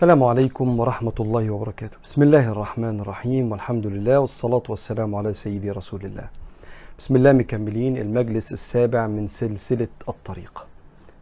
السلام 0.00 0.24
عليكم 0.24 0.80
ورحمة 0.80 1.12
الله 1.20 1.50
وبركاته. 1.50 1.96
بسم 2.04 2.22
الله 2.22 2.48
الرحمن 2.48 3.00
الرحيم. 3.00 3.52
والحمد 3.52 3.86
لله 3.86 4.18
والصلاة 4.18 4.62
والسلام 4.68 5.14
على 5.14 5.32
سيدي 5.32 5.70
رسول 5.70 6.04
الله. 6.04 6.28
بسم 6.98 7.16
الله 7.16 7.32
مكملين. 7.32 7.96
المجلس 7.96 8.52
السابع 8.52 9.06
من 9.06 9.26
سلسلة 9.26 9.88
الطريق. 10.08 10.66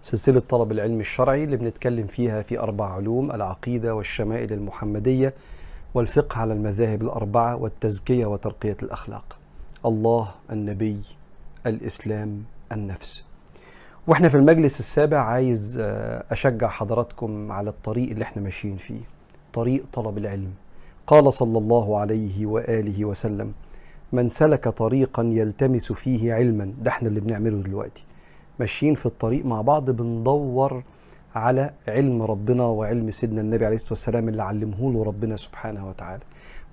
سلسلة 0.03 0.41
طلب 0.41 0.73
العلم 0.73 1.01
الشرعي 1.01 1.45
اللي 1.45 1.57
بنتكلم 1.57 2.07
فيها 2.07 2.43
في 2.43 2.59
أربع 2.59 2.95
علوم 2.95 3.31
العقيدة 3.31 3.95
والشمائل 3.95 4.53
المحمدية 4.53 5.35
والفقه 5.95 6.39
على 6.39 6.53
المذاهب 6.53 7.03
الأربعة 7.03 7.57
والتزكية 7.57 8.27
وترقية 8.27 8.77
الأخلاق. 8.83 9.39
الله 9.87 10.29
النبي 10.53 11.03
الإسلام 11.67 12.43
النفس. 12.73 13.28
وإحنا 14.09 14.29
في 14.29 14.35
المجلس 14.37 14.81
السابع 14.81 15.19
عايز 15.21 15.79
آه، 15.81 16.25
أشجع 16.31 16.69
حضراتكم 16.69 17.53
على 17.53 17.71
الطريق 17.71 18.11
اللي 18.11 18.23
إحنا 18.25 18.43
ماشيين 18.43 18.77
فيه 18.77 19.01
طريق 19.53 19.85
طلب 19.93 20.19
العلم. 20.19 20.51
قال 21.07 21.33
صلى 21.33 21.59
الله 21.59 21.99
عليه 21.99 22.47
وآله 22.47 23.05
وسلم 23.05 23.53
من 24.13 24.29
سلك 24.29 24.69
طريقا 24.69 25.23
يلتمس 25.23 25.93
فيه 25.93 26.35
علما 26.35 26.73
ده 26.83 26.91
إحنا 26.91 27.09
اللي 27.09 27.21
بنعمله 27.21 27.59
دلوقتي. 27.59 28.05
ماشيين 28.61 28.95
في 28.95 29.07
الطريق 29.07 29.45
مع 29.45 29.61
بعض 29.61 29.91
بندور 29.91 30.83
على 31.35 31.71
علم 31.89 32.23
ربنا 32.23 32.65
وعلم 32.65 33.11
سيدنا 33.11 33.41
النبي 33.41 33.67
عليه 33.67 33.75
الصلاة 33.77 33.91
والسلام 33.93 34.29
اللي 34.29 34.43
علمه 34.43 34.93
له 34.93 35.05
ربنا 35.05 35.37
سبحانه 35.37 35.89
وتعالى. 35.89 36.23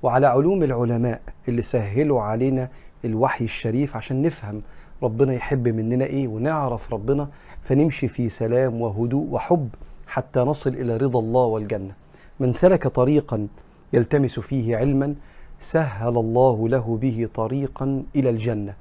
وعلى 0.04 0.28
علوم 0.28 0.64
العلماء 0.64 1.22
اللي 1.48 1.62
سهلوا 1.62 2.22
علينا 2.22 2.70
الوحي 3.06 3.46
الشريف 3.46 3.96
عشان 3.96 4.22
نفهم 4.22 4.62
ربنا 5.04 5.34
يحب 5.34 5.68
مننا 5.68 6.06
إيه 6.06 6.28
ونعرف 6.28 6.94
ربنا 6.94 7.28
فنمشي 7.62 8.08
في 8.08 8.30
سلام 8.30 8.82
وهدوء 8.82 9.28
وحب 9.32 9.70
حتى 10.08 10.40
نصل 10.40 10.70
إلى 10.70 10.98
رضا 10.98 11.20
الله 11.20 11.46
والجنة. 11.46 11.92
من 12.40 12.52
سلك 12.52 12.88
طريقا 12.88 13.48
يلتمس 13.94 14.40
فيه 14.40 14.78
علما 14.78 15.16
سهل 15.60 16.18
الله 16.18 16.70
له 16.70 16.98
به 17.02 17.30
طريقا 17.34 18.04
إلى 18.16 18.30
الجنة. 18.30 18.74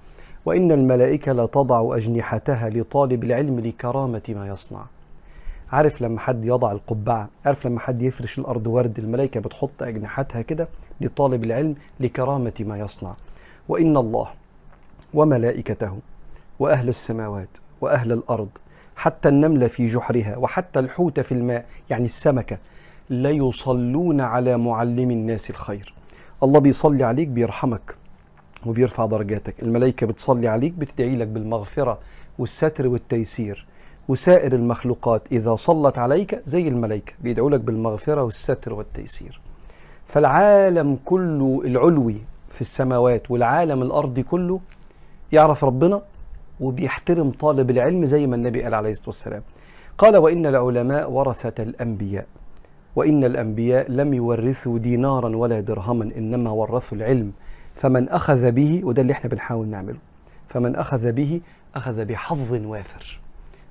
وإن 0.44 0.72
الملائكة 0.72 1.32
لتضع 1.32 1.96
أجنحتها 1.96 2.70
لطالب 2.70 3.24
العلم 3.24 3.60
لكرامة 3.60 4.22
ما 4.28 4.48
يصنع. 4.48 4.84
عارف 5.72 6.02
لما 6.02 6.20
حد 6.20 6.44
يضع 6.44 6.72
القبعة؟ 6.72 7.28
عارف 7.46 7.66
لما 7.66 7.80
حد 7.80 8.02
يفرش 8.02 8.38
الأرض 8.38 8.66
ورد 8.66 8.98
الملائكة 8.98 9.40
بتحط 9.40 9.82
أجنحتها 9.82 10.42
كده 10.42 10.68
لطالب 11.00 11.44
العلم 11.44 11.74
لكرامة 12.00 12.52
ما 12.60 12.78
يصنع. 12.78 13.14
وإن 13.68 13.96
الله 13.96 14.28
وملائكته 15.14 15.98
وأهل 16.58 16.88
السماوات 16.88 17.48
وأهل 17.80 18.12
الأرض 18.12 18.48
حتى 18.96 19.28
النمله 19.28 19.66
في 19.66 19.86
جحرها 19.86 20.36
وحتى 20.36 20.78
الحوت 20.78 21.20
في 21.20 21.32
الماء 21.32 21.66
يعني 21.90 22.04
السمكة 22.04 22.58
ليصلون 23.10 24.20
على 24.20 24.56
معلم 24.56 25.10
الناس 25.10 25.50
الخير. 25.50 25.94
الله 26.42 26.60
بيصلي 26.60 27.04
عليك 27.04 27.28
بيرحمك 27.28 27.94
وبيرفع 28.66 29.06
درجاتك. 29.06 29.62
الملائكة 29.62 30.06
بتصلي 30.06 30.48
عليك 30.48 30.72
بتدعي 30.72 31.16
لك 31.16 31.28
بالمغفرة 31.28 31.98
والستر 32.38 32.86
والتيسير 32.86 33.66
وسائر 34.08 34.52
المخلوقات. 34.52 35.22
إذا 35.32 35.54
صلت 35.54 35.98
عليك 35.98 36.42
زي 36.46 36.68
الملائكة 36.68 37.12
بيدعوا 37.20 37.50
لك 37.50 37.60
بالمغفرة 37.60 38.22
والستر 38.22 38.72
والتيسير. 38.72 39.40
فالعالم 40.06 40.98
كله 41.04 41.62
العلوي 41.64 42.16
في 42.50 42.60
السماوات 42.60 43.30
والعالم 43.30 43.82
الأرضي 43.82 44.22
كله 44.22 44.60
يعرف 45.34 45.64
ربنا 45.64 46.02
وبيحترم 46.60 47.30
طالب 47.30 47.70
العلم 47.70 48.04
زي 48.04 48.26
ما 48.26 48.36
النبي 48.36 48.62
قال 48.62 48.74
عليه 48.74 48.90
الصلاة 48.90 49.06
والسلام. 49.06 49.42
قال 49.98 50.16
وإن 50.16 50.46
العلماء 50.46 51.10
ورثة 51.10 51.62
الأنبياء 51.62 52.26
وإن 52.96 53.24
الأنبياء 53.24 53.90
لم 53.90 54.14
يورثوا 54.14 54.78
دينارا 54.78 55.36
ولا 55.36 55.60
درهما 55.60 56.04
إنما 56.04 56.50
ورثوا 56.50 56.98
العلم. 56.98 57.32
فمن 57.74 58.08
أخذ 58.08 58.50
به 58.50 58.80
وده 58.84 59.02
اللي 59.02 59.12
إحنا 59.12 59.30
بنحاول 59.30 59.66
نعمله. 59.68 59.98
فمن 60.48 60.76
أخذ 60.76 61.12
به 61.12 61.40
أخذ 61.74 62.04
بحظ 62.04 62.52
وافر. 62.52 63.20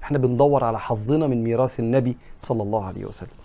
إحنا 0.04 0.18
بندور 0.18 0.64
على 0.64 0.80
حظنا 0.80 1.28
من 1.28 1.44
ميراث 1.44 1.80
النبي 1.80 2.18
صلى 2.42 2.64
الله 2.64 2.86
عليه 2.86 3.06
وسلم. 3.06 3.43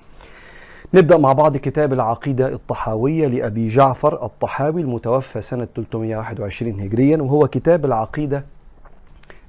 نبدأ 0.95 1.17
مع 1.17 1.33
بعض 1.33 1.57
كتاب 1.57 1.93
العقيدة 1.93 2.49
الطحاوية 2.49 3.27
لأبي 3.27 3.69
جعفر 3.69 4.25
الطحاوي 4.27 4.83
المتوفى 4.83 5.41
سنة 5.41 5.69
321 5.77 6.81
هجريا 6.81 7.17
وهو 7.17 7.49
كتاب 7.49 7.85
العقيدة 7.85 8.45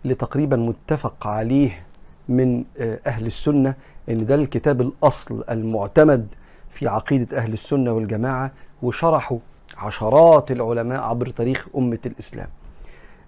اللي 0.04 0.16
تقريبا 0.16 0.58
متفق 0.58 1.28
عليه 1.28 1.86
من 2.30 2.64
آه، 2.80 3.00
أهل 3.08 3.26
السنة 3.26 3.74
إن 4.10 4.26
ده 4.26 4.36
الكتاب 4.36 4.82
الأصل 4.82 5.44
المعتمد 5.50 6.28
في 6.70 6.88
عقيدة 6.88 7.38
أهل 7.38 7.54
السنة 7.54 7.92
والجماعة 7.92 8.52
وشرحه 8.84 9.38
عشرات 9.78 10.52
العلماء 10.52 11.02
عبر 11.02 11.30
تاريخ 11.30 11.68
أمة 11.78 12.00
الإسلام. 12.06 12.48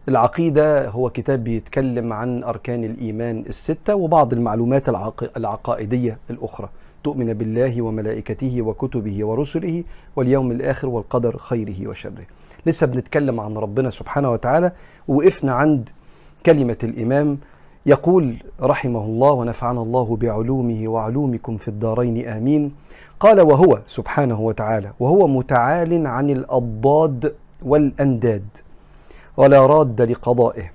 العقيدة 0.09 0.89
هو 0.89 1.09
كتاب 1.09 1.43
بيتكلم 1.43 2.13
عن 2.13 2.43
أركان 2.43 2.83
الإيمان 2.83 3.43
الستة 3.49 3.95
وبعض 3.95 4.33
المعلومات 4.33 4.89
العق... 4.89 5.31
العقائدية 5.37 6.17
الأخرى. 6.29 6.69
تؤمن 7.03 7.33
بالله 7.33 7.81
وملائكته 7.81 8.61
وكتبه 8.61 9.25
ورسله 9.25 9.83
واليوم 10.15 10.51
الآخر 10.51 10.89
والقدر 10.89 11.37
خيره 11.37 11.87
وشره. 11.87 12.25
لسه 12.65 12.87
بنتكلم 12.87 13.39
عن 13.39 13.57
ربنا 13.57 13.89
سبحانه 13.89 14.31
وتعالى 14.31 14.71
ووقفنا 15.07 15.51
عند 15.51 15.89
كلمة 16.45 16.77
الإمام 16.83 17.37
يقول 17.85 18.35
رحمه 18.61 19.05
الله 19.05 19.31
ونفعنا 19.31 19.81
الله 19.81 20.15
بعلومه 20.15 20.87
وعلومكم 20.87 21.57
في 21.57 21.67
الدارين 21.67 22.27
آمين. 22.27 22.71
قال 23.19 23.41
وهو 23.41 23.81
سبحانه 23.85 24.41
وتعالى 24.41 24.91
وهو 24.99 25.27
متعال 25.27 26.07
عن 26.07 26.29
الأضداد 26.29 27.35
والأنداد 27.61 28.45
ولا 29.37 29.65
راد 29.65 30.01
لقضائه 30.01 30.71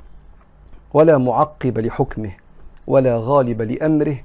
ولا 0.95 1.19
معقب 1.19 1.79
لحكمه 1.79 2.33
ولا 2.87 3.17
غالب 3.17 3.63
لأمره 3.63 4.17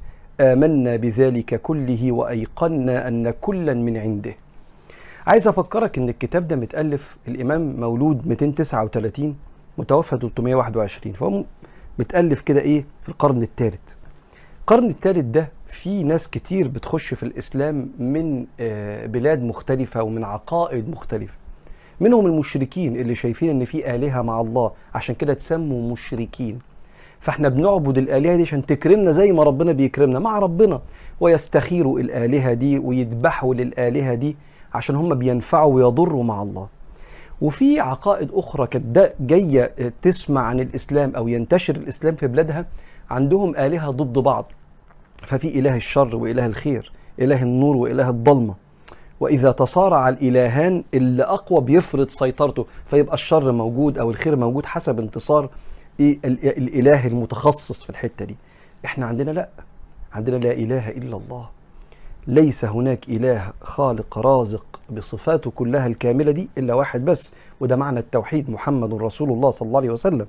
آمنا 0.41 0.95
بذلك 0.95 1.61
كله 1.61 2.11
وأيقنا 2.11 3.07
أن 3.07 3.29
كلا 3.41 3.73
من 3.73 3.97
عنده. 3.97 4.35
عايز 5.27 5.47
أفكرك 5.47 5.97
إن 5.97 6.09
الكتاب 6.09 6.47
ده 6.47 6.55
متألف 6.55 7.17
الإمام 7.27 7.75
مولود 7.79 8.27
239 8.27 9.35
متوفى 9.77 10.17
321 10.17 11.13
فهو 11.13 11.43
متألف 11.99 12.41
كده 12.41 12.61
إيه؟ 12.61 12.85
في 13.03 13.09
القرن 13.09 13.43
الثالث. 13.43 13.79
القرن 14.61 14.89
الثالث 14.89 15.17
ده 15.25 15.49
في 15.67 16.03
ناس 16.03 16.29
كتير 16.29 16.67
بتخش 16.67 17.13
في 17.13 17.23
الإسلام 17.23 17.89
من 17.99 18.45
آه، 18.59 19.05
بلاد 19.05 19.43
مختلفة 19.43 20.03
ومن 20.03 20.23
عقائد 20.23 20.89
مختلفة. 20.89 21.37
منهم 21.99 22.25
المشركين 22.25 22.95
اللي 22.95 23.15
شايفين 23.15 23.49
إن 23.49 23.65
في 23.65 23.95
آلهة 23.95 24.21
مع 24.21 24.41
الله 24.41 24.71
عشان 24.95 25.15
كده 25.15 25.33
تسموا 25.33 25.91
مشركين. 25.91 26.59
فاحنا 27.21 27.49
بنعبد 27.49 27.97
الآلهة 27.97 28.35
دي 28.35 28.41
عشان 28.41 28.65
تكرمنا 28.65 29.11
زي 29.11 29.31
ما 29.31 29.43
ربنا 29.43 29.71
بيكرمنا 29.71 30.19
مع 30.19 30.39
ربنا. 30.39 30.81
ويستخيروا 31.19 31.99
الآلهة 31.99 32.53
دي 32.53 32.79
ويذبحوا 32.79 33.53
للآلهة 33.53 34.13
دي 34.13 34.35
عشان 34.73 34.95
هم 34.95 35.15
بينفعوا 35.15 35.73
ويضروا 35.75 36.23
مع 36.23 36.41
الله. 36.41 36.67
وفي 37.41 37.79
عقائد 37.79 38.29
أخرى 38.33 38.67
كانت 38.67 38.85
ده 38.85 39.13
جاية 39.19 39.71
تسمع 40.01 40.41
عن 40.41 40.59
الإسلام 40.59 41.15
أو 41.15 41.27
ينتشر 41.27 41.75
الإسلام 41.75 42.15
في 42.15 42.27
بلادها. 42.27 42.65
عندهم 43.09 43.55
آلهة 43.55 43.91
ضد 43.91 44.19
بعض. 44.19 44.45
ففي 45.27 45.59
إله 45.59 45.75
الشر 45.75 46.15
وإله 46.15 46.45
الخير 46.45 46.91
إله 47.19 47.43
النور 47.43 47.75
وإله 47.77 48.09
الضلمة 48.09 48.53
وإذا 49.19 49.51
تصارع 49.51 50.09
الإلهان 50.09 50.83
اللي 50.93 51.23
أقوى 51.23 51.61
بيفرض 51.61 52.09
سيطرته 52.09 52.65
فيبقى 52.85 53.13
الشر 53.13 53.51
موجود 53.51 53.97
أو 53.97 54.09
الخير 54.09 54.35
موجود 54.35 54.65
حسب 54.65 54.99
انتصار. 54.99 55.49
إيه 56.01 56.19
ال- 56.25 56.57
الإله 56.57 57.07
المتخصص 57.07 57.83
في 57.83 57.89
الحتة 57.89 58.25
دي. 58.25 58.35
إحنا 58.85 59.05
عندنا 59.05 59.31
لأ. 59.31 59.49
عندنا 60.13 60.35
لا 60.35 60.51
إله 60.51 60.89
إلا 60.89 61.15
الله. 61.17 61.45
ليس 62.27 62.65
هناك 62.65 63.09
إله 63.09 63.53
خالق 63.61 64.17
رازق 64.17 64.65
بصفاته 64.89 65.51
كلها 65.51 65.87
الكاملة 65.87 66.31
دي 66.31 66.49
إلا 66.57 66.73
واحد 66.73 67.05
بس 67.05 67.31
وده 67.59 67.75
معنى 67.75 67.99
التوحيد 67.99 68.49
محمد 68.49 68.93
رسول 68.93 69.29
الله 69.29 69.49
صلى 69.49 69.67
الله 69.67 69.79
عليه 69.79 69.89
وسلم. 69.89 70.27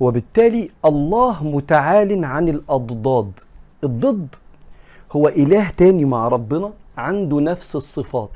وبالتالي 0.00 0.70
الله 0.84 1.44
متعال 1.44 2.24
عن 2.24 2.48
الأضداد. 2.48 3.32
الضد 3.84 4.28
هو 5.12 5.28
إله 5.28 5.70
تاني 5.70 6.04
مع 6.04 6.28
ربنا 6.28 6.72
عنده 6.98 7.40
نفس 7.40 7.76
الصفات 7.76 8.30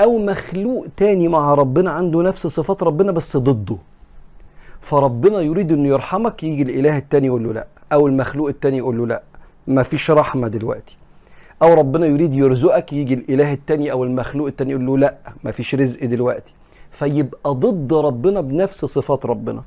أو 0.00 0.18
مخلوق 0.18 0.86
تاني 0.96 1.28
مع 1.28 1.54
ربنا 1.54 1.90
عنده 1.90 2.22
نفس 2.22 2.46
صفات 2.46 2.82
ربنا 2.82 3.12
بس 3.12 3.36
ضده. 3.36 3.76
فربنا 4.82 5.40
يريد 5.40 5.72
إنه 5.72 5.88
يرحمك 5.88 6.42
يجي 6.42 6.62
الإله 6.62 6.96
التاني 6.98 7.26
يقول 7.26 7.44
له 7.44 7.52
لا 7.52 7.66
أو 7.92 8.06
المخلوق 8.06 8.48
التاني 8.48 8.78
يقول 8.78 8.98
له 8.98 9.06
لا 9.06 9.22
ما 9.66 9.82
فيش 9.82 10.10
رحمة 10.10 10.48
دلوقتي. 10.48 10.96
أو 11.62 11.74
ربنا 11.74 12.06
يريد 12.06 12.34
يرزقك 12.34 12.92
يجي 12.92 13.14
الإله 13.14 13.52
التاني 13.52 13.92
أو 13.92 14.04
المخلوق 14.04 14.46
التاني 14.46 14.70
يقول 14.70 14.86
له 14.86 14.98
لا 14.98 15.16
ما 15.44 15.50
فيش 15.50 15.74
رزق 15.74 16.04
دلوقتي. 16.04 16.52
فيبقى 16.90 17.54
ضد 17.54 17.92
ربنا 17.92 18.40
بنفس 18.40 18.84
صفات 18.84 19.26
ربنا. 19.26 19.62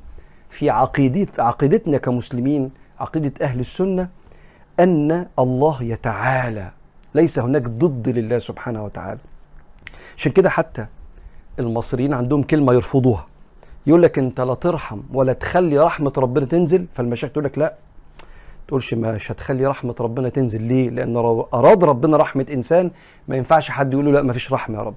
في 0.50 0.70
عقيدة 0.70 1.28
عقيدتنا 1.44 1.98
كمسلمين 1.98 2.72
عقيدة 3.00 3.34
أهل 3.42 3.60
السنة 3.60 4.10
أن 4.80 5.28
الله 5.40 5.84
يتعالى. 5.84 6.72
ليس 7.16 7.40
هناك 7.40 7.62
ضد 7.62 8.10
لله 8.10 8.40
سبحانه 8.40 8.84
وتعالى. 8.84 9.20
عشان 10.18 10.32
كده 10.32 10.50
حتى 10.50 10.86
المصريين 11.60 12.14
عندهم 12.14 12.44
كلمة 12.44 12.74
يرفضوها. 12.74 13.26
يقول 13.88 14.02
لك 14.02 14.20
انت 14.20 14.42
لا 14.42 14.54
ترحم 14.54 15.02
ولا 15.14 15.34
تخلي 15.34 15.80
رحمة 15.80 16.14
ربنا 16.18 16.46
تنزل. 16.46 16.86
فالمشايخ 16.94 17.34
تقول 17.34 17.46
لك 17.46 17.58
لا 17.58 17.74
تقولش 18.68 18.94
مش 18.94 19.32
هتخلي 19.32 19.66
رحمة 19.66 19.96
ربنا 20.00 20.30
تنزل. 20.30 20.62
ليه؟ 20.62 20.90
لأن 20.90 21.16
أراد 21.54 21.84
ربنا 21.84 22.18
رحمة 22.18 22.46
إنسان 22.54 22.92
ما 23.28 23.36
ينفعش 23.36 23.72
حد 23.72 23.94
يقول 23.94 24.06
له 24.06 24.12
لا 24.12 24.22
ما 24.22 24.34
فيش 24.34 24.54
رحمة 24.54 24.78
يا 24.78 24.84
رب. 24.84 24.96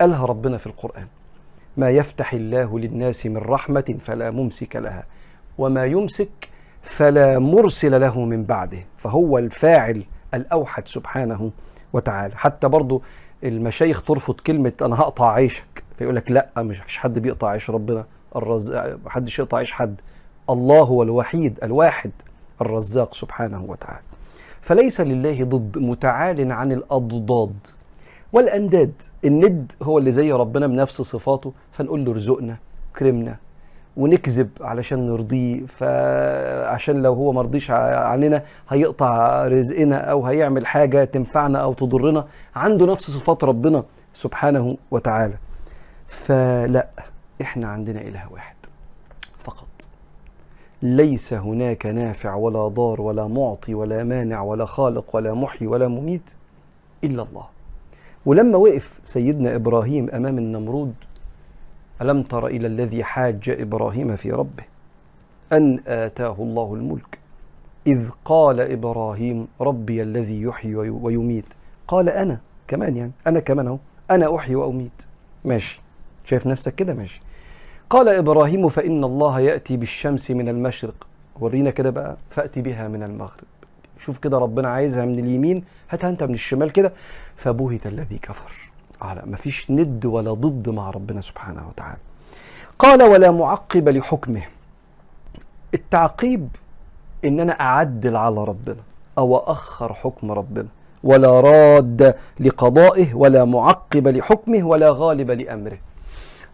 قالها 0.00 0.26
ربنا 0.26 0.58
في 0.58 0.66
القرآن 0.66 1.06
ما 1.76 1.90
يفتح 1.90 2.32
الله 2.32 2.78
للناس 2.78 3.26
من 3.26 3.36
رحمة 3.36 3.94
فلا 4.00 4.30
ممسك 4.30 4.76
لها 4.76 5.04
وما 5.58 5.84
يمسك 5.84 6.48
فلا 6.82 7.38
مرسل 7.38 8.00
له 8.00 8.24
من 8.24 8.44
بعده. 8.44 8.84
فهو 8.96 9.38
الفاعل 9.38 10.04
الأوحد 10.34 10.88
سبحانه 10.88 11.50
وتعالى. 11.92 12.36
حتى 12.36 12.68
برضو 12.68 13.02
المشايخ 13.44 14.02
ترفض 14.02 14.34
كلمة 14.34 14.72
أنا 14.82 14.96
هقطع 15.00 15.32
عيشك 15.32 15.84
فيقول 15.98 16.16
لك 16.16 16.30
لا 16.30 16.48
مش 16.58 16.78
فيش 16.78 16.98
حد 16.98 17.18
بيقطع 17.18 17.48
عيش 17.48 17.70
ربنا. 17.70 18.04
الرزاق 18.36 18.98
محدش 19.04 19.38
يقطع 19.38 19.56
عيش 19.56 19.72
حد. 19.72 20.00
الله 20.50 20.80
هو 20.80 21.02
الوحيد 21.02 21.58
الواحد 21.62 22.10
الرزاق 22.60 23.14
سبحانه 23.14 23.64
وتعالى. 23.68 24.02
فليس 24.60 25.00
لله 25.00 25.44
ضد 25.44 25.78
متعال 25.78 26.52
عن 26.52 26.72
الأضداد 26.72 27.56
والأنداد. 28.32 28.92
الند 29.24 29.72
هو 29.82 29.98
اللي 29.98 30.12
زي 30.12 30.32
ربنا 30.32 30.66
بنفس 30.66 31.02
صفاته 31.02 31.52
فنقول 31.72 32.04
له 32.04 32.12
ارزقنا 32.12 32.56
كرمنا 32.96 33.36
ونكذب 33.96 34.50
علشان 34.60 35.06
نرضيه. 35.06 35.66
فعشان 35.66 37.02
لو 37.02 37.14
هو 37.14 37.32
مرضيش 37.32 37.70
عننا 37.70 38.42
هيقطع 38.68 39.46
رزقنا 39.46 39.96
أو 39.96 40.26
هيعمل 40.26 40.66
حاجة 40.66 41.04
تنفعنا 41.04 41.58
أو 41.58 41.72
تضرنا. 41.72 42.26
عنده 42.56 42.86
نفس 42.86 43.10
صفات 43.10 43.44
ربنا 43.44 43.84
سبحانه 44.12 44.76
وتعالى. 44.90 45.34
فلا. 46.06 46.88
إحنا 47.42 47.68
عندنا 47.68 48.00
إله 48.00 48.32
واحد 48.32 48.56
فقط. 49.38 49.66
ليس 50.82 51.32
هناك 51.32 51.86
نافع 51.86 52.34
ولا 52.34 52.68
ضار 52.68 53.00
ولا 53.00 53.26
معطي 53.26 53.74
ولا 53.74 54.04
مانع 54.04 54.42
ولا 54.42 54.64
خالق 54.64 55.16
ولا 55.16 55.34
محيي 55.34 55.68
ولا 55.68 55.88
مميت 55.88 56.30
إلا 57.04 57.22
الله. 57.22 57.46
ولما 58.26 58.56
وقف 58.58 59.00
سيدنا 59.04 59.54
إبراهيم 59.54 60.10
أمام 60.10 60.38
النمرود 60.38 60.94
ألم 62.02 62.22
تر 62.22 62.46
إلى 62.46 62.66
الذي 62.66 63.04
حاج 63.04 63.50
إبراهيم 63.50 64.16
في 64.16 64.32
ربه؟ 64.32 64.64
أن 65.52 65.80
آتاه 65.86 66.36
الله 66.38 66.74
الملك. 66.74 67.18
إذ 67.86 68.10
قال 68.24 68.60
إبراهيم 68.60 69.48
ربي 69.60 70.02
الذي 70.02 70.42
يحيي 70.42 70.74
ويميت. 70.74 71.44
قال 71.88 72.08
أنا 72.08 72.40
كمان 72.68 72.96
يعني 72.96 73.12
أنا 73.26 73.40
كمان 73.40 73.66
أهو 73.66 73.78
أنا 74.10 74.36
أحيي 74.36 74.54
وأميت. 74.54 75.02
ماشي. 75.44 75.80
شايف 76.24 76.46
نفسك 76.46 76.74
كده؟ 76.74 76.94
ماشي. 76.94 77.20
قال 77.90 78.08
إبراهيم 78.08 78.68
فإن 78.68 79.04
الله 79.04 79.40
يأتي 79.40 79.76
بالشمس 79.76 80.30
من 80.30 80.48
المشرق. 80.48 81.06
ورينا 81.40 81.70
كده 81.70 81.90
بقى 81.90 82.16
فأتي 82.30 82.62
بها 82.62 82.88
من 82.88 83.02
المغرب. 83.02 83.44
شوف 83.98 84.18
كده 84.18 84.38
ربنا 84.38 84.68
عايزها 84.68 85.04
من 85.04 85.18
اليمين 85.18 85.64
هاتها 85.90 86.10
أنت 86.10 86.22
من 86.22 86.34
الشمال 86.34 86.72
كده. 86.72 86.92
فبهت 87.36 87.86
الذي 87.86 88.18
كفر. 88.18 88.70
آه 89.02 89.14
لا 89.14 89.26
مفيش 89.26 89.70
ند 89.70 90.06
ولا 90.06 90.32
ضد 90.32 90.68
مع 90.68 90.90
ربنا 90.90 91.20
سبحانه 91.20 91.68
وتعالى. 91.68 91.98
قال 92.78 93.02
ولا 93.02 93.30
معقب 93.30 93.88
لحكمه. 93.88 94.42
التعقيب 95.74 96.48
إن 97.24 97.40
أنا 97.40 97.60
أعدل 97.60 98.16
على 98.16 98.44
ربنا 98.44 98.82
أو 99.18 99.36
اخر 99.36 99.94
حكم 99.94 100.32
ربنا. 100.32 100.68
ولا 101.04 101.40
راد 101.40 102.14
لقضائه 102.40 103.14
ولا 103.14 103.44
معقب 103.44 104.08
لحكمه 104.08 104.64
ولا 104.66 104.90
غالب 104.90 105.30
لأمره. 105.30 105.78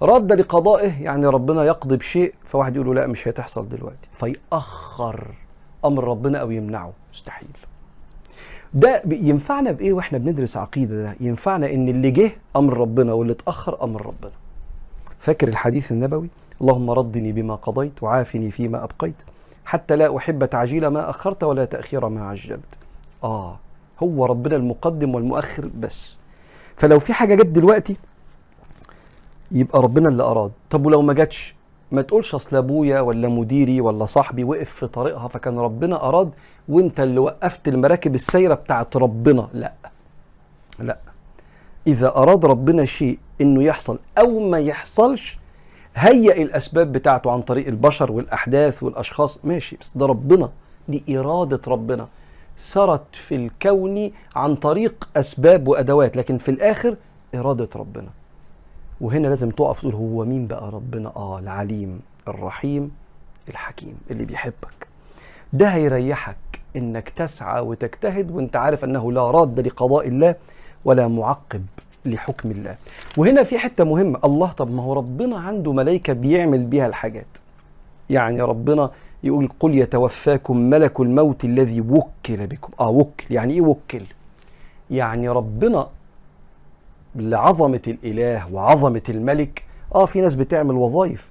رد 0.03 0.33
لقضائه 0.33 1.03
يعني 1.03 1.27
ربنا 1.27 1.65
يقضي 1.65 1.97
بشيء 1.97 2.35
فواحد 2.45 2.77
يقول 2.77 2.87
له 2.87 2.95
لا 2.95 3.07
مش 3.07 3.29
هتحصل 3.29 3.69
دلوقتي. 3.69 4.09
فيأخر 4.13 5.35
أمر 5.85 6.05
ربنا 6.05 6.39
أو 6.39 6.51
يمنعه. 6.51 6.93
مستحيل. 7.13 7.49
ده 8.75 9.03
ينفعنا 9.07 9.73
بإيه 9.73 9.93
وإحنا 9.93 10.19
بندرس 10.19 10.57
عقيدة 10.57 11.03
ده؟ 11.03 11.15
ينفعنا 11.21 11.71
إن 11.71 11.89
اللي 11.89 12.11
جه 12.11 12.31
أمر 12.57 12.79
ربنا 12.79 13.13
واللي 13.13 13.33
اتأخر 13.33 13.85
أمر 13.85 14.07
ربنا. 14.07 14.33
فاكر 15.19 15.49
الحديث 15.49 15.93
النبوي؟ 15.93 16.29
اللهم 16.61 16.91
ردني 16.91 17.33
بما 17.33 17.55
قضيت 17.55 18.03
وعافني 18.03 18.51
فيما 18.51 18.85
أبقيت 18.85 19.23
حتى 19.65 19.97
لا 19.97 20.17
أحب 20.17 20.45
تعجيل 20.45 20.87
ما 20.87 21.11
أخرت 21.11 21.45
ولا 21.45 21.65
تأخير 21.65 22.09
ما 22.09 22.29
عجلت. 22.29 22.79
آه 23.25 23.57
هو 24.03 24.27
ربنا 24.27 24.57
المقدم 24.57 25.15
والمؤخر 25.15 25.71
بس. 25.79 26.19
فلو 26.77 26.99
في 26.99 27.13
حاجة 27.13 27.35
جت 27.35 27.47
دلوقتي 27.47 27.97
يبقى 29.53 29.83
ربنا 29.83 30.09
اللي 30.09 30.23
أراد. 30.23 30.53
طب 30.71 30.87
ولو 30.87 31.03
ما 31.03 31.13
جاتش؟ 31.13 31.55
ما 31.93 32.03
تقولش 32.03 32.35
أصل 32.35 32.57
أبويا 32.57 33.01
ولا 33.01 33.29
مديري 33.29 33.81
ولا 33.81 34.07
صاحبي 34.07 34.45
وقف 34.45 34.71
في 34.71 34.87
طريقها 34.87 35.29
فكان 35.29 35.59
ربنا 35.59 36.09
أراد 36.09 36.31
وأنت 36.69 37.01
اللي 37.01 37.19
وقفت 37.21 37.69
المراكب 37.69 38.15
السايرة 38.15 38.55
بتاعت 38.55 38.97
ربنا. 38.97 39.49
لا. 39.53 39.73
لا. 40.79 40.99
إذا 41.87 42.09
أراد 42.17 42.45
ربنا 42.45 42.85
شيء 42.85 43.19
إنه 43.41 43.63
يحصل 43.63 43.99
أو 44.19 44.41
ما 44.41 44.59
يحصلش 44.59 45.39
هيئ 45.95 46.43
الأسباب 46.43 46.93
بتاعته 46.93 47.31
عن 47.31 47.43
طريق 47.43 47.67
البشر 47.67 48.13
والأحداث 48.13 48.83
والأشخاص. 48.83 49.41
ماشي. 49.45 49.77
بس 49.81 49.93
ده 49.97 50.07
ربنا. 50.07 50.51
دي 50.89 51.19
إرادة 51.19 51.61
ربنا. 51.67 52.09
سرت 52.57 53.05
في 53.13 53.35
الكون 53.35 54.11
عن 54.37 54.57
طريق 54.57 55.09
أسباب 55.17 55.69
وأدوات. 55.69 56.17
لكن 56.17 56.39
في 56.39 56.51
الآخر 56.51 56.97
إرادة 57.35 57.69
ربنا. 57.77 58.09
وهنا 59.01 59.29
لازم 59.29 59.51
تقف 59.51 59.81
تقول 59.81 59.95
هو 59.95 60.25
مين 60.25 60.47
بقى 60.47 60.71
ربنا؟ 60.71 61.13
آه 61.17 61.39
العليم 61.39 62.01
الرحيم 62.29 62.91
الحكيم 63.49 63.95
اللي 64.11 64.25
بيحبك. 64.25 64.87
ده 65.53 65.69
هيريحك 65.69 66.37
إنك 66.77 67.09
تسعى 67.09 67.61
وتجتهد 67.61 68.31
وأنت 68.31 68.57
عارف 68.57 68.85
أنه 68.85 69.13
لا 69.13 69.31
راد 69.31 69.61
لقضاء 69.61 70.09
الله 70.09 70.35
ولا 70.85 71.09
معقب 71.09 71.67
لحكم 72.05 72.51
الله. 72.51 72.77
وهنا 73.19 73.43
في 73.43 73.59
حتة 73.59 73.85
مهمة. 73.85 74.19
الله 74.25 74.53
طب 74.53 74.71
ما 74.71 74.83
هو 74.83 74.93
ربنا 74.93 75.39
عنده 75.39 75.73
ملائكة 75.73 76.13
بيعمل 76.13 76.65
بيها 76.65 76.87
الحاجات. 76.87 77.27
يعني 78.11 78.43
ربنا 78.43 78.91
يقول 79.25 79.49
قل 79.61 79.75
يتوفاكم 79.79 80.57
ملك 80.57 81.01
الموت 81.01 81.45
الذي 81.45 81.81
وكل 81.81 82.47
بكم. 82.47 82.73
آه 82.81 82.89
وكل. 82.89 83.25
يعني 83.31 83.55
إيه 83.55 83.61
وكل؟ 83.61 84.03
يعني 84.91 85.29
ربنا 85.29 85.87
لعظمة 87.15 87.83
الإله 87.87 88.53
وعظمة 88.53 89.03
الملك. 89.09 89.65
آه 89.95 90.07
في 90.07 90.21
ناس 90.21 90.35
بتعمل 90.35 90.75
وظائف 90.75 91.31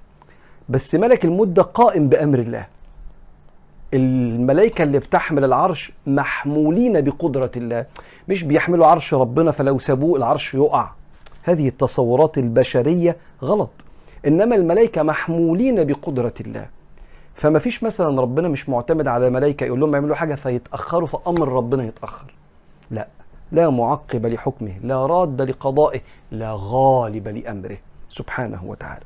بس 0.68 0.94
ملك 0.94 1.24
الموت 1.24 1.48
ده 1.48 1.62
قائم 1.62 2.08
بأمر 2.08 2.38
الله. 2.38 2.66
الملائكة 3.94 4.82
اللي 4.82 4.98
بتحمل 4.98 5.44
العرش 5.44 5.92
محمولين 6.06 7.00
بقدرة 7.00 7.50
الله. 7.56 7.86
مش 8.28 8.42
بيحملوا 8.44 8.86
عرش 8.86 9.14
ربنا 9.14 9.50
فلو 9.50 9.78
سابوه 9.78 10.18
العرش 10.18 10.54
يقع. 10.54 10.90
هذه 11.42 11.68
التصورات 11.68 12.38
البشرية 12.38 13.16
غلط. 13.42 13.72
إنما 14.26 14.56
الملائكة 14.56 15.02
محمولين 15.02 15.84
بقدرة 15.84 16.34
الله. 16.40 16.66
فما 17.34 17.58
فيش 17.58 17.82
مثلا 17.82 18.20
ربنا 18.20 18.48
مش 18.48 18.68
معتمد 18.68 19.08
على 19.08 19.26
الملائكة 19.26 19.64
يقول 19.64 19.80
لهم 19.80 19.94
يعملوا 19.94 20.16
حاجة 20.16 20.34
فيتأخروا 20.34 21.08
فأمر 21.08 21.48
ربنا 21.48 21.84
يتأخر. 21.84 22.34
لا. 22.90 23.08
لا 23.52 23.70
معقب 23.70 24.26
لحكمه 24.26 24.72
لا 24.82 25.06
راد 25.06 25.42
لقضائه 25.42 26.00
لا 26.30 26.56
غالب 26.58 27.28
لأمره 27.28 27.76
سبحانه 28.08 28.64
وتعالى. 28.64 29.04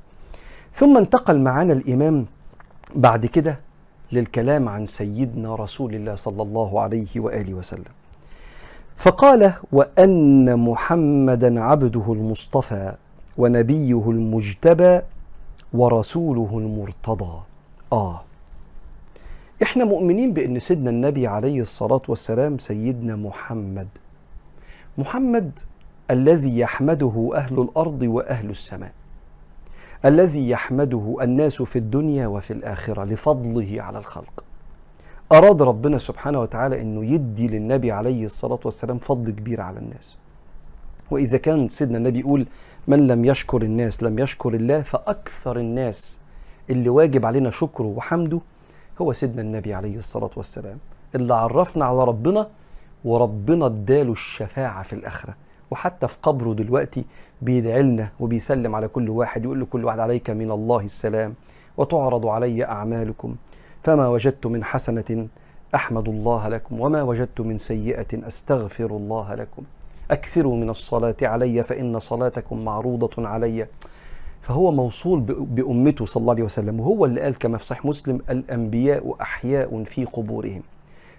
ثم 0.73 0.97
انتقل 0.97 1.38
معنا 1.40 1.73
الإمام 1.73 2.26
بعد 2.95 3.26
كده 3.26 3.61
للكلام 4.12 4.68
عن 4.68 4.87
سيدنا 4.87 5.54
رسول 5.54 5.95
الله 5.95 6.14
صلى 6.14 6.42
الله 6.42 6.80
عليه 6.80 7.09
وآله 7.16 7.54
وسلم. 7.54 7.92
فقال 8.97 9.52
وأن 9.73 10.59
محمدا 10.59 11.61
عبده 11.61 12.12
المصطفى 12.12 12.95
ونبيه 13.38 14.11
المجتبى 14.11 15.00
ورسوله 15.73 16.50
المرتضى. 16.59 17.40
آه. 17.92 18.21
إحنا 19.62 19.85
مؤمنين 19.85 20.33
بأن 20.33 20.59
سيدنا 20.59 20.90
النبي 20.90 21.26
عليه 21.26 21.61
الصلاة 21.61 22.02
والسلام 22.09 22.59
سيدنا 22.59 23.16
محمد. 23.16 23.88
محمد 24.99 25.59
الذي 26.11 26.59
يحمده 26.59 27.31
أهل 27.35 27.61
الأرض 27.61 28.02
وأهل 28.02 28.50
السماء 28.50 28.93
الذي 30.05 30.50
يحمده 30.50 31.17
الناس 31.23 31.62
في 31.62 31.76
الدنيا 31.76 32.26
وفي 32.26 32.52
الآخرة 32.52 33.05
لفضله 33.05 33.83
على 33.83 33.99
الخلق. 33.99 34.45
أراد 35.33 35.62
ربنا 35.62 35.99
سبحانه 35.99 36.40
وتعالى 36.40 36.81
إنه 36.83 37.05
يدي 37.05 37.49
للنبي 37.49 37.93
عليه 37.93 38.25
الصلاة 38.25 38.59
والسلام 38.64 38.99
فضل 38.99 39.31
كبير 39.31 39.61
على 39.61 39.78
الناس. 39.78 40.19
وإذا 41.11 41.37
كان 41.37 41.69
سيدنا 41.69 41.99
النبي 41.99 42.19
يقول 42.19 42.47
من 42.88 43.07
لم 43.07 43.25
يشكر 43.25 43.62
الناس 43.62 44.02
لم 44.02 44.19
يشكر 44.19 44.55
الله 44.55 44.83
فأكثر 44.83 45.57
الناس 45.57 46.21
اللي 46.71 46.88
واجب 46.88 47.26
علينا 47.26 47.50
شكره 47.50 47.87
وحمده 47.87 48.40
هو 49.00 49.12
سيدنا 49.12 49.43
النبي 49.43 49.75
عليه 49.75 49.97
الصلاة 49.97 50.31
والسلام 50.37 50.78
اللي 51.14 51.35
عرفنا 51.35 51.85
على 51.85 52.05
ربنا 52.05 52.49
وربنا 53.05 53.67
اداله 53.67 54.12
الشفاعة 54.12 54.83
في 54.83 54.93
الآخرة. 54.93 55.35
وحتى 55.71 56.09
في 56.09 56.17
قبره 56.23 56.52
دلوقتي 56.52 57.05
بيدعي 57.43 57.83
لنا 57.83 58.11
وبيسلم 58.21 58.75
على 58.75 58.88
كل 58.88 59.11
واحد 59.11 59.45
يقول 59.45 59.61
لكل 59.61 59.85
واحد 59.85 59.99
عليك 59.99 60.31
من 60.31 60.50
الله 60.50 60.81
السلام 60.81 61.35
وتعرض 61.76 62.26
علي 62.26 62.64
أعمالكم. 62.64 63.37
فما 63.83 64.09
وجدت 64.09 64.47
من 64.47 64.64
حسنة 64.64 65.28
أحمد 65.75 66.09
الله 66.09 66.49
لكم 66.49 66.81
وما 66.81 67.02
وجدت 67.02 67.40
من 67.40 67.59
سيئة 67.59 68.26
أستغفر 68.26 68.87
الله 68.87 69.35
لكم. 69.35 69.62
أكثروا 70.11 70.57
من 70.57 70.71
الصلاة 70.71 71.17
علي 71.23 71.62
فإن 71.62 71.99
صلاتكم 71.99 72.64
معروضة 72.64 73.28
علي. 73.28 73.67
فهو 74.40 74.73
موصول 74.73 75.21
بأمته 75.21 76.07
صلى 76.07 76.21
الله 76.21 76.33
عليه 76.33 76.43
وسلم 76.43 76.81
وهو 76.81 77.05
اللي 77.05 77.21
قال 77.21 77.38
كما 77.38 77.59
في 77.59 77.64
صحيح 77.64 77.85
مسلم 77.85 78.21
الأنبياء 78.31 79.17
أحياء 79.21 79.85
في 79.85 80.05
قبورهم. 80.05 80.62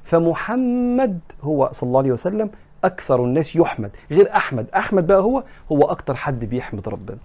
فمحمد 0.04 1.20
هو 1.44 1.70
صلى 1.72 1.88
الله 1.88 2.00
عليه 2.00 2.12
وسلم 2.12 2.50
أكثر 2.84 3.24
الناس 3.24 3.56
يحمد 3.56 3.92
غير 4.12 4.36
أحمد 4.36 4.68
أحمد 4.76 5.08
بقى 5.08 5.22
هو 5.22 5.44
هو 5.72 5.82
أكثر 5.82 6.16
حد 6.16 6.46
بيحمد 6.46 6.90
ربنا 6.90 7.18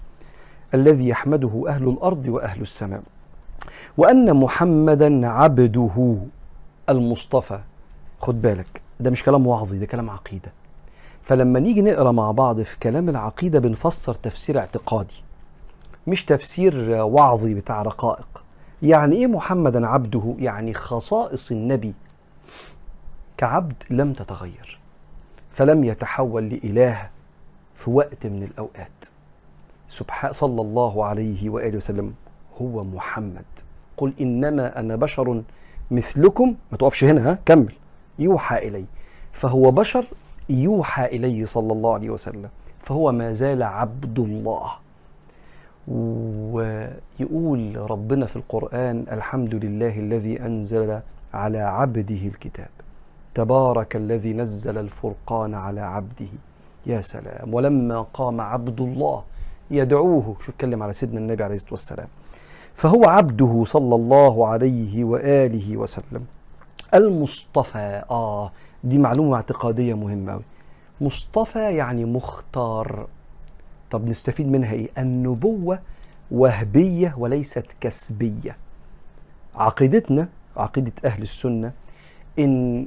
الذي 0.74 1.08
يحمده 1.08 1.64
أهل 1.68 1.88
الأرض 1.88 2.28
وأهل 2.28 2.60
السماء. 2.62 3.02
وأن 3.96 4.36
محمدا 4.36 5.28
عبده 5.28 6.16
المصطفى 6.88 7.58
خد 8.18 8.42
بالك 8.42 8.80
ده 9.00 9.10
مش 9.10 9.22
كلام 9.24 9.46
وعظي 9.46 9.78
ده 9.78 9.86
كلام 9.86 10.10
عقيدة. 10.10 10.52
فلما 11.22 11.60
نيجي 11.60 11.82
نقرأ 11.82 12.12
مع 12.12 12.30
بعض 12.30 12.60
في 12.62 12.78
كلام 12.78 13.08
العقيدة 13.08 13.58
بنفسر 13.58 14.14
تفسير 14.14 14.58
اعتقادي 14.58 15.22
مش 16.06 16.24
تفسير 16.24 16.90
وعظي 16.90 17.54
بتاع 17.54 17.82
رقائق. 17.82 18.44
يعني 18.82 19.16
إيه 19.16 19.26
محمدا 19.26 19.86
عبده؟ 19.86 20.34
يعني 20.38 20.74
خصائص 20.74 21.50
النبي 21.50 21.94
كعبد 23.36 23.82
لم 23.90 24.12
تتغير 24.12 24.78
فلم 25.50 25.84
يتحول 25.84 26.48
لإله 26.48 27.10
في 27.74 27.90
وقت 27.90 28.26
من 28.26 28.42
الأوقات. 28.42 29.04
سبحان 29.88 30.32
صلى 30.32 30.60
الله 30.62 31.04
عليه 31.04 31.50
وآله 31.50 31.76
وسلم 31.76 32.14
هو 32.60 32.84
محمد. 32.84 33.44
قل 33.96 34.12
إنما 34.20 34.80
أنا 34.80 34.96
بشر 34.96 35.42
مثلكم 35.90 36.54
ما 36.72 36.78
تقفش 36.78 37.04
هنا 37.04 37.30
ها 37.30 37.38
كمل. 37.46 37.72
يوحى 38.18 38.68
إلي. 38.68 38.84
فهو 39.32 39.70
بشر 39.70 40.06
يوحى 40.48 41.04
إليه 41.04 41.44
صلى 41.44 41.72
الله 41.72 41.94
عليه 41.94 42.10
وسلم. 42.10 42.48
فهو 42.80 43.12
ما 43.12 43.32
زال 43.32 43.62
عبد 43.62 44.18
الله. 44.18 44.70
ويقول 46.52 47.90
ربنا 47.90 48.26
في 48.26 48.36
القرآن 48.36 49.06
الحمد 49.12 49.54
لله 49.54 49.98
الذي 49.98 50.40
أنزل 50.40 51.00
على 51.34 51.58
عبده 51.58 52.26
الكتاب. 52.26 52.70
تبارك 53.34 53.96
الذي 53.96 54.32
نزل 54.32 54.78
الفرقان 54.78 55.54
على 55.54 55.80
عبده. 55.80 56.28
يا 56.86 57.00
سلام. 57.00 57.54
ولما 57.54 58.02
قام 58.02 58.40
عبد 58.40 58.80
الله 58.80 59.22
يدعوه 59.70 60.36
شوف 60.38 60.48
اتكلم 60.48 60.82
على 60.82 60.92
سيدنا 60.92 61.18
النبي 61.20 61.44
عليه 61.44 61.54
الصلاة 61.54 61.70
والسلام. 61.72 62.08
فهو 62.74 63.04
عبده 63.04 63.64
صلى 63.66 63.94
الله 63.94 64.46
عليه 64.46 65.04
وآله 65.04 65.76
وسلم. 65.76 66.24
المصطفى 66.94 68.02
آه 68.10 68.52
دي 68.84 68.98
معلومة 68.98 69.36
اعتقادية 69.36 69.94
مهمة 69.94 70.40
مصطفى 71.00 71.76
يعني 71.76 72.04
مختار. 72.04 73.06
طب 73.90 74.06
نستفيد 74.06 74.48
منها 74.48 74.72
إيه؟ 74.72 74.88
النبوة 74.98 75.78
وهبية 76.30 77.14
وليست 77.18 77.66
كسبية. 77.80 78.56
عقيدتنا 79.54 80.28
عقيدة 80.56 80.92
أهل 81.04 81.22
السنة 81.22 81.72
إن 82.38 82.86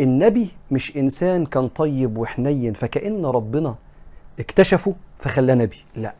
النبي 0.00 0.48
مش 0.70 0.96
إنسان 0.96 1.46
كان 1.46 1.68
طيب 1.68 2.18
وحنين 2.18 2.72
فكأن 2.72 3.26
ربنا 3.26 3.74
اكتشفه 4.40 4.94
فخلاه 5.18 5.54
نبي. 5.54 5.76
لا. 5.96 6.14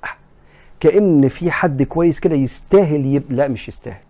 كأن 0.81 1.29
في 1.29 1.51
حد 1.51 1.83
كويس 1.83 2.21
كده 2.21 2.37
يستاهل 2.37 3.07
يب... 3.07 3.33
لا 3.33 3.49
مش 3.49 3.69
يستاهل. 3.69 4.03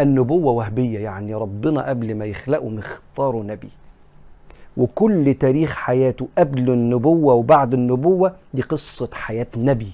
النبوة 0.00 0.52
وهبية 0.52 0.98
يعني 0.98 1.34
ربنا 1.34 1.88
قبل 1.88 2.14
ما 2.14 2.24
يخلقه 2.24 2.68
مختاره 2.68 3.42
نبي. 3.42 3.68
وكل 4.76 5.34
تاريخ 5.34 5.74
حياته 5.74 6.28
قبل 6.38 6.70
النبوة 6.70 7.34
وبعد 7.34 7.74
النبوة 7.74 8.34
دي 8.54 8.62
قصة 8.62 9.08
حياة 9.12 9.46
نبي. 9.56 9.92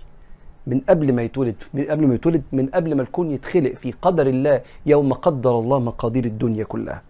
من 0.66 0.80
قبل 0.88 1.12
ما 1.12 1.22
يتولد 1.22 1.54
من 1.74 1.84
قبل 1.84 2.06
ما 2.06 2.14
يتولد 2.14 2.42
من 2.52 2.66
قبل 2.66 2.94
ما 2.94 3.02
الكون 3.02 3.30
يتخلق 3.30 3.74
في 3.74 3.92
قدر 4.02 4.26
الله 4.26 4.60
يوم 4.86 5.12
قدر 5.12 5.58
الله 5.58 5.78
مقادير 5.78 6.24
الدنيا 6.24 6.64
كلها. 6.64 7.02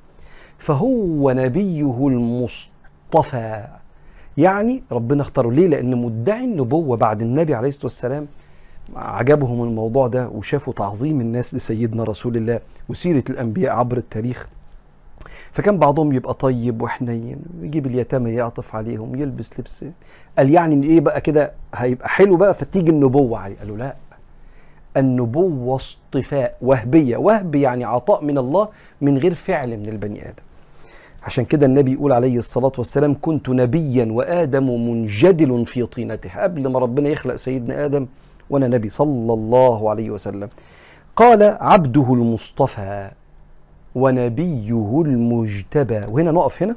فهو 0.58 1.30
نبيه 1.32 2.06
المصطفى. 2.08 3.66
يعني 4.36 4.82
ربنا 4.92 5.22
اختاره 5.22 5.50
ليه؟ 5.50 5.66
لأن 5.68 5.96
مدعي 6.02 6.44
النبوة 6.44 6.96
بعد 6.96 7.22
النبي 7.22 7.54
عليه 7.54 7.68
الصلاة 7.68 7.84
والسلام 7.84 8.26
عجبهم 8.96 9.62
الموضوع 9.62 10.06
ده 10.06 10.28
وشافوا 10.28 10.72
تعظيم 10.72 11.20
الناس 11.20 11.54
لسيدنا 11.54 12.02
رسول 12.02 12.36
الله 12.36 12.60
وسيرة 12.88 13.24
الأنبياء 13.30 13.76
عبر 13.76 13.96
التاريخ. 13.96 14.48
فكان 15.52 15.78
بعضهم 15.78 16.12
يبقى 16.12 16.34
طيب 16.34 16.82
وحنين 16.82 17.38
يجيب 17.62 17.86
اليتامى 17.86 18.30
يعطف 18.30 18.74
عليهم 18.76 19.14
يلبس 19.16 19.60
لبس. 19.60 19.84
قال 20.38 20.50
يعني 20.50 20.86
إيه 20.86 21.00
بقى 21.00 21.20
كده؟ 21.20 21.52
هيبقى 21.74 22.08
حلو 22.08 22.36
بقى 22.36 22.54
فتيجي 22.54 22.90
النبوة 22.90 23.38
عليه. 23.38 23.58
قالوا 23.58 23.76
لا 23.76 23.96
النبوة 24.96 25.76
اصطفاء 25.76 26.56
وهبية. 26.62 27.16
وهب 27.16 27.54
يعني 27.54 27.84
عطاء 27.84 28.24
من 28.24 28.38
الله 28.38 28.68
من 29.00 29.18
غير 29.18 29.34
فعل 29.34 29.76
من 29.76 29.88
البني 29.88 30.28
آدم. 30.28 30.42
عشان 31.22 31.44
كده 31.44 31.66
النبي 31.66 31.92
يقول 31.92 32.12
عليه 32.12 32.38
الصلاة 32.38 32.72
والسلام 32.78 33.16
كنت 33.22 33.48
نبيا 33.48 34.04
وآدم 34.12 34.90
منجدل 34.90 35.66
في 35.66 35.87
طينته 35.87 36.42
قبل 36.42 36.68
ما 36.68 36.78
ربنا 36.78 37.08
يخلق 37.08 37.34
سيدنا 37.37 37.84
آدم 37.84 38.06
وأنا 38.50 38.68
نبي 38.68 38.90
صلى 38.90 39.32
الله 39.32 39.90
عليه 39.90 40.10
وسلم. 40.10 40.48
قال 41.16 41.42
عبده 41.60 42.12
المصطفى 42.12 43.10
ونبيه 43.94 45.02
المجتبى. 45.02 46.00
وهنا 46.08 46.30
نقف 46.30 46.62
هنا 46.62 46.76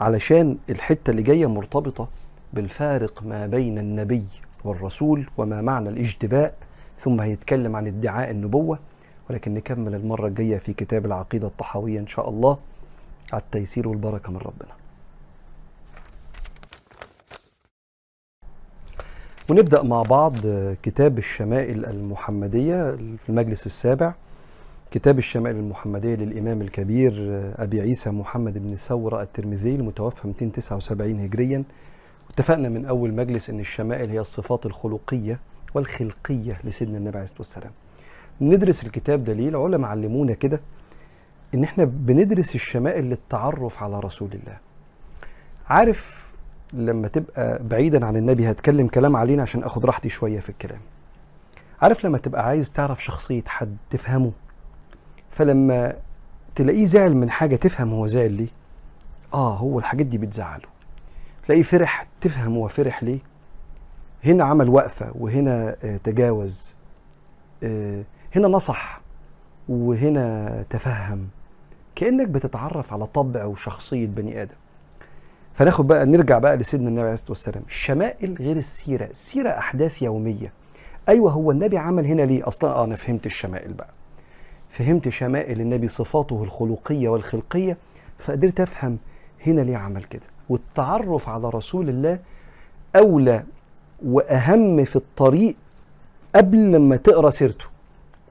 علشان 0.00 0.56
الحتة 0.70 1.10
اللي 1.10 1.22
جاية 1.22 1.46
مرتبطة 1.46 2.08
بالفارق 2.52 3.22
ما 3.22 3.46
بين 3.46 3.78
النبي 3.78 4.24
والرسول 4.64 5.26
وما 5.38 5.60
معنى 5.62 5.88
الاجتباء 5.88 6.54
ثم 6.98 7.20
هيتكلم 7.20 7.76
عن 7.76 7.86
ادعاء 7.86 8.30
النبوة 8.30 8.78
ولكن 9.30 9.54
نكمل 9.54 9.94
المرة 9.94 10.26
الجاية 10.26 10.58
في 10.58 10.72
كتاب 10.72 11.06
العقيدة 11.06 11.46
الطحاوية 11.46 11.98
إن 11.98 12.06
شاء 12.06 12.28
الله. 12.28 12.58
على 13.32 13.42
التيسير 13.42 13.88
والبركة 13.88 14.30
من 14.32 14.38
ربنا. 14.38 14.72
ونبدأ 19.50 19.82
مع 19.82 20.02
بعض 20.02 20.34
كتاب 20.82 21.18
الشمائل 21.18 21.84
المحمدية 21.86 22.90
في 22.92 23.28
المجلس 23.28 23.66
السابع. 23.66 24.14
كتاب 24.90 25.18
الشمائل 25.18 25.56
المحمدية 25.56 26.14
للإمام 26.14 26.62
الكبير 26.62 27.12
أبي 27.56 27.80
عيسى 27.80 28.10
محمد 28.10 28.58
بن 28.58 28.74
ثورة 28.74 29.22
الترمذي 29.22 29.74
المتوفى 29.74 30.26
279 30.28 31.20
هجريا. 31.20 31.64
اتفقنا 32.30 32.68
من 32.68 32.86
أول 32.86 33.14
مجلس 33.14 33.50
أن 33.50 33.60
الشمائل 33.60 34.10
هي 34.10 34.20
الصفات 34.20 34.66
الخلقية 34.66 35.38
والخلقية 35.74 36.60
لسيدنا 36.64 36.98
النبي 36.98 37.16
عليه 37.16 37.24
الصلاة 37.24 37.38
والسلام. 37.38 37.72
ندرس 38.40 38.84
الكتاب 38.84 39.24
ده 39.24 39.32
ليه 39.32 39.48
العلماء 39.48 39.90
علمونا 39.90 40.34
كده 40.34 40.60
إن 41.54 41.64
إحنا 41.64 41.84
بندرس 41.84 42.54
الشمائل 42.54 43.04
للتعرف 43.04 43.82
على 43.82 44.00
رسول 44.00 44.32
الله. 44.32 44.56
عارف 45.68 46.30
لما 46.72 47.08
تبقى 47.08 47.62
بعيدا 47.62 48.06
عن 48.06 48.16
النبي 48.16 48.50
هتكلم 48.50 48.86
كلام 48.88 49.16
علينا 49.16 49.42
عشان 49.42 49.62
آخد 49.64 49.86
راحتي 49.86 50.08
شوية 50.08 50.40
في 50.40 50.48
الكلام. 50.48 50.80
عارف 51.82 52.04
لما 52.04 52.18
تبقى 52.18 52.46
عايز 52.46 52.70
تعرف 52.72 53.04
شخصية 53.04 53.42
حد 53.46 53.76
تفهمه؟ 53.90 54.32
فلما 55.30 55.96
تلاقيه 56.54 56.84
زعل 56.84 57.14
من 57.16 57.30
حاجة 57.30 57.56
تفهم 57.56 57.90
هو 57.92 58.06
زعل 58.06 58.32
ليه؟ 58.32 58.48
آه 59.34 59.56
هو 59.56 59.78
الحاجات 59.78 60.06
دي 60.06 60.18
بتزعله. 60.18 60.68
تلاقيه 61.44 61.62
فرح 61.62 62.06
تفهم 62.20 62.54
هو 62.54 62.68
فرح 62.68 63.02
ليه؟ 63.02 63.18
هنا 64.24 64.44
عمل 64.44 64.68
وقفة 64.68 65.12
وهنا 65.14 65.76
آه 65.84 65.96
تجاوز 65.96 66.70
آه 67.62 68.02
هنا 68.36 68.48
نصح 68.48 69.00
وهنا 69.68 70.62
تفهم. 70.70 71.28
كأنك 71.94 72.28
بتتعرف 72.28 72.92
على 72.92 73.06
طبع 73.06 73.44
وشخصية 73.44 74.06
بني 74.06 74.42
آدم. 74.42 74.54
فناخد 75.54 75.86
بقى 75.86 76.06
نرجع 76.06 76.38
بقى 76.38 76.56
لسيدنا 76.56 76.88
النبي 76.88 77.02
عليه 77.02 77.12
الصلاة 77.12 77.30
والسلام. 77.30 77.62
الشمائل 77.68 78.34
غير 78.40 78.56
السيرة 78.56 79.04
السيره 79.04 79.50
أحداث 79.50 80.02
يومية. 80.02 80.52
أيوه 81.08 81.32
هو 81.32 81.50
النبي 81.50 81.78
عمل 81.78 82.06
هنا 82.06 82.22
ليه؟ 82.22 82.48
أصلا 82.48 82.70
آه 82.70 82.84
أنا 82.84 82.96
فهمت 82.96 83.26
الشمائل 83.26 83.72
بقى. 83.72 83.90
فهمت 84.70 85.08
شمائل 85.08 85.60
النبي 85.60 85.88
صفاته 85.88 86.42
الخلقية 86.42 87.08
والخلقية 87.08 87.76
فقدرت 88.18 88.60
أفهم 88.60 88.98
هنا 89.46 89.60
ليه 89.60 89.76
عمل 89.76 90.04
كده. 90.04 90.26
والتعرف 90.48 91.28
على 91.28 91.48
رسول 91.48 91.88
الله 91.88 92.18
أولى 92.96 93.44
وأهم 94.06 94.84
في 94.84 94.96
الطريق 94.96 95.56
قبل 96.34 96.72
لما 96.72 96.96
تقرأ 96.96 97.30
سيرته. 97.30 97.64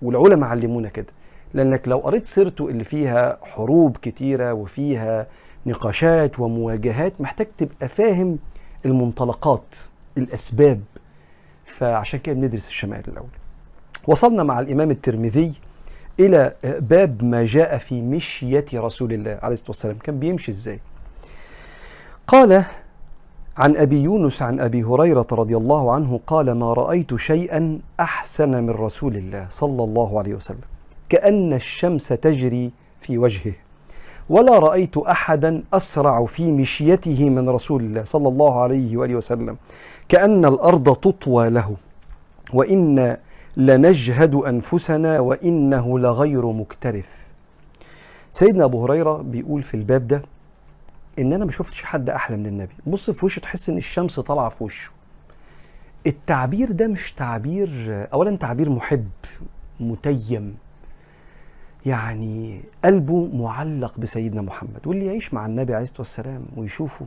والعلماء 0.01 0.49
علمونا 0.49 0.89
كده. 0.89 1.13
لأنك 1.53 1.87
لو 1.87 1.97
قريت 1.97 2.25
سيرته 2.27 2.67
اللي 2.67 2.83
فيها 2.83 3.37
حروب 3.41 3.97
كتيرة 3.97 4.53
وفيها 4.53 5.27
نقاشات 5.65 6.39
ومواجهات 6.39 7.21
محتاج 7.21 7.47
تبقى 7.57 7.87
فاهم 7.87 8.39
المنطلقات 8.85 9.75
الأسباب. 10.17 10.81
فعشان 11.65 12.19
كده 12.19 12.35
بندرس 12.35 12.67
الشمائل 12.67 13.03
الأول. 13.07 13.29
وصلنا 14.07 14.43
مع 14.43 14.59
الإمام 14.59 14.91
الترمذي 14.91 15.53
إلى 16.19 16.55
باب 16.63 17.23
ما 17.23 17.45
جاء 17.45 17.77
في 17.77 18.01
مشية 18.01 18.65
رسول 18.73 19.13
الله 19.13 19.39
عليه 19.41 19.53
الصلاة 19.53 19.69
والسلام. 19.69 19.97
كان 19.97 20.19
بيمشي 20.19 20.51
إزاي؟ 20.51 20.79
قال 22.27 22.63
عن 23.57 23.75
أبي 23.77 24.01
يونس 24.03 24.41
عن 24.41 24.59
أبي 24.59 24.83
هريرة 24.83 25.27
رضي 25.31 25.57
الله 25.57 25.93
عنه 25.93 26.19
قال 26.27 26.51
ما 26.51 26.73
رأيت 26.73 27.15
شيئا 27.15 27.79
أحسن 27.99 28.63
من 28.63 28.69
رسول 28.69 29.17
الله 29.17 29.47
صلى 29.49 29.83
الله 29.83 30.19
عليه 30.19 30.35
وسلم. 30.35 30.61
كأن 31.11 31.53
الشمس 31.53 32.07
تجري 32.07 32.71
في 33.01 33.17
وجهه. 33.17 33.53
ولا 34.29 34.59
رأيت 34.59 34.97
أحدا 34.97 35.63
أسرع 35.73 36.25
في 36.25 36.51
مشيته 36.51 37.29
من 37.29 37.49
رسول 37.49 37.83
الله 37.83 38.03
صلى 38.03 38.27
الله 38.27 38.61
عليه 38.61 38.97
وآله 38.97 39.15
وسلم. 39.15 39.57
كأن 40.09 40.45
الأرض 40.45 40.95
تطوى 40.95 41.49
له. 41.49 41.75
وإن 42.53 43.17
لنجهد 43.57 44.35
أنفسنا 44.35 45.19
وإنه 45.19 45.99
لغير 45.99 46.45
مكترث. 46.51 47.11
سيدنا 48.31 48.63
أبو 48.65 48.83
هريرة 48.83 49.17
بيقول 49.17 49.63
في 49.63 49.73
الباب 49.73 50.07
ده 50.07 50.21
إن 51.19 51.33
أنا 51.33 51.45
ما 51.45 51.51
شفتش 51.51 51.83
حد 51.83 52.09
أحلى 52.09 52.37
من 52.37 52.45
النبي. 52.45 52.73
بص 52.87 53.09
في 53.09 53.25
وشه 53.25 53.39
تحس 53.39 53.69
إن 53.69 53.77
الشمس 53.77 54.19
طالعة 54.19 54.49
في 54.49 54.63
وشه. 54.63 54.91
التعبير 56.07 56.71
ده 56.71 56.87
مش 56.87 57.13
تعبير 57.13 57.69
اولا 58.13 58.37
تعبير 58.37 58.69
محب 58.69 59.09
متيم. 59.79 60.55
يعني 61.85 62.61
قلبه 62.85 63.27
معلق 63.33 63.99
بسيدنا 63.99 64.41
محمد 64.41 64.87
واللي 64.87 65.05
يعيش 65.05 65.33
مع 65.33 65.45
النبي 65.45 65.73
عليه 65.73 65.83
الصلاة 65.83 65.99
والسلام 65.99 66.45
ويشوفه 66.57 67.05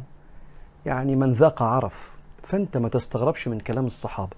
يعني 0.86 1.16
من 1.16 1.32
ذاق 1.32 1.62
عرف 1.62 2.18
فأنت 2.42 2.76
ما 2.76 2.88
تستغربش 2.88 3.48
من 3.48 3.60
كلام 3.60 3.86
الصحابة 3.86 4.36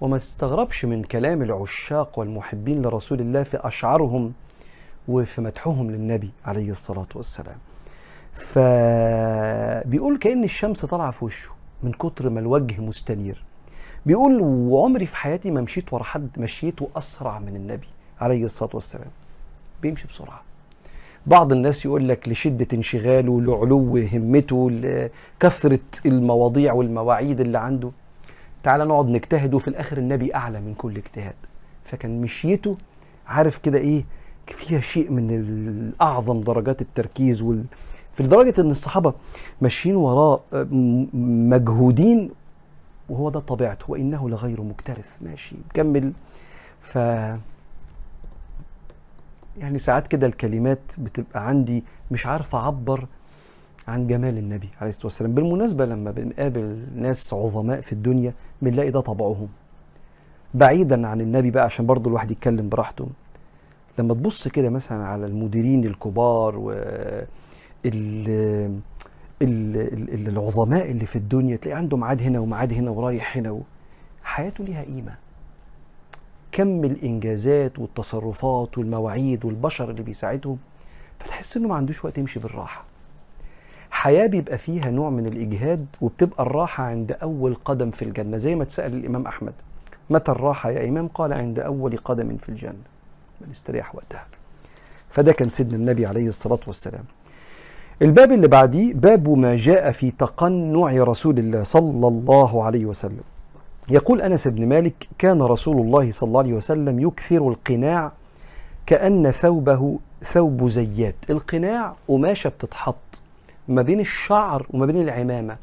وما 0.00 0.18
تستغربش 0.18 0.84
من 0.84 1.02
كلام 1.04 1.42
العشاق 1.42 2.18
والمحبين 2.18 2.82
لرسول 2.82 3.20
الله 3.20 3.42
في 3.42 3.56
أشعارهم 3.60 4.32
وفي 5.08 5.40
مدحهم 5.40 5.90
للنبي 5.90 6.30
عليه 6.44 6.70
الصلاة 6.70 7.06
والسلام. 7.14 7.56
فبيقول 8.32 10.18
كأن 10.18 10.44
الشمس 10.44 10.84
طالعة 10.84 11.10
في 11.10 11.24
وشه 11.24 11.50
من 11.82 11.92
كتر 11.92 12.30
ما 12.30 12.40
الوجه 12.40 12.80
مستنير. 12.80 13.44
بيقول 14.06 14.40
وعمري 14.42 15.06
في 15.06 15.16
حياتي 15.16 15.50
ما 15.50 15.60
مشيت 15.60 15.92
ورا 15.92 16.02
حد 16.04 16.28
مشيته 16.38 16.88
أسرع 16.96 17.38
من 17.38 17.56
النبي 17.56 17.88
عليه 18.20 18.44
الصلاة 18.44 18.70
والسلام. 18.74 19.10
بيمشي 19.82 20.08
بسرعة. 20.08 20.42
بعض 21.26 21.52
الناس 21.52 21.84
يقول 21.84 22.08
لك 22.08 22.28
لشدة 22.28 22.66
انشغاله 22.72 23.40
لعلو 23.40 23.96
همته 24.12 24.70
لكثرة 24.70 25.78
المواضيع 26.06 26.72
والمواعيد 26.72 27.40
اللي 27.40 27.58
عنده. 27.58 27.90
تعال 28.62 28.88
نقعد 28.88 29.08
نجتهد 29.08 29.54
وفي 29.54 29.68
الآخر 29.68 29.98
النبي 29.98 30.34
أعلى 30.34 30.60
من 30.60 30.74
كل 30.74 30.96
اجتهاد. 30.96 31.34
فكان 31.84 32.20
مشيته 32.20 32.76
عارف 33.26 33.58
كده 33.58 33.78
إيه؟ 33.78 34.04
فيها 34.46 34.80
شيء 34.80 35.10
من 35.10 35.92
أعظم 36.02 36.40
درجات 36.40 36.82
التركيز 36.82 37.42
وال 37.42 37.64
في 38.12 38.22
لدرجة 38.22 38.60
إن 38.60 38.70
الصحابة 38.70 39.14
ماشيين 39.60 39.96
وراه 39.96 40.40
مجهودين 41.52 42.30
وهو 43.08 43.30
ده 43.30 43.40
طبيعته 43.40 43.84
وإنه 43.88 44.28
لغير 44.28 44.62
مكترث. 44.62 45.22
ماشي 45.22 45.56
مكمل. 45.70 46.12
ف 46.80 46.98
يعني 49.58 49.78
ساعات 49.78 50.06
كده 50.08 50.26
الكلمات 50.26 50.92
بتبقى 50.98 51.48
عندي 51.48 51.84
مش 52.10 52.26
عارف 52.26 52.54
أعبر 52.54 53.06
عن 53.88 54.06
جمال 54.06 54.38
النبي 54.38 54.68
عليه 54.80 54.88
الصلاة 54.88 55.06
والسلام. 55.06 55.34
بالمناسبة 55.34 55.84
لما 55.86 56.10
بنقابل 56.10 56.86
ناس 56.96 57.34
عظماء 57.34 57.80
في 57.80 57.92
الدنيا 57.92 58.34
بنلاقي 58.62 58.90
ده 58.90 59.00
طبعهم. 59.00 59.48
بعيدا 60.54 61.08
عن 61.08 61.20
النبي 61.20 61.50
بقى 61.50 61.64
عشان 61.64 61.86
برضو 61.86 62.08
الواحد 62.08 62.30
يتكلم 62.30 62.68
براحته. 62.68 63.08
لما 63.98 64.14
تبص 64.14 64.48
كده 64.48 64.70
مثلا 64.70 65.06
على 65.06 65.26
المديرين 65.26 65.84
الكبار 65.84 66.58
و 66.58 66.70
ال 67.86 68.28
ال 69.42 70.28
العظماء 70.28 70.90
اللي 70.90 71.06
في 71.06 71.16
الدنيا 71.16 71.56
تلاقي 71.56 71.78
عنده 71.78 71.96
ميعاد 71.96 72.22
هنا 72.22 72.38
وميعاد 72.40 72.72
هنا 72.72 72.90
ورايح 72.90 73.36
هنا. 73.36 73.60
حياته 74.22 74.64
ليها 74.64 74.82
قيمة. 74.82 75.14
كم 76.56 76.84
الإنجازات 76.84 77.78
والتصرفات 77.78 78.78
والمواعيد 78.78 79.44
والبشر 79.44 79.90
اللي 79.90 80.02
بيساعدهم 80.02 80.58
فتحس 81.18 81.56
إنه 81.56 81.68
ما 81.68 81.74
عندوش 81.74 82.04
وقت 82.04 82.18
يمشي 82.18 82.40
بالراحة. 82.40 82.84
حياة 83.90 84.26
بيبقى 84.26 84.58
فيها 84.58 84.90
نوع 84.90 85.10
من 85.10 85.26
الإجهاد 85.26 85.86
وبتبقى 86.00 86.42
الراحة 86.42 86.84
عند 86.84 87.12
أول 87.12 87.54
قدم 87.54 87.90
في 87.90 88.04
الجنة 88.04 88.36
زي 88.36 88.54
ما 88.54 88.64
تسال 88.64 88.94
الإمام 88.94 89.26
أحمد. 89.26 89.52
متى 90.10 90.32
الراحة 90.32 90.70
يا 90.70 90.88
إمام؟ 90.88 91.08
قال 91.08 91.32
عند 91.32 91.58
أول 91.58 91.96
قدم 91.96 92.36
في 92.36 92.48
الجنة. 92.48 92.84
بنستريح 93.40 93.94
وقتها. 93.94 94.26
فده 95.10 95.32
كان 95.32 95.48
سيدنا 95.48 95.76
النبي 95.76 96.06
عليه 96.06 96.28
الصلاة 96.28 96.60
والسلام. 96.66 97.04
الباب 98.02 98.32
اللي 98.32 98.48
بعديه 98.48 98.94
باب 98.94 99.28
ما 99.28 99.56
جاء 99.56 99.92
في 99.92 100.10
تقنع 100.10 101.02
رسول 101.04 101.38
الله 101.38 101.62
صلى 101.62 102.08
الله 102.08 102.64
عليه 102.64 102.86
وسلم. 102.86 103.35
يقول 103.88 104.22
أنس 104.22 104.48
بن 104.48 104.66
مالك 104.66 105.08
كان 105.18 105.42
رسول 105.42 105.76
الله 105.80 106.10
صلى 106.10 106.26
الله 106.28 106.40
عليه 106.40 106.52
وسلم 106.52 107.00
يكثر 107.00 107.48
القناع 107.48 108.12
كأن 108.86 109.30
ثوبه 109.30 109.98
ثوب 110.22 110.68
زيات. 110.68 111.14
القناع 111.30 111.96
قماشة 112.08 112.48
بتتحط 112.48 113.22
ما 113.68 113.82
بين 113.82 114.00
الشعر 114.00 114.66
وما 114.70 114.86
بين 114.86 114.96
العمامة. 115.02 115.56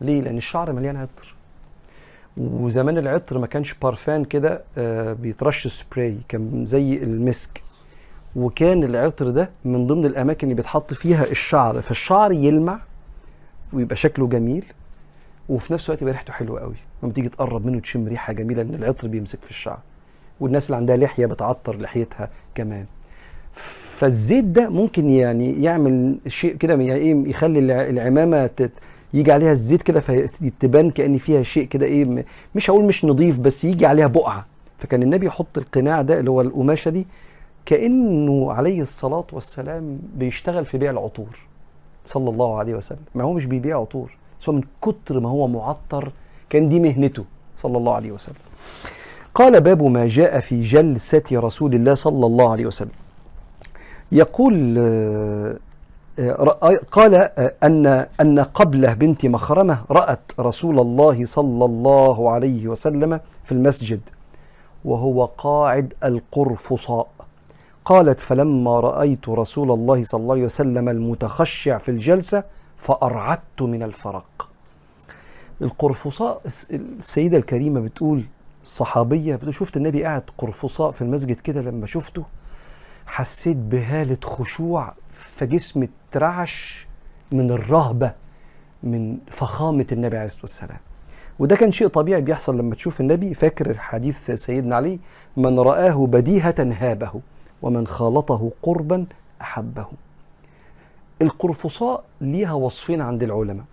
ليه؟ 0.00 0.20
لأن 0.20 0.36
الشعر 0.36 0.72
مليان 0.72 0.96
عطر. 0.96 1.34
وزمان 2.36 2.98
العطر 2.98 3.38
ما 3.38 3.46
كانش 3.46 3.74
بارفان 3.74 4.24
كده 4.24 4.62
آه 4.78 5.12
بيترش 5.12 5.66
سبراي 5.66 6.18
كان 6.28 6.66
زي 6.66 7.02
المسك. 7.02 7.62
وكان 8.36 8.84
العطر 8.84 9.30
ده 9.30 9.50
من 9.64 9.86
ضمن 9.86 10.06
الأماكن 10.06 10.46
اللي 10.46 10.54
بيتحط 10.54 10.94
فيها 10.94 11.24
الشعر. 11.24 11.82
فالشعر 11.82 12.32
يلمع 12.32 12.80
ويبقى 13.72 13.96
شكله 13.96 14.26
جميل. 14.26 14.64
وفي 15.48 15.72
نفس 15.72 15.88
الوقت 15.88 16.02
يبقى 16.02 16.12
ريحته 16.12 16.32
حلوة 16.32 16.60
قوي. 16.60 16.74
لما 17.02 17.12
تيجي 17.12 17.28
تقرب 17.28 17.66
منه 17.66 17.80
تشم 17.80 18.08
ريحة 18.08 18.32
جميلة 18.32 18.62
إن 18.62 18.74
العطر 18.74 19.08
بيمسك 19.08 19.42
في 19.42 19.50
الشعر. 19.50 19.78
والناس 20.40 20.66
اللي 20.66 20.76
عندها 20.76 20.96
لحية 20.96 21.26
بتعطر 21.26 21.76
لحيتها 21.76 22.30
كمان. 22.54 22.86
فالزيت 23.52 24.44
ده 24.44 24.68
ممكن 24.68 25.10
يعني 25.10 25.62
يعمل 25.62 26.18
شيء 26.26 26.56
كده 26.56 26.74
يعني 26.74 26.94
إيه 26.94 27.28
يخلي 27.30 27.58
العمامة 27.90 28.50
يجي 29.14 29.32
عليها 29.32 29.52
الزيت 29.52 29.82
كده 29.82 30.00
فتبان 30.00 30.90
كأن 30.90 31.18
فيها 31.18 31.42
شيء 31.42 31.64
كده 31.66 31.86
إيه 31.86 32.24
مش 32.54 32.70
هقول 32.70 32.84
مش 32.84 33.04
نظيف 33.04 33.38
بس 33.38 33.64
يجي 33.64 33.86
عليها 33.86 34.06
بقعة. 34.06 34.46
فكان 34.78 35.02
النبي 35.02 35.26
يحط 35.26 35.58
القناع 35.58 36.02
ده 36.02 36.18
اللي 36.18 36.30
هو 36.30 36.40
القماشة 36.40 36.90
دي 36.90 37.06
كأنه 37.66 38.52
عليه 38.52 38.82
الصلاة 38.82 39.26
والسلام 39.32 39.98
بيشتغل 40.16 40.64
في 40.64 40.78
بيع 40.78 40.90
العطور. 40.90 41.38
صلى 42.04 42.30
الله 42.30 42.58
عليه 42.58 42.74
وسلم. 42.74 43.04
ما 43.14 43.24
هو 43.24 43.32
مش 43.32 43.46
بيبيع 43.46 43.80
عطور. 43.80 44.16
بس 44.40 44.48
من 44.48 44.62
كتر 44.82 45.20
ما 45.20 45.28
هو 45.28 45.46
معطر 45.48 46.12
كان 46.50 46.68
دي 46.68 46.80
مهنته 46.80 47.24
صلى 47.56 47.78
الله 47.78 47.94
عليه 47.94 48.12
وسلم. 48.12 48.36
قال 49.34 49.60
باب 49.60 49.82
ما 49.82 50.06
جاء 50.08 50.40
في 50.40 50.62
جلسة 50.62 51.22
رسول 51.32 51.74
الله 51.74 51.94
صلى 51.94 52.26
الله 52.26 52.50
عليه 52.50 52.66
وسلم. 52.66 52.90
يقول 54.12 54.78
قال 56.90 57.14
أن 57.62 58.06
أن 58.20 58.38
قبله 58.40 58.94
بنت 58.94 59.26
مخرمة 59.26 59.78
رأت 59.90 60.20
رسول 60.40 60.80
الله 60.80 61.24
صلى 61.24 61.64
الله 61.64 62.30
عليه 62.30 62.68
وسلم 62.68 63.20
في 63.44 63.52
المسجد 63.52 64.00
وهو 64.84 65.24
قاعد 65.24 65.94
القرفصاء. 66.04 67.08
قالت 67.84 68.20
فلما 68.20 68.80
رأيت 68.80 69.28
رسول 69.28 69.70
الله 69.70 70.04
صلى 70.04 70.20
الله 70.20 70.34
عليه 70.34 70.44
وسلم 70.44 70.88
المتخشع 70.88 71.78
في 71.78 71.90
الجلسة 71.90 72.44
فأرعدت 72.78 73.62
من 73.62 73.82
الفرق. 73.82 74.48
القرفصاء 75.62 76.42
السيدة 76.70 77.36
الكريمة 77.36 77.80
بتقول 77.80 78.24
الصحابية 78.62 79.36
بتقول 79.36 79.54
شفت 79.54 79.76
النبي 79.76 80.04
قاعد 80.04 80.22
قرفصاء 80.38 80.90
في 80.90 81.02
المسجد 81.02 81.40
كده 81.40 81.60
لما 81.60 81.86
شفته؟ 81.86 82.24
حسيت 83.06 83.56
بهالة 83.56 84.18
خشوع 84.24 84.94
فجسمي 85.12 85.88
اترعش 86.10 86.86
من 87.32 87.50
الرهبة 87.50 88.12
من 88.82 89.18
فخامة 89.30 89.86
النبي 89.92 90.16
عليه 90.16 90.26
الصلاة 90.26 90.42
والسلام. 90.42 90.78
وده 91.38 91.56
كان 91.56 91.72
شيء 91.72 91.88
طبيعي 91.88 92.20
بيحصل 92.20 92.58
لما 92.58 92.74
تشوف 92.74 93.00
النبي. 93.00 93.34
فاكر 93.34 93.78
حديث 93.78 94.30
سيدنا 94.30 94.76
علي؟ 94.76 94.98
من 95.36 95.58
رآه 95.58 96.06
بديهة 96.06 96.54
هابه 96.58 97.20
ومن 97.62 97.86
خالطه 97.86 98.50
قربا 98.62 99.06
أحبه. 99.42 99.86
القرفصاء 101.22 102.04
ليها 102.20 102.52
وصفين 102.52 103.00
عند 103.00 103.22
العلماء. 103.22 103.64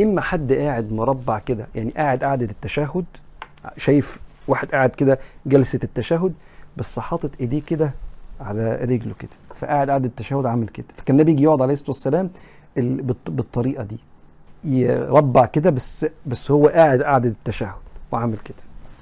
إما 0.00 0.20
حد 0.20 0.52
قاعد 0.52 0.92
مربع 0.92 1.38
كده 1.38 1.66
يعني 1.74 1.90
قاعد 1.90 2.24
قعدة 2.24 2.44
التشهد 2.46 3.04
شايف 3.76 4.20
واحد 4.48 4.68
قاعد 4.70 4.90
كده 4.90 5.18
جلسة 5.46 5.80
التشهد 5.84 6.32
بس 6.76 6.98
حاطط 6.98 7.30
إيديه 7.40 7.62
كده 7.62 7.94
على 8.40 8.74
رجله 8.76 9.14
كده 9.18 9.30
فقاعد 9.54 9.90
قعدة 9.90 10.06
التشهد 10.06 10.46
عامل 10.46 10.68
كده. 10.68 10.86
فكان 10.96 11.16
النبي 11.16 11.32
يجي 11.32 11.42
يقعد 11.42 11.62
عليه 11.62 11.72
الصلاة 11.72 11.90
والسلام 11.90 12.30
ال- 12.78 13.02
بالط- 13.02 13.30
بالطريقة 13.30 13.84
دي 13.84 13.98
يربع 14.64 15.46
كده 15.46 15.70
بس 15.70 16.06
بس 16.26 16.50
هو 16.50 16.66
قاعد 16.68 17.02
قاعدة 17.02 17.28
التشهد 17.28 17.74
وعامل 18.12 18.38
كده. 18.38 18.56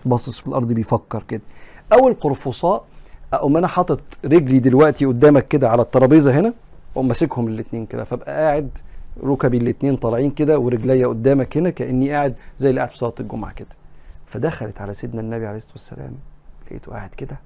باصص 0.05 0.38
في 0.40 0.47
الأرض 0.47 0.73
بيفكر 0.73 1.23
كده. 1.29 1.40
أو 1.92 2.09
القرفصاء 2.09 2.85
أقوم 3.33 3.57
أنا 3.57 3.66
حاطط 3.66 4.01
رجلي 4.25 4.59
دلوقتي 4.59 5.05
قدامك 5.05 5.49
كده 5.49 5.68
على 5.71 5.83
الترابيزة 5.83 6.38
هنا 6.40 6.53
واقوم 6.94 7.09
ماسكهم 7.09 7.48
الاثنين 7.48 7.87
كده. 7.87 8.05
فابقى 8.05 8.33
قاعد 8.33 8.79
ركبي 9.24 9.57
الاثنين 9.59 9.96
طالعين 9.96 10.31
كده 10.31 10.59
ورجليا 10.59 11.07
قدامك 11.07 11.57
هنا 11.57 11.70
كأني 11.70 12.11
قاعد 12.11 12.35
زي 12.59 12.70
اللي 12.70 12.81
قاعد 12.81 12.90
في 12.90 12.98
صلاه 12.98 13.14
الجمعة 13.20 13.53
كده. 13.53 13.68
فدخلت 14.27 14.81
على 14.81 14.94
سيدنا 14.94 15.20
النبي 15.20 15.46
عليه 15.46 15.57
الصلاة 15.57 15.72
والسلام 15.72 16.14
لقيته 16.66 16.92
قاعد 16.92 17.11
كده. 17.11 17.40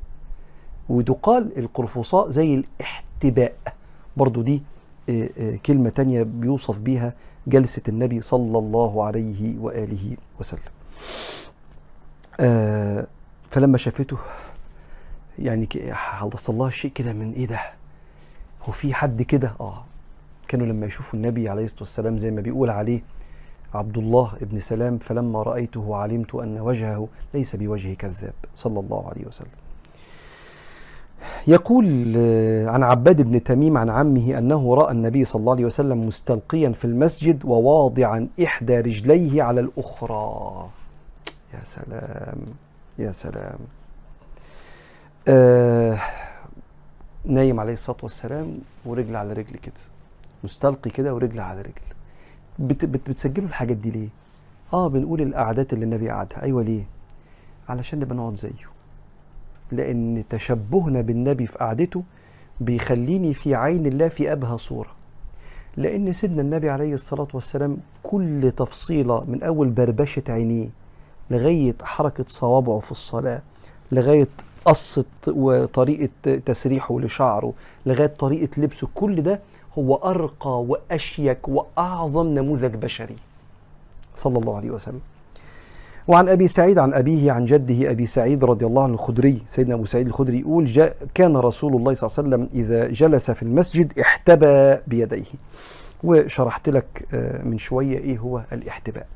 وتقال 0.89 1.59
القرفصاء 1.59 2.31
زي 2.31 2.55
الاحتباء. 2.55 3.55
برضو 4.17 4.43
دي 4.43 4.63
آه، 5.09 5.29
آه، 5.39 5.57
كلمة 5.67 5.91
تانية 5.91 6.23
بيوصف 6.23 6.81
بيها 6.81 7.15
جلسة 7.47 7.83
النبي 7.89 8.21
صلى 8.21 8.59
الله 8.59 9.05
عليه 9.05 9.59
وآله 9.59 10.17
وسلم. 10.41 10.61
آه، 12.41 13.07
فلما 13.51 13.79
شافته 13.79 14.17
يعني 15.39 15.69
حصل 15.93 16.55
لها 16.55 16.71
شيء 16.71 16.91
كده 16.91 17.13
من 17.13 17.33
إيه 17.33 17.47
ده؟ 17.47 17.61
هو 18.69 18.73
في 18.73 18.95
حد 18.95 19.23
كده 19.23 19.53
آه 19.61 19.85
كانوا 20.49 20.67
لما 20.67 20.87
يشوفوا 20.87 21.15
النبي 21.19 21.49
عليه 21.49 21.65
الصلاة 21.65 21.81
والسلام 21.81 22.19
زي 22.19 22.31
ما 22.31 22.41
بيقول 22.41 22.71
عليه 22.71 23.03
عبد 23.75 23.99
الله 23.99 24.33
ابن 24.43 24.59
سلام 24.61 24.99
فلما 24.99 25.43
رأيته 25.43 25.97
علمت 25.97 26.35
أن 26.35 26.61
وجهه 26.61 27.09
ليس 27.35 27.57
بوجه 27.57 27.95
كذاب 27.95 28.33
صلى 28.57 28.81
الله 28.81 29.09
عليه 29.09 29.27
وسلم. 29.27 29.51
يقول 31.47 32.15
آه، 32.17 32.69
عن 32.69 32.83
عباد 32.83 33.23
بن 33.23 33.43
تميم 33.43 33.77
عن 33.79 33.91
عمه 33.91 34.39
أنه 34.39 34.75
رأى 34.75 34.93
النبي 34.93 35.25
صلى 35.25 35.41
الله 35.41 35.53
عليه 35.53 35.65
وسلم 35.65 36.07
مستلقيا 36.07 36.73
في 36.73 36.85
المسجد 36.85 37.45
وواضعا 37.45 38.29
إحدى 38.45 38.81
رجليه 38.81 39.43
على 39.43 39.61
الأخرى. 39.61 40.69
يا 41.55 41.61
سلام 41.65 42.39
يا 42.99 43.13
سلام. 43.13 43.59
آه 45.29 45.99
نايم 47.25 47.61
عليه 47.61 47.73
الصلاة 47.73 47.97
والسلام 48.03 48.59
ورجل 48.87 49.17
على 49.17 49.33
رجل 49.33 49.57
كده 49.57 49.75
مستلقي 50.45 50.91
كده 50.91 51.15
ورجل 51.15 51.41
على 51.41 51.61
رجل 51.61 51.73
بت 52.59 52.85
بت 52.85 53.11
بتسجلوا 53.11 53.49
الحاجات 53.49 53.77
دي 53.77 53.91
ليه؟ 53.91 54.09
آه 54.73 54.89
بنقول 54.89 55.23
القعدات 55.23 55.73
اللي 55.73 55.85
النبي 55.85 56.11
قعدها 56.11 56.43
أيوه 56.43 56.63
ليه؟ 56.63 56.85
علشان 57.69 57.99
نبقى 58.01 58.17
نقعد 58.17 58.35
زيه 58.35 58.51
لأن 59.73 60.25
تشبهنا 60.31 61.01
بالنبي 61.01 61.47
في 61.47 61.59
قعدته 61.59 62.03
بيخليني 62.61 63.35
في 63.35 63.55
عين 63.55 63.87
الله 63.87 64.09
في 64.09 64.33
أبهى 64.33 64.59
صورة 64.59 64.91
لأن 65.77 66.13
سيدنا 66.13 66.43
النبي 66.43 66.71
عليه 66.71 66.95
الصلاة 66.95 67.29
والسلام 67.35 67.77
كل 68.03 68.53
تفصيلة 68.57 69.25
من 69.25 69.43
أول 69.43 69.69
بربشة 69.71 70.23
عينيه 70.29 70.69
لغاية 71.31 71.75
حركة 71.83 72.25
صوابعه 72.29 72.79
في 72.81 72.91
الصلاة 72.91 73.43
لغاية 73.93 74.29
قصة 74.65 75.05
وطريقة 75.27 76.35
تسريحه 76.47 77.01
لشعره 77.01 77.53
لغاية 77.87 78.07
طريقة 78.07 78.49
لبسه 78.61 78.89
كل 78.95 79.23
ده 79.23 79.41
هو 79.79 79.95
أرقى 79.95 80.63
وأشيك 80.63 81.49
وأعظم 81.49 82.27
نموذج 82.27 82.75
بشري. 82.75 83.17
صلى 84.15 84.39
الله 84.39 84.57
عليه 84.57 84.71
وسلم. 84.71 85.01
وعن 86.09 86.29
أبي 86.29 86.49
سعيد 86.49 86.79
عن 86.79 86.95
أبيه 86.95 87.33
عن 87.33 87.45
جده 87.45 87.91
أبي 87.91 88.07
سعيد 88.07 88.45
رضي 88.45 88.67
الله 88.67 88.83
عنه 88.83 88.95
الخدري. 88.95 89.43
سيدنا 89.47 89.75
أبو 89.75 89.85
سعيد 89.85 90.07
الخدري 90.07 90.41
يقول 90.41 90.65
جاء 90.65 90.97
كان 91.15 91.37
رسول 91.37 91.77
الله 91.77 91.95
صلى 91.95 92.11
الله 92.11 92.19
عليه 92.19 92.47
وسلم 92.47 92.65
إذا 92.65 92.89
جلس 92.89 93.31
في 93.31 93.43
المسجد 93.43 93.99
احتبى 93.99 94.77
بيديه. 94.87 95.33
وشرحت 96.05 96.69
لك 96.69 97.07
آه، 97.15 97.43
من 97.43 97.59
شوية 97.59 97.99
إيه 97.99 98.19
هو 98.19 98.43
الاحتباء. 98.53 99.07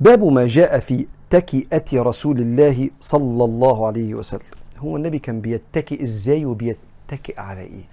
باب 0.00 0.24
ما 0.24 0.46
جاء 0.46 0.78
في 0.78 1.06
تكئة 1.30 2.02
رسول 2.02 2.40
الله 2.40 2.90
صلى 3.00 3.44
الله 3.44 3.86
عليه 3.86 4.14
وسلم. 4.14 4.40
هو 4.78 4.96
النبي 4.96 5.18
كان 5.18 5.40
بيتكئ 5.40 6.02
إزاي 6.02 6.44
وبيتكئ 6.44 7.40
على 7.40 7.60
إيه؟ 7.60 7.84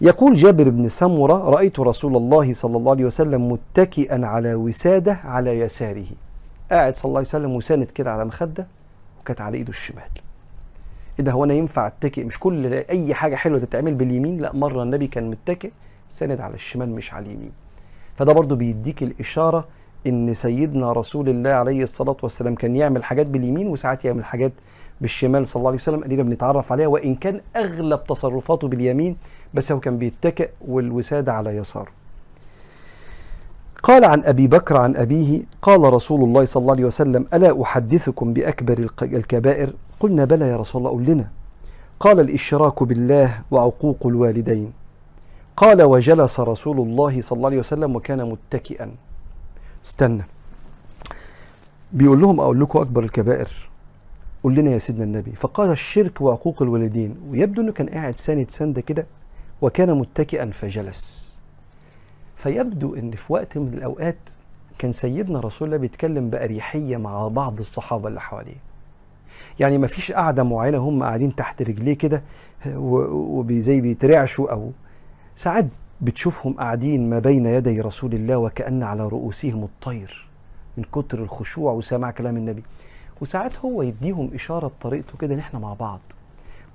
يقول 0.00 0.36
جابر 0.36 0.68
بن 0.68 0.88
سمرة 0.88 1.50
رأيت 1.50 1.80
رسول 1.80 2.16
الله 2.16 2.52
صلى 2.52 2.76
الله 2.76 2.90
عليه 2.90 3.04
وسلم 3.04 3.52
متكئا 3.52 4.26
على 4.26 4.54
وسادة 4.54 5.12
على 5.12 5.60
يساره. 5.60 6.06
قاعد 6.70 6.96
صلى 6.96 7.08
الله 7.08 7.18
عليه 7.18 7.28
وسلم 7.28 7.52
وساند 7.52 7.84
كده 7.84 8.12
على 8.12 8.24
مخدة 8.24 8.66
وكانت 9.20 9.40
على 9.40 9.58
إيده 9.58 9.70
الشمال. 9.70 10.10
إيه 11.18 11.24
ده 11.24 11.32
هو 11.32 11.44
أنا 11.44 11.54
ينفع 11.54 11.86
أتكئ؟ 11.86 12.24
مش 12.24 12.38
كل 12.38 12.72
أي 12.74 13.14
حاجة 13.14 13.36
حلوة 13.36 13.58
تتعمل 13.58 13.94
باليمين؟ 13.94 14.38
لا 14.38 14.52
مرة 14.56 14.82
النبي 14.82 15.06
كان 15.06 15.30
متكئ 15.30 15.70
ساند 16.08 16.40
على 16.40 16.54
الشمال 16.54 16.90
مش 16.90 17.14
على 17.14 17.26
اليمين. 17.26 17.52
فده 18.16 18.32
برضو 18.32 18.56
بيديك 18.56 19.02
الإشارة 19.02 19.68
إن 20.06 20.34
سيدنا 20.34 20.92
رسول 20.92 21.28
الله 21.28 21.50
عليه 21.50 21.82
الصلاة 21.82 22.16
والسلام 22.22 22.54
كان 22.54 22.76
يعمل 22.76 23.04
حاجات 23.04 23.26
باليمين 23.26 23.68
وساعات 23.68 24.04
يعمل 24.04 24.24
حاجات 24.24 24.52
بالشمال 25.00 25.46
صلى 25.46 25.60
الله 25.60 25.70
عليه 25.70 25.78
وسلم 25.80 26.04
أدينا 26.04 26.22
بنتعرف 26.22 26.72
عليها 26.72 26.86
وإن 26.86 27.14
كان 27.14 27.40
أغلب 27.56 28.04
تصرفاته 28.04 28.68
باليمين 28.68 29.16
بس 29.54 29.72
هو 29.72 29.80
كان 29.80 29.98
بيتكئ 29.98 30.50
والوسادة 30.68 31.32
على 31.32 31.50
يساره. 31.56 31.88
قال 33.82 34.04
عن 34.04 34.24
أبي 34.24 34.46
بكر 34.46 34.76
عن 34.76 34.96
أبيه 34.96 35.42
قال 35.62 35.80
رسول 35.92 36.22
الله 36.24 36.44
صلى 36.44 36.60
الله 36.60 36.72
عليه 36.72 36.84
وسلم 36.84 37.26
ألا 37.34 37.62
أحدثكم 37.62 38.32
بأكبر 38.32 38.78
الق- 38.78 39.02
الكبائر؟ 39.02 39.74
قلنا 40.00 40.24
بلى 40.24 40.48
يا 40.48 40.56
رسول 40.56 40.86
الله 40.86 40.90
قل 40.98 41.12
لنا. 41.12 41.28
قال 42.00 42.20
الإشراك 42.20 42.82
بالله 42.82 43.42
وعقوق 43.50 44.06
الوالدين. 44.06 44.72
قال 45.56 45.82
وجلس 45.82 46.40
رسول 46.40 46.80
الله 46.80 47.20
صلى 47.20 47.36
الله 47.36 47.48
عليه 47.48 47.58
وسلم 47.58 47.96
وكان 47.96 48.28
متكئا. 48.30 48.90
استنى. 49.86 50.22
بيقول 51.92 52.20
لهم 52.20 52.40
أقول 52.40 52.60
لكم 52.60 52.78
أكبر 52.78 53.02
الكبائر 53.04 53.48
قول 54.42 54.54
لنا 54.54 54.70
يا 54.70 54.78
سيدنا 54.78 55.04
النبي. 55.04 55.30
فقال 55.30 55.70
الشرك 55.70 56.20
وعقوق 56.20 56.62
الوالدين 56.62 57.16
ويبدو 57.30 57.62
إنه 57.62 57.72
كان 57.72 57.88
قاعد 57.88 58.18
ساند 58.18 58.50
سنده 58.50 58.80
كده 58.80 59.06
وكان 59.62 59.98
متكئا 59.98 60.50
فجلس. 60.50 61.32
فيبدو 62.36 62.94
إن 62.94 63.10
في 63.10 63.32
وقت 63.32 63.58
من 63.58 63.74
الأوقات 63.74 64.30
كان 64.78 64.92
سيدنا 64.92 65.40
رسول 65.40 65.68
الله 65.68 65.78
بيتكلم 65.78 66.30
بأريحية 66.30 66.96
مع 66.96 67.28
بعض 67.28 67.58
الصحابة 67.58 68.08
اللي 68.08 68.20
حواليه. 68.20 68.56
يعني 69.60 69.78
ما 69.78 69.86
فيش 69.86 70.12
قعدة 70.12 70.42
معينة 70.42 70.78
هم 70.78 71.02
قاعدين 71.02 71.34
تحت 71.34 71.62
رجليه 71.62 71.94
كده 71.94 72.22
وزي 72.66 73.80
بيترعشوا 73.80 74.52
أو 74.52 74.70
ساعات 75.36 75.66
بتشوفهم 76.00 76.52
قاعدين 76.52 77.10
ما 77.10 77.18
بين 77.18 77.46
يدي 77.46 77.80
رسول 77.80 78.14
الله 78.14 78.36
وكأن 78.36 78.82
على 78.82 79.08
رؤوسهم 79.08 79.64
الطير 79.64 80.28
من 80.76 80.84
كتر 80.84 81.18
الخشوع 81.18 81.72
وسماع 81.72 82.10
كلام 82.10 82.36
النبي. 82.36 82.62
وساعات 83.20 83.58
هو 83.58 83.82
يديهم 83.82 84.30
إشارة 84.34 84.66
بطريقته 84.66 85.18
كده 85.18 85.34
إن 85.34 85.38
إحنا 85.38 85.60
مع 85.60 85.74
بعض. 85.74 86.00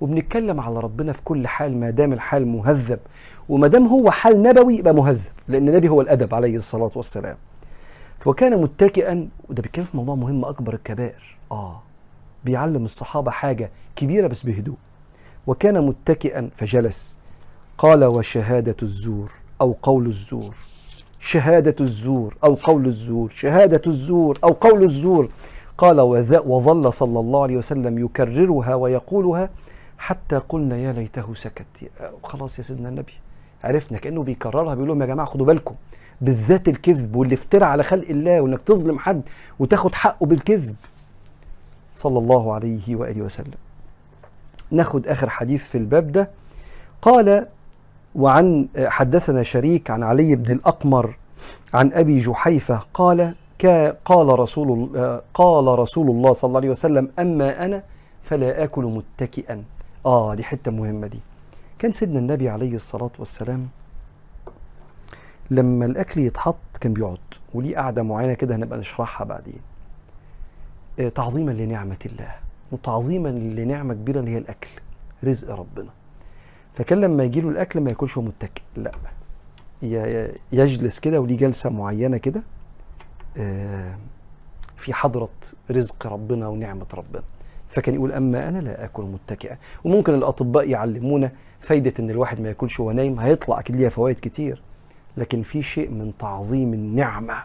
وبنتكلم 0.00 0.60
على 0.60 0.80
ربنا 0.80 1.12
في 1.12 1.22
كل 1.22 1.46
حال 1.46 1.80
ما 1.80 1.90
دام 1.90 2.12
الحال 2.12 2.46
مهذب. 2.46 2.98
وما 3.48 3.66
دام 3.68 3.86
هو 3.86 4.10
حال 4.10 4.42
نبوي 4.42 4.76
يبقى 4.76 4.94
مهذب 4.94 5.32
لأن 5.48 5.68
النبي 5.68 5.88
هو 5.88 6.00
الأدب 6.00 6.34
عليه 6.34 6.56
الصلاة 6.56 6.90
والسلام. 6.96 7.36
وكان 8.26 8.62
متكئا 8.62 9.28
وده 9.48 9.62
بيتكلم 9.62 9.84
في 9.84 9.96
موضوع 9.96 10.14
مهم 10.14 10.44
أكبر 10.44 10.74
الكبائر. 10.74 11.36
آه 11.52 11.82
بيعلم 12.44 12.84
الصحابة 12.84 13.30
حاجة 13.30 13.70
كبيرة 13.96 14.26
بس 14.26 14.42
بهدوء. 14.42 14.76
وكان 15.46 15.86
متكئا 15.86 16.50
فجلس. 16.56 17.18
قال 17.78 18.04
وشهادة 18.04 18.76
الزور 18.82 19.32
أو 19.60 19.76
قول 19.82 20.06
الزور. 20.06 20.54
شهادة 21.20 21.76
الزور 21.80 22.36
أو 22.44 22.54
قول 22.54 22.86
الزور. 22.86 23.28
شهادة 23.30 23.82
الزور 23.86 24.38
أو 24.44 24.48
قول 24.48 24.82
الزور. 24.82 25.28
قال 25.78 26.00
وظل 26.46 26.92
صلى 26.92 27.20
الله 27.20 27.42
عليه 27.42 27.56
وسلم 27.56 27.98
يكررها 27.98 28.74
ويقولها 28.74 29.50
حتى 29.98 30.36
قلنا 30.36 30.76
يا 30.76 30.92
ليته 30.92 31.34
سكت. 31.34 31.90
خلاص 32.22 32.58
يا 32.58 32.62
سيدنا 32.64 32.88
النبي 32.88 33.12
عرفنا 33.64 33.98
كأنه 33.98 34.22
بيكررها 34.22 34.74
بيقول 34.74 34.88
لهم 34.88 35.02
يا 35.02 35.06
جماعة 35.06 35.28
خدوا 35.28 35.46
بالكم. 35.46 35.74
بالذات 36.20 36.68
الكذب 36.68 37.16
والافتراء 37.16 37.68
على 37.68 37.82
خلق 37.82 38.08
الله 38.08 38.40
وإنك 38.40 38.62
تظلم 38.62 38.98
حد 38.98 39.22
وتاخد 39.58 39.94
حقه 39.94 40.26
بالكذب. 40.26 40.76
صلى 41.94 42.18
الله 42.18 42.54
عليه 42.54 42.96
وآله 42.96 43.22
وسلم. 43.22 43.54
ناخد 44.70 45.06
آخر 45.06 45.30
حديث 45.30 45.68
في 45.68 45.78
الباب 45.78 46.12
ده. 46.12 46.30
قال 47.02 47.46
وعن 48.14 48.68
حدثنا 48.78 49.42
شريك 49.42 49.90
عن 49.90 50.02
علي 50.02 50.36
بن 50.36 50.52
الأقمر 50.52 51.16
عن 51.74 51.92
أبي 51.92 52.18
جحيفة 52.18 52.80
قال 52.94 53.34
قال 54.04 54.38
رسول 54.38 54.90
قال 55.34 55.78
رسول 55.78 56.10
الله 56.10 56.32
صلى 56.32 56.48
الله 56.48 56.60
عليه 56.60 56.70
وسلم 56.70 57.10
أما 57.18 57.64
أنا 57.64 57.82
فلا 58.22 58.64
آكل 58.64 58.84
متكئا. 58.84 59.64
آه 60.06 60.34
دي 60.34 60.44
حتة 60.44 60.70
مهمة 60.70 61.06
دي. 61.06 61.20
كان 61.78 61.92
سيدنا 61.92 62.18
النبي 62.18 62.48
عليه 62.48 62.74
الصلاة 62.74 63.10
والسلام 63.18 63.68
لما 65.50 65.86
الأكل 65.86 66.20
يتحط 66.20 66.56
كان 66.80 66.92
بيقعد 66.92 67.18
وليه 67.54 67.76
قعدة 67.76 68.02
معينة 68.02 68.34
كده 68.34 68.56
هنبقى 68.56 68.78
نشرحها 68.78 69.24
بعدين. 69.24 69.60
آه، 71.00 71.08
تعظيما 71.08 71.50
لنعمة 71.50 71.96
الله 72.06 72.34
وتعظيما 72.72 73.28
لنعمة 73.28 73.94
كبيرة 73.94 74.20
اللي 74.20 74.30
هي 74.30 74.38
الأكل 74.38 74.68
رزق 75.24 75.54
ربنا. 75.54 75.90
فكان 76.74 77.00
لما 77.00 77.24
يجي 77.24 77.40
له 77.40 77.48
الأكل 77.48 77.80
ما 77.80 77.90
ياكلش 77.90 78.18
متكئ. 78.18 78.62
لا. 78.76 78.92
يجلس 80.52 80.98
كده 81.00 81.20
وليه 81.20 81.36
جلسة 81.36 81.70
معينة 81.70 82.16
كده 82.16 82.42
آه، 83.36 83.94
في 84.76 84.94
حضرة 84.94 85.28
رزق 85.70 86.06
ربنا 86.06 86.48
ونعمة 86.48 86.86
ربنا. 86.94 87.22
فكان 87.68 87.94
يقول 87.94 88.12
أما 88.12 88.48
أنا 88.48 88.58
لا 88.58 88.84
أكل 88.84 89.02
متكئا. 89.02 89.56
وممكن 89.84 90.14
الأطباء 90.14 90.68
يعلمونا 90.68 91.32
فايدة 91.60 91.92
إن 91.98 92.10
الواحد 92.10 92.40
ما 92.40 92.48
ياكلش 92.48 92.80
وهو 92.80 92.92
نايم 92.92 93.20
هيطلع 93.20 93.60
أكيد 93.60 93.76
ليها 93.76 93.88
فوائد 93.88 94.18
كتير. 94.22 94.62
لكن 95.16 95.42
في 95.42 95.62
شيء 95.62 95.90
من 95.90 96.12
تعظيم 96.18 96.74
النعمة 96.74 97.42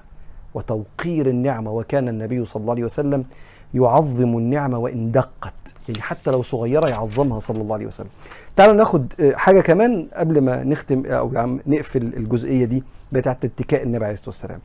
وتوقير 0.54 1.30
النعمة 1.30 1.72
وكان 1.72 2.08
النبي 2.08 2.46
صلى 2.46 2.62
الله 2.62 2.74
عليه 2.74 2.84
وسلم 2.84 3.26
يعظم 3.74 4.38
النعمة 4.38 4.78
وإن 4.78 5.12
دقت. 5.12 5.74
يعني 5.90 6.02
حتى 6.02 6.32
لو 6.32 6.44
صغيرة 6.44 6.88
يعظمها 6.88 7.40
صلى 7.40 7.62
الله 7.62 7.74
عليه 7.76 7.86
وسلم. 7.86 8.10
تعالوا 8.56 8.76
ناخد 8.76 9.14
آه، 9.20 9.32
حاجة 9.32 9.62
كمان 9.62 10.08
قبل 10.14 10.42
ما 10.42 10.64
نختم 10.64 11.06
أو 11.06 11.32
نقفل 11.68 12.02
الجزئية 12.02 12.66
دي 12.66 12.84
بتاعت 13.12 13.46
اتكاء 13.46 13.84
النبي 13.84 14.06
عليه 14.06 14.14
الصلاة 14.14 14.30
والسلام. 14.30 14.60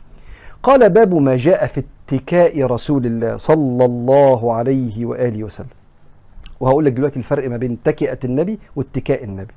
قال 0.62 0.90
باب 0.90 1.14
ما 1.14 1.36
جاء 1.36 1.66
في 1.66 1.84
اتكاء 2.08 2.62
رسول 2.62 3.06
الله 3.06 3.36
صلى 3.36 3.84
الله 3.84 4.52
عليه 4.52 5.06
وآله 5.06 5.44
وسلم. 5.44 5.66
وهقول 6.60 6.84
لك 6.84 6.92
دلوقتي 6.92 7.18
الفرق 7.18 7.48
ما 7.48 7.56
بين 7.56 7.82
تكئه 7.82 8.18
النبي 8.24 8.58
واتكاء 8.76 9.24
النبي. 9.24 9.52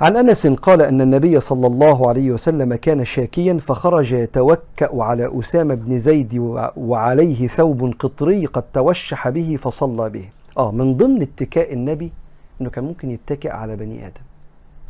عن 0.00 0.16
أنس 0.16 0.46
قال 0.46 0.82
أن 0.82 1.00
النبي 1.00 1.40
صلى 1.40 1.66
الله 1.66 2.08
عليه 2.08 2.30
وسلم 2.30 2.74
كان 2.74 3.04
شاكيا 3.04 3.58
فخرج 3.58 4.12
يتوكأ 4.12 5.02
على 5.02 5.40
أسامة 5.40 5.74
بن 5.74 5.98
زيد 5.98 6.38
وعليه 6.76 7.48
ثوب 7.48 7.94
قطري 7.98 8.46
قد 8.46 8.62
توشح 8.72 9.28
به 9.28 9.56
فصلى 9.56 10.10
به. 10.10 10.28
آه 10.58 10.72
من 10.72 10.96
ضمن 10.96 11.22
اتكاء 11.22 11.72
النبي 11.72 12.12
إنه 12.60 12.70
كان 12.70 12.84
ممكن 12.84 13.10
يتكئ 13.10 13.50
على 13.50 13.76
بني 13.76 14.06
آدم. 14.06 14.22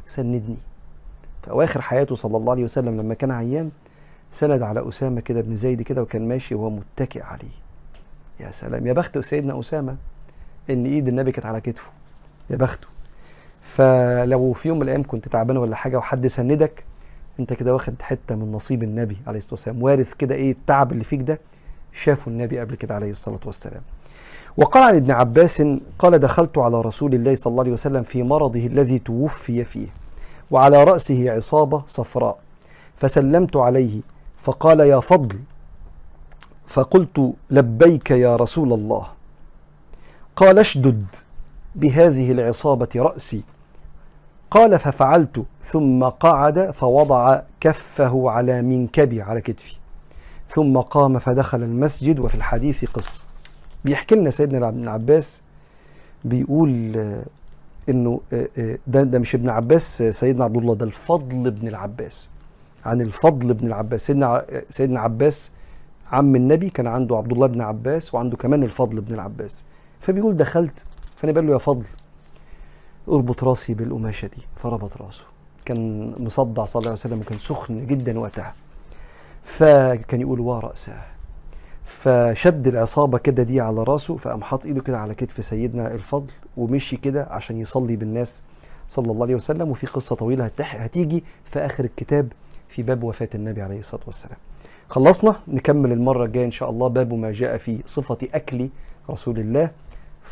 سندني. 0.07 0.57
في 1.43 1.51
اواخر 1.51 1.81
حياته 1.81 2.15
صلى 2.15 2.37
الله 2.37 2.53
عليه 2.53 2.65
وسلم 2.65 3.01
لما 3.01 3.15
كان 3.15 3.31
عيان 3.31 3.71
سند 4.31 4.63
على 4.63 4.89
أسامة 4.89 5.21
كده 5.21 5.41
بن 5.41 5.57
زيد 5.57 5.83
كده 5.83 6.03
وكان 6.03 6.29
ماشي 6.29 6.55
وهو 6.55 6.71
متكئ 6.71 7.23
عليه. 7.23 7.57
يا 8.41 8.51
سلام. 8.51 8.87
يا 8.87 8.93
بخت 8.93 9.19
سيدنا 9.19 9.61
أسامة 9.61 9.97
إن 10.71 10.87
إيد 10.87 11.09
النبي 11.09 11.33
كانت 11.33 11.47
على 11.47 11.61
كتفه. 11.61 11.91
يا 12.51 12.57
بخته. 12.57 12.89
فلو 13.63 14.53
في 14.53 14.69
يوم 14.69 14.77
من 14.77 14.83
الأيام 14.83 15.03
كنت 15.03 15.29
تعبان 15.29 15.57
ولا 15.57 15.77
حاجة 15.77 15.97
وحد 15.97 16.27
سندك 16.27 16.85
أنت 17.41 17.53
كده 17.53 17.73
واخد 17.73 17.95
حتة 18.03 18.35
من 18.35 18.53
نصيب 18.53 18.83
النبي 18.83 19.17
عليه 19.27 19.39
الصلاة 19.39 19.53
والسلام. 19.55 19.83
وارث 19.83 20.15
كده 20.15 20.35
إيه 20.35 20.51
التعب 20.53 20.93
اللي 20.93 21.05
فيك 21.05 21.21
ده 21.23 21.41
شافه 21.93 22.31
النبي 22.31 22.61
قبل 22.61 22.75
كده 22.75 22.95
عليه 22.95 23.11
الصلاة 23.11 23.41
والسلام. 23.45 23.83
وقال 24.57 24.83
عن 24.83 24.97
ابن 24.97 25.11
عباس 25.11 25.63
قال 25.99 26.19
دخلت 26.19 26.59
على 26.59 26.81
رسول 26.81 27.15
الله 27.15 27.35
صلى 27.35 27.51
الله 27.51 27.63
عليه 27.63 27.73
وسلم 27.73 28.03
في 28.03 28.23
مرضه 28.23 28.67
الذي 28.67 28.99
توفي 28.99 29.65
فيه 29.65 29.89
وعلى 30.51 30.85
رأسه 30.85 31.31
عصابة 31.31 31.83
صفراء. 31.87 32.39
فسلمت 32.97 33.57
عليه 33.57 34.01
فقال 34.37 34.81
يا 34.81 35.01
فضل 35.01 35.39
فقلت 36.67 37.33
لبيك 37.51 38.11
يا 38.11 38.37
رسول 38.37 38.73
الله. 38.73 39.07
قال 40.37 40.59
اشدد. 40.59 41.05
بهذه 41.75 42.33
العصابة 42.33 42.89
رأسي. 42.97 43.43
قال 44.51 44.79
ففعلت 44.79 45.45
ثم 45.63 46.05
قعد 46.05 46.71
فوضع 46.71 47.41
كفه 47.61 48.31
على 48.31 48.63
منكبي 48.63 49.23
على 49.23 49.41
كتفي. 49.41 49.77
ثم 50.49 50.79
قام 50.79 51.19
فدخل 51.19 51.63
المسجد 51.63 52.19
وفي 52.19 52.35
الحديث 52.35 52.85
قصة. 52.85 53.25
بيحكي 53.85 54.15
لنا 54.15 54.31
سيدنا 54.31 54.69
ابن 54.69 54.89
عباس 54.89 55.41
بيقول 56.25 56.97
آه، 56.97 57.25
إنه 57.89 58.21
آه، 58.33 58.49
آه، 58.59 58.79
ده, 58.87 59.03
ده 59.03 59.19
مش 59.19 59.35
ابن 59.35 59.49
عباس 59.49 60.03
سيدنا 60.03 60.45
عبد 60.45 60.57
الله 60.57 60.75
ده 60.75 60.87
الفضل 60.87 61.51
بن 61.51 61.69
العباس. 61.69 62.31
عن 62.85 63.01
الفضل 63.01 63.55
بن 63.55 63.67
العباس. 63.67 64.07
سيدنا 64.07 64.45
سيدنا 64.71 65.01
عباس 65.01 65.51
عم 66.13 66.37
النبي 66.37 66.71
كان 66.71 66.87
عنده 66.87 67.17
عبد 67.17 67.33
الله 67.33 67.47
بن 67.47 67.61
عباس 67.61 68.15
وعنده 68.15 68.37
كمان 68.37 68.63
الفضل 68.63 69.01
بن 69.01 69.15
العباس. 69.15 69.65
فبيقول 70.01 70.37
دخلت 70.37 70.85
فأنا 71.21 71.33
بقول 71.33 71.47
له 71.47 71.53
يا 71.53 71.59
فضل 71.59 71.87
أربط 73.09 73.45
راسي 73.45 73.75
بالقماشة 73.75 74.27
دي. 74.27 74.43
فربط 74.57 74.97
راسه. 74.97 75.25
كان 75.65 76.13
مصدع 76.19 76.65
صلى 76.65 76.81
الله 76.81 76.91
عليه 76.91 77.01
وسلم 77.01 77.21
وكان 77.21 77.39
سخن 77.39 77.87
جدا 77.87 78.19
وقتها. 78.19 78.55
فكان 79.43 80.21
يقول 80.21 80.41
ورأسه 80.41 81.01
فشد 81.85 82.67
العصابة 82.67 83.19
كده 83.19 83.43
دي 83.43 83.61
على 83.61 83.83
راسه 83.83 84.17
فقام 84.17 84.43
حاط 84.43 84.67
إيده 84.67 84.81
كده 84.81 84.99
على 84.99 85.15
كتف 85.15 85.45
سيدنا 85.45 85.95
الفضل 85.95 86.33
ومشي 86.57 86.97
كده 86.97 87.27
عشان 87.31 87.59
يصلي 87.59 87.97
بالناس 87.97 88.43
صلى 88.89 89.13
الله 89.13 89.23
عليه 89.25 89.35
وسلم. 89.35 89.71
وفي 89.71 89.87
قصة 89.87 90.17
طويلة 90.17 90.51
هتيجي 90.61 91.25
في 91.45 91.59
آخر 91.59 91.85
الكتاب 91.85 92.33
في 92.69 92.83
باب 92.83 93.03
وفاة 93.03 93.29
النبي 93.35 93.63
عليه 93.63 93.79
الصلاة 93.79 94.03
والسلام. 94.07 94.39
خلصنا 94.89 95.37
نكمل 95.49 95.93
المرة 95.93 96.25
الجاية 96.25 96.45
إن 96.45 96.51
شاء 96.51 96.71
الله 96.71 96.89
باب 96.89 97.15
ما 97.15 97.33
جاء 97.33 97.57
في 97.57 97.81
صفة 97.87 98.19
أكل 98.35 98.69
رسول 99.11 99.39
الله. 99.39 99.71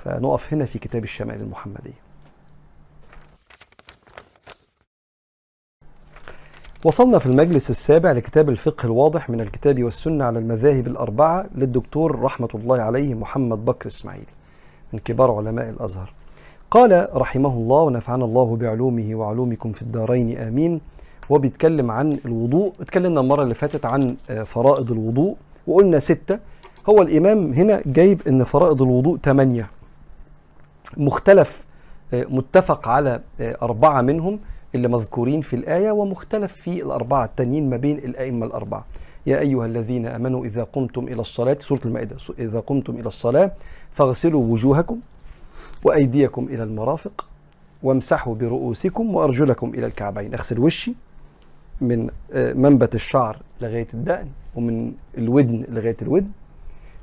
فنقف 0.05 0.53
هنا 0.53 0.65
في 0.65 0.79
كتاب 0.79 1.05
الشمائل 1.05 1.41
المحمدية. 1.41 2.09
وصلنا 6.85 7.19
في 7.19 7.27
المجلس 7.27 7.71
السابع 7.71 8.13
لكتاب 8.13 8.49
الفقه 8.49 8.87
الواضح 8.87 9.31
من 9.31 9.41
الكتاب 9.41 9.85
والسنة 9.85 10.25
على 10.25 10.39
المذاهب 10.39 10.87
الأربعة 10.87 11.47
للدكتور 11.55 12.21
رحمة 12.21 12.49
الله 12.55 12.81
عليه 12.81 13.15
محمد 13.15 13.65
بكر 13.65 13.87
إسماعيل 13.87 14.27
من 14.93 14.99
كبار 14.99 15.31
علماء 15.31 15.71
الأزهر. 15.71 16.13
قال 16.71 17.09
رحمه 17.15 17.53
الله 17.53 17.83
ونفعنا 17.83 18.25
الله 18.25 18.57
بعلومه 18.57 19.15
وعلومكم 19.15 19.73
في 19.73 19.83
الدارين 19.83 20.39
آمين. 20.39 20.81
وبيتكلم 21.31 21.91
عن 21.91 22.19
الوضوء. 22.25 22.73
اتكلمنا 22.81 23.21
المرة 23.21 23.43
اللي 23.43 23.55
فاتت 23.55 23.85
عن 23.85 24.17
فرائض 24.47 24.93
الوضوء. 24.93 25.37
وقلنا 25.67 25.99
ستة. 25.99 26.39
هو 26.89 27.03
الإمام 27.03 27.53
هنا 27.53 27.83
جايب 27.87 28.29
أن 28.29 28.45
فرائض 28.45 28.83
الوضوء 28.83 29.19
ثمانية 29.19 29.71
مختلف 30.97 31.67
آه، 32.15 32.27
متفق 32.29 32.89
على 32.89 33.21
آه، 33.41 33.57
أربعة 33.63 34.03
منهم 34.03 34.39
اللي 34.75 34.89
مذكورين 34.89 35.41
في 35.41 35.57
الآية 35.57 35.91
ومختلف 35.91 36.53
في 36.53 36.83
الأربعة 36.83 37.25
التانيين 37.25 37.71
ما 37.71 37.77
بين 37.77 37.99
الأئمة 37.99 38.47
الأربعة. 38.47 38.85
يا 39.27 39.39
أيها 39.39 39.67
الذين 39.67 40.07
آمنوا 40.07 40.45
إذا 40.45 40.65
قمتم 40.65 41.09
إلى 41.09 41.21
الصلاة 41.21 41.57
سورة 41.61 41.81
المائدة 41.85 42.17
إذا 42.39 42.61
قمتم 42.61 42.95
إلى 42.95 43.07
الصلاة 43.07 43.53
فاغسلوا 43.91 44.43
وجوهكم 44.45 44.99
وأيديكم 45.85 46.45
إلى 46.45 46.63
المرافق 46.63 47.27
وامسحوا 47.83 48.35
برؤوسكم 48.35 49.15
وأرجلكم 49.15 49.75
إلى 49.75 49.87
الكعبين. 49.87 50.35
أغسل 50.35 50.59
وشي 50.59 50.95
من 51.81 52.11
آه، 52.33 52.53
منبت 52.53 52.95
الشعر 52.95 53.37
لغاية 53.61 53.89
الدقن 53.95 54.29
ومن 54.57 54.93
الودن 55.19 55.65
لغاية 55.69 55.97
الودن. 56.03 56.31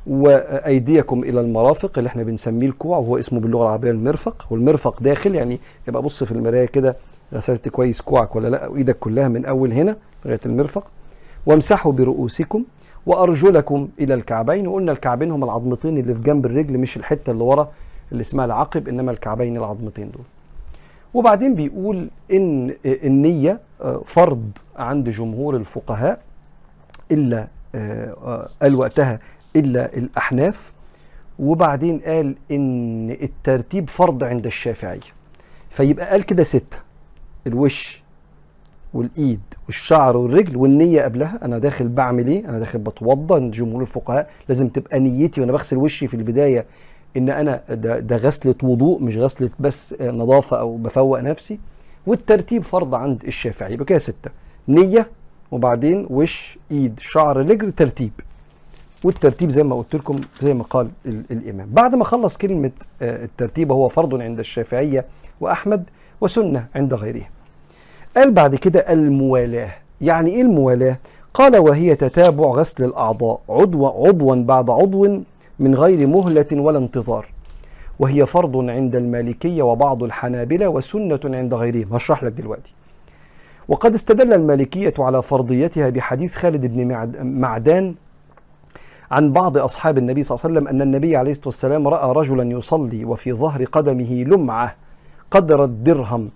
وأيديكم 0.08 1.24
إلى 1.24 1.42
المرافق 1.42 1.98
اللي 1.98 2.08
إحنا 2.08 2.24
بنسميه 2.24 2.68
الكوع 2.68 2.98
وهو 2.98 3.18
اسمه 3.18 3.40
باللغة 3.40 3.64
العربية 3.64 3.92
المرفق. 3.92 4.48
والمرفق 4.50 5.04
داخل 5.04 5.36
يعني 5.36 5.60
يبقى 5.88 6.02
بص 6.02 6.24
في 6.24 6.32
المراية 6.32 6.66
كده 6.66 6.96
غسلت 7.34 7.70
كويس 7.70 8.02
كوعك 8.02 8.36
ولا 8.36 8.48
لأ؟ 8.48 8.68
وإيدك 8.68 9.00
كلها 9.00 9.28
من 9.28 9.46
أول 9.46 9.72
هنا 9.74 9.98
لغاية 10.26 10.40
المرفق. 10.46 10.84
وامسحوا 11.46 11.92
برؤوسكم 11.92 12.64
وأرجلكم 13.06 13.88
إلى 14.00 14.14
الكعبين. 14.14 14.68
وقلنا 14.68 14.92
الكعبين 14.92 15.32
هم 15.32 15.44
العظمتين 15.44 15.98
اللي 15.98 16.14
في 16.16 16.22
جنب 16.22 16.46
الرجل 16.46 16.78
مش 16.78 16.98
الحتة 16.98 17.32
اللي 17.32 17.44
ورا 17.44 17.72
اللي 18.12 18.22
اسمها 18.22 18.46
العقب 18.46 18.88
إنما 18.88 19.12
الكعبين 19.12 19.58
العظمتين 19.58 20.12
دول. 20.12 20.24
وبعدين 21.14 21.56
بيقول 21.56 22.10
إن 22.34 22.76
النية 22.86 23.60
آه، 23.82 24.02
فرض 24.06 24.50
عند 24.76 25.10
جمهور 25.10 25.56
الفقهاء 25.56 26.20
إلا 27.12 27.48
آه، 27.76 28.16
آه، 28.24 28.50
قال 28.62 28.76
وقتها 28.76 29.20
إلا 29.56 29.98
الأحناف. 29.98 30.74
وبعدين 31.40 32.00
قال 32.00 32.36
إن 32.52 33.12
الترتيب 33.12 33.90
فرض 33.90 34.24
عند 34.24 34.46
الشافعية 34.46 35.00
فيبقى 35.70 36.10
قال 36.10 36.24
كده 36.24 36.44
ستة 36.44 36.78
الوش 37.48 38.04
والإيد 38.94 39.42
والشعر 39.66 40.18
والرجل 40.18 40.58
والنية 40.58 41.02
قبلها. 41.02 41.40
أنا 41.46 41.58
داخل 41.58 41.88
بعمل 41.88 42.28
إيه؟ 42.28 42.50
أنا 42.50 42.60
داخل 42.60 42.80
بتوضى. 42.80 43.50
جمهور 43.50 43.82
الفقهاء 43.82 44.30
لازم 44.50 44.68
تبقى 44.70 45.00
نيتي 45.00 45.42
وأنا 45.42 45.52
بغسل 45.52 45.78
وشي 45.78 46.08
في 46.08 46.14
البداية 46.14 46.66
إن 47.18 47.30
أنا 47.30 47.62
ده, 47.70 48.00
ده 48.00 48.16
غسلة 48.16 48.56
وضوء 48.64 49.02
مش 49.02 49.18
غسلة 49.18 49.50
بس 49.60 49.96
نظافة 50.02 50.60
أو 50.60 50.78
بفوق 50.78 51.20
نفسي. 51.20 51.60
والترتيب 52.08 52.64
فرض 52.64 52.96
عند 52.96 53.24
الشافعي. 53.24 53.74
يبقى 53.74 53.86
كده 53.86 54.00
ستة 54.00 54.32
نية 54.68 55.10
وبعدين 55.52 56.08
وش 56.10 56.58
إيد 56.72 57.00
شعر 57.00 57.38
رجل 57.38 57.72
ترتيب. 57.72 58.12
والترتيب 59.06 59.50
زي 59.50 59.64
ما 59.64 59.76
قلت 59.76 59.96
لكم 59.96 60.22
زي 60.42 60.54
ما 60.54 60.64
قال 60.64 60.90
الإمام. 61.06 61.70
بعد 61.72 61.96
ما 61.96 62.04
خلص 62.04 62.38
كلمة 62.38 62.72
آه، 63.02 63.24
الترتيب 63.24 63.72
هو 63.72 63.88
فرض 63.88 64.22
عند 64.22 64.40
الشافعية 64.40 65.06
وأحمد 65.42 65.90
وسنة 66.22 66.68
عند 66.76 66.94
غيرهم. 66.94 67.30
قال 68.18 68.32
بعد 68.32 68.56
كده 68.56 68.80
الموالاه. 68.80 69.74
يعني 70.02 70.32
إيه 70.32 70.42
الموالاه؟ 70.42 70.98
قال 71.34 71.58
وهي 71.58 71.96
تتابع 71.96 72.46
غسل 72.46 72.84
الأعضاء. 72.84 73.40
عضو 73.50 73.88
عضوا 73.88 74.36
بعد 74.36 74.70
عضو 74.70 75.22
من 75.60 75.76
غير 75.76 76.08
مهلة 76.08 76.48
ولا 76.52 76.78
انتظار. 76.78 77.28
وهي 78.00 78.26
فرض 78.26 78.70
عند 78.70 78.96
المالكية 78.96 79.64
وبعض 79.64 80.04
الحنابلة 80.04 80.68
وسنة 80.68 81.20
عند 81.26 81.54
غيرهم. 81.54 81.94
هشرح 81.94 82.24
لك 82.24 82.32
دلوقتي. 82.32 82.74
وقد 83.68 83.94
استدل 83.94 84.34
المالكية 84.34 84.94
على 85.00 85.22
فرضيتها 85.22 85.90
بحديث 85.90 86.36
خالد 86.36 86.66
بن 86.66 86.88
معدان 87.42 87.96
عن 89.16 89.32
بعض 89.34 89.58
أصحاب 89.58 89.98
النبي 89.98 90.24
صلى 90.24 90.36
الله 90.36 90.46
عليه 90.46 90.54
وسلم 90.56 90.68
أن 90.68 90.82
النبي 90.82 91.18
عليه 91.18 91.32
الصلاة 91.32 91.48
والسلام 91.48 91.88
رأى 91.88 92.12
رجلا 92.12 92.44
يصلي 92.44 93.06
وفي 93.06 93.34
ظهر 93.34 93.64
قدمه 93.64 94.14
لمعة 94.24 94.76
قدر 95.32 95.64
الدرهم 95.64 96.30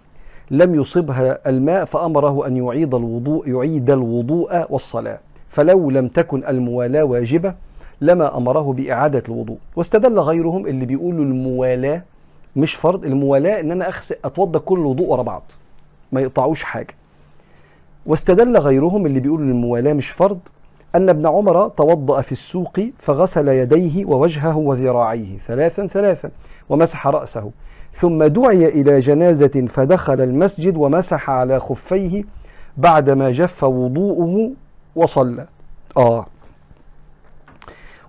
لم 0.52 0.76
يصبها 0.76 1.50
الماء 1.50 1.86
فأمره 1.86 2.48
أن 2.48 2.58
يعيد 2.58 2.96
الوضوء 2.96 3.50
يعيد 3.50 3.92
الوضوء 3.92 4.66
والصلاة. 4.70 5.20
فلو 5.50 5.90
لم 5.90 6.08
تكن 6.08 6.44
الموالاة 6.48 7.04
واجبة 7.04 7.54
لما 8.02 8.38
أمره 8.38 8.74
بإعادة 8.74 9.24
الوضوء. 9.30 9.58
واستدل 9.76 10.20
غيرهم 10.20 10.68
اللي 10.68 10.86
بيقولوا 10.86 11.26
الموالاة 11.26 12.04
مش 12.56 12.76
فرض 12.76 13.06
الموالاة 13.06 13.60
إن 13.60 13.72
أنا 13.72 13.88
أغسل 13.88 14.16
أتوضى 14.26 14.60
كل 14.60 14.80
الوضوء 14.80 15.08
ورا 15.08 15.22
بعض 15.24 15.44
ما 16.12 16.22
يقطعوش 16.22 16.64
حاجة. 16.64 16.94
واستدل 18.06 18.58
غيرهم 18.58 19.06
اللي 19.06 19.20
بيقولوا 19.20 19.46
الموالاة 19.46 19.94
مش 19.94 20.10
فرض 20.10 20.40
أن 20.96 21.10
ابن 21.10 21.28
عمر 21.28 21.68
توضأ 21.68 22.22
في 22.22 22.32
السوق 22.32 22.80
فغسل 22.98 23.48
يديه 23.48 24.06
ووجهه 24.06 24.58
وذراعيه 24.58 25.38
ثلاثا 25.38 25.88
ثلاثا 25.88 26.32
ومسح 26.70 27.08
رأسه. 27.08 27.52
ثم 27.94 28.24
دعي 28.24 28.68
إلى 28.68 29.00
جنازة 29.00 29.66
فدخل 29.70 30.22
المسجد 30.22 30.78
ومسح 30.78 31.30
على 31.30 31.60
خفيه 31.60 32.24
بعدما 32.78 33.32
جف 33.32 33.64
وضوءه 33.64 34.52
وصلى. 34.96 35.48
آه. 35.98 36.26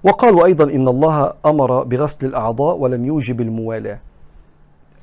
وقالوا 0.05 0.45
أيضا 0.45 0.65
إن 0.65 0.89
الله 0.89 1.33
أمر 1.47 1.85
بغسل 1.85 2.27
الأعضاء 2.27 2.77
ولم 2.77 3.05
يوجب 3.05 3.41
الموالاة. 3.41 4.01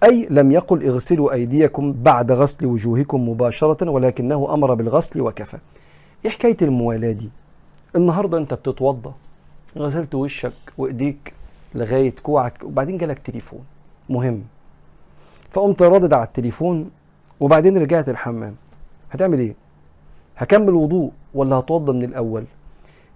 أي 0.04 0.28
لم 0.30 0.52
يقل 0.52 0.84
اغسلوا 0.84 1.34
أيديكم 1.34 1.94
بعد 1.94 2.32
غسل 2.32 2.66
وجوهكم 2.66 3.30
مباشرة 3.30 3.90
ولكنه 3.90 4.54
أمر 4.54 4.74
بالغسل 4.74 5.22
وكفى. 5.22 5.58
إيه 6.26 6.32
حكاية 6.32 6.58
الموالاة 6.62 7.12
دي؟ 7.12 7.30
النهاردة 7.98 8.38
أنت 8.38 8.54
بتتوضى 8.54 9.12
غسلت 9.78 10.16
وشك 10.16 10.54
وإيديك 10.78 11.34
لغاية 11.76 12.14
كوعك 12.24 12.64
وبعدين 12.64 12.98
جالك 12.98 13.20
تليفون 13.20 13.64
مهم. 14.10 14.44
فقمت 15.52 15.82
رادد 15.82 16.14
على 16.14 16.24
التليفون 16.24 16.90
وبعدين 17.40 17.78
رجعت 17.78 18.10
الحمام 18.10 18.56
هتعمل 19.12 19.40
إيه؟ 19.40 19.56
هكمل 20.38 20.74
وضوء 20.74 21.12
ولا 21.34 21.56
هتوضى 21.56 21.92
من 21.92 22.04
الأول؟ 22.04 22.44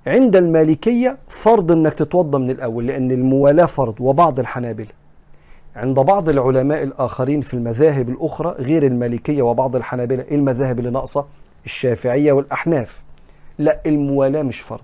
عند 0.08 0.36
المالكية 0.36 1.18
فرض 1.30 1.72
إنك 1.72 1.94
تتوضى 1.94 2.38
من 2.38 2.50
الأول 2.50 2.88
لأن 2.88 3.12
الموالاة 3.12 3.66
فرض 3.66 3.96
وبعض 4.00 4.40
الحنابلة. 4.40 4.88
عند 5.76 6.00
بعض 6.00 6.30
العلماء 6.30 6.84
الآخرين 6.84 7.42
في 7.42 7.54
المذاهب 7.54 8.10
الأخرى 8.10 8.50
غير 8.50 8.86
المالكية 8.86 9.42
وبعض 9.42 9.76
الحنابلة 9.76 10.24
إيه 10.24 10.36
المذاهب 10.36 10.80
اللي 10.80 10.90
ناقصة؟ 10.90 11.26
الشافعية 11.66 12.32
والأحناف. 12.32 13.02
لا 13.62 13.82
الموالاة 13.86 14.42
مش 14.42 14.60
فرض. 14.60 14.82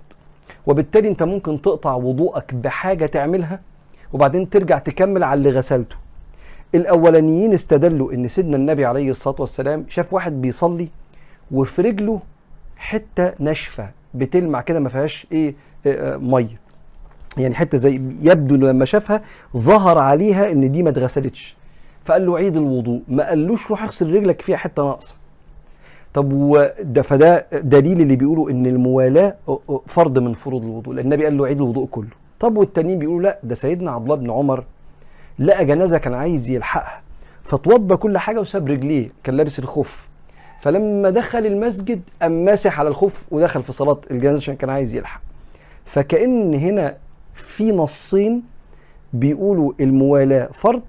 وبالتالي 0.68 1.08
انت 1.08 1.24
ممكن 1.24 1.62
تقطع 1.62 1.94
وضوءك 1.96 2.54
بحاجة 2.54 3.06
تعملها 3.06 3.60
وبعدين 4.14 4.50
ترجع 4.50 4.78
تكمل 4.80 5.24
على 5.24 5.38
اللي 5.38 5.50
غسلته. 5.50 5.96
الأولانيين 6.76 7.54
استدلوا 7.54 8.14
إن 8.14 8.28
سيدنا 8.28 8.58
النبي 8.58 8.86
عليه 8.86 9.12
الصلاة 9.12 9.36
والسلام 9.40 9.86
شاف 9.90 10.14
واحد 10.14 10.42
بيصلي 10.42 10.88
وفي 11.52 11.82
رجله 11.82 12.20
حتة 12.78 13.34
ناشفة 13.40 13.90
بتلمع 14.14 14.62
كده 14.62 14.80
ما 14.80 14.90
فيهاش 14.90 15.28
إيه 15.32 15.56
آه، 15.86 16.14
آه، 16.16 16.18
مية. 16.18 16.60
يعني 17.38 17.56
حتة 17.56 17.78
زي 17.78 17.96
يبدو 18.22 18.56
لما 18.56 18.86
شافها 18.86 19.22
ظهر 19.58 19.98
عليها 19.98 20.52
إن 20.52 20.72
دي 20.72 20.84
ما 20.84 20.90
اتغسلتش. 20.90 21.58
فقال 22.06 22.26
له 22.26 22.38
عيد 22.38 22.56
الوضوء. 22.56 23.02
ما 23.08 23.28
قالوش 23.28 23.70
روح 23.70 23.84
اغسل 23.84 24.14
رجلك 24.14 24.42
فيها 24.42 24.58
حتة 24.58 24.84
ناقصة. 24.84 25.16
طب 26.14 26.34
وده 26.34 27.02
فده 27.02 27.48
دليل 27.54 28.02
اللي 28.02 28.16
بيقولوا 28.16 28.50
إن 28.50 28.66
الموالاة 28.66 29.36
فرض 29.88 30.20
من 30.20 30.34
فروض 30.34 30.64
الوضوء 30.64 30.94
لأن 30.94 31.06
النبي 31.06 31.24
قال 31.24 31.38
له 31.38 31.46
عيد 31.46 31.58
الوضوء 31.58 31.86
كله. 31.88 32.10
طب 32.40 32.58
والتانيين 32.58 33.00
بيقولوا 33.00 33.22
لأ 33.22 33.40
ده 33.44 33.56
سيدنا 33.56 33.92
عبد 33.92 34.04
الله 34.04 34.16
بن 34.16 34.32
عمر 34.32 34.64
لقى 35.40 35.66
جنازة 35.66 35.98
كان 35.98 36.14
عايز 36.14 36.50
يلحقها 36.50 37.02
فتوضى 37.44 37.98
كل 37.98 38.18
حاجة 38.18 38.40
وساب 38.42 38.68
رجليه 38.68 39.10
كان 39.24 39.36
لابس 39.38 39.60
الخف 39.60 40.08
فلما 40.60 41.10
دخل 41.10 41.46
المسجد 41.46 42.02
قام 42.22 42.46
ماسح 42.46 42.80
على 42.80 42.90
الخف 42.90 43.26
ودخل 43.32 43.64
في 43.64 43.72
صلاة 43.74 43.98
الجنازة 44.12 44.38
عشان 44.38 44.56
كان 44.56 44.70
عايز 44.70 44.96
يلحق. 44.96 45.22
فكأن 45.86 46.54
هنا 46.54 46.98
في 47.34 47.72
نصين 47.72 48.44
بيقولوا 49.14 49.74
الموالاة 49.80 50.50
فرض 50.54 50.82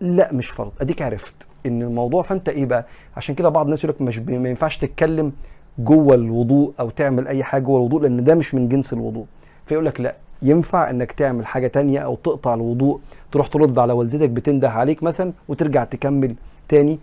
لأ 0.00 0.32
مش 0.32 0.48
فرض. 0.48 0.72
أديك 0.80 1.02
عرفت. 1.02 1.34
إن 1.66 1.82
الموضوع 1.82 2.22
فأنت 2.22 2.48
إيه 2.48 2.66
بقى؟ 2.66 2.86
عشان 3.16 3.34
كده 3.34 3.48
بعض 3.48 3.64
الناس 3.64 3.84
يقول 3.84 3.96
لك 3.96 4.02
مش 4.02 4.18
ما 4.18 4.48
ينفعش 4.48 4.76
تتكلم 4.76 5.32
جوه 5.78 6.14
الوضوء 6.14 6.72
أو 6.80 6.90
تعمل 6.90 7.28
أي 7.28 7.44
حاجة 7.44 7.62
جوه 7.62 7.76
الوضوء 7.78 8.00
لأن 8.02 8.24
ده 8.24 8.34
مش 8.34 8.54
من 8.54 8.68
جنس 8.68 8.92
الوضوء. 8.92 9.26
فيقول 9.66 9.86
لك 9.86 10.00
لأ 10.00 10.16
ينفع 10.42 10.90
إنك 10.90 11.12
تعمل 11.12 11.46
حاجة 11.46 11.66
تانية 11.66 11.98
أو 11.98 12.14
تقطع 12.14 12.54
الوضوء 12.54 13.00
تروح 13.32 13.46
ترد 13.46 13.78
على 13.78 13.92
والدتك 13.92 14.30
بتنده 14.30 14.70
عليك 14.70 15.02
مثلا 15.02 15.32
وترجع 15.48 15.84
تكمل 15.84 16.34
تاني. 16.68 16.98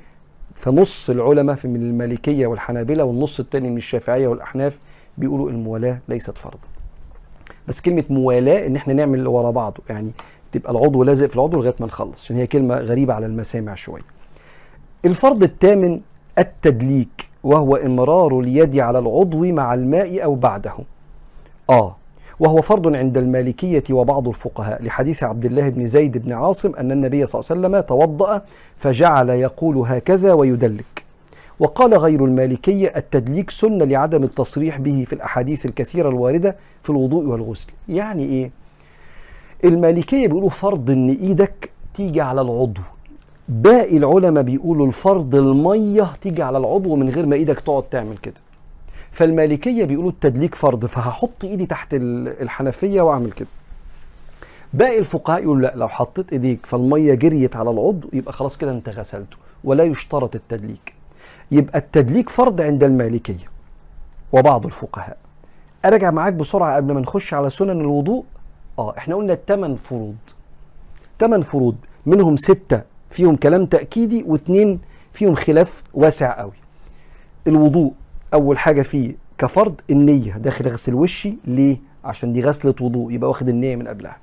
فنص 0.55 1.09
العلماء 1.09 1.55
في 1.55 1.67
من 1.67 1.81
المالكية 1.81 2.47
والحنابلة 2.47 3.03
والنص 3.03 3.39
التاني 3.39 3.69
من 3.69 3.77
الشافعية 3.77 4.27
والأحناف 4.27 4.81
بيقولوا 5.17 5.49
الموالاة 5.49 5.99
ليست 6.09 6.37
فرض 6.37 6.57
بس 7.67 7.81
كلمة 7.81 8.03
موالاة 8.09 8.67
إن 8.67 8.75
إحنا 8.75 8.93
نعمل 8.93 9.27
ورا 9.27 9.51
بعض 9.51 9.77
يعني 9.89 10.11
تبقى 10.51 10.71
العضو 10.71 11.03
لازق 11.03 11.25
في 11.27 11.35
العضو 11.35 11.57
لغاية 11.57 11.75
ما 11.79 11.85
نخلص 11.87 12.23
عشان 12.23 12.35
هي 12.35 12.47
كلمة 12.47 12.75
غريبة 12.75 13.13
على 13.13 13.25
المسامع 13.25 13.75
شوية. 13.75 14.01
الفرض 15.05 15.43
الثامن 15.43 15.99
التدليك 16.39 17.29
وهو 17.43 17.75
إمرار 17.75 18.39
اليد 18.39 18.79
على 18.79 18.99
العضو 18.99 19.45
مع 19.45 19.73
الماء 19.73 20.23
أو 20.23 20.35
بعده. 20.35 20.73
آه 21.69 21.95
وهو 22.39 22.61
فرض 22.61 22.95
عند 22.95 23.17
المالكية 23.17 23.83
وبعض 23.91 24.27
الفقهاء. 24.27 24.83
لحديث 24.83 25.23
عبد 25.23 25.45
الله 25.45 25.69
بن 25.69 25.87
زيد 25.87 26.17
بن 26.17 26.31
عاصم 26.31 26.75
أن 26.75 26.91
النبي 26.91 27.25
صلى 27.25 27.39
الله 27.41 27.51
عليه 27.51 27.61
وسلم 27.61 27.97
توضأ 27.97 28.41
فجعل 28.77 29.29
يقول 29.29 29.77
هكذا 29.77 30.33
ويدلك. 30.33 31.05
وقال 31.59 31.93
غير 31.97 32.25
المالكية 32.25 32.93
التدليك 32.95 33.49
سنة 33.49 33.85
لعدم 33.85 34.23
التصريح 34.23 34.77
به 34.77 35.03
في 35.07 35.13
الأحاديث 35.13 35.65
الكثيرة 35.65 36.09
الواردة 36.09 36.55
في 36.83 36.89
الوضوء 36.89 37.25
والغسل. 37.25 37.69
يعني 37.89 38.23
إيه؟ 38.23 38.51
المالكية 39.63 40.27
بيقولوا 40.27 40.49
فرض 40.49 40.89
إن 40.89 41.09
إيدك 41.09 41.69
تيجي 41.93 42.21
على 42.21 42.41
العضو. 42.41 42.81
باقي 43.49 43.97
العلماء 43.97 44.43
بيقولوا 44.43 44.87
الفرض 44.87 45.35
المية 45.35 46.13
تيجي 46.21 46.43
على 46.43 46.57
العضو 46.57 46.95
من 46.95 47.09
غير 47.09 47.25
ما 47.25 47.35
إيدك 47.35 47.59
تقعد 47.59 47.83
تعمل 47.83 48.17
كده. 48.17 48.41
فالمالكية 49.11 49.85
بيقولوا 49.85 50.09
التدليك 50.09 50.55
فرض 50.55 50.85
فهحط 50.85 51.43
ايدي 51.43 51.65
تحت 51.65 51.87
الحنفية 51.93 53.01
واعمل 53.01 53.31
كده. 53.31 53.47
باقي 54.73 54.99
الفقهاء 54.99 55.43
يقولوا 55.43 55.61
لا 55.61 55.73
لو 55.75 55.87
حطيت 55.87 56.31
ايديك 56.33 56.65
فالمية 56.65 57.13
جريت 57.13 57.55
على 57.55 57.69
العضو 57.69 58.09
يبقى 58.13 58.33
خلاص 58.33 58.57
كده 58.57 58.71
انت 58.71 58.89
غسلته 58.89 59.37
ولا 59.63 59.83
يشترط 59.83 60.35
التدليك. 60.35 60.93
يبقى 61.51 61.79
التدليك 61.79 62.29
فرض 62.29 62.61
عند 62.61 62.83
المالكية 62.83 63.45
وبعض 64.31 64.65
الفقهاء. 64.65 65.17
ارجع 65.85 66.11
معاك 66.11 66.33
بسرعة 66.33 66.75
قبل 66.75 66.93
ما 66.93 66.99
نخش 66.99 67.33
على 67.33 67.49
سنن 67.49 67.81
الوضوء؟ 67.81 68.23
آه 68.79 68.97
إحنا 68.97 69.15
قلنا 69.15 69.33
الثمان 69.33 69.75
فروض. 69.75 70.15
ثمان 71.19 71.41
فروض 71.41 71.75
منهم 72.05 72.37
ستة 72.37 72.81
فيهم 73.09 73.35
كلام 73.35 73.65
تأكيدي 73.65 74.23
واثنين 74.27 74.79
فيهم 75.13 75.35
خلاف 75.35 75.83
واسع 75.93 76.39
قوي. 76.39 76.51
الوضوء 77.47 77.93
أول 78.33 78.57
حاجة 78.57 78.81
فيه 78.81 79.15
كفرض 79.37 79.81
النية 79.89 80.33
داخل 80.37 80.65
اغسل 80.67 80.93
وشي. 80.93 81.33
ليه؟ 81.45 81.77
عشان 82.05 82.33
دي 82.33 82.41
غسلة 82.41 82.75
وضوء 82.81 83.11
يبقى 83.11 83.29
واخد 83.29 83.49
النية 83.49 83.75
من 83.75 83.87
قبلها. 83.87 84.17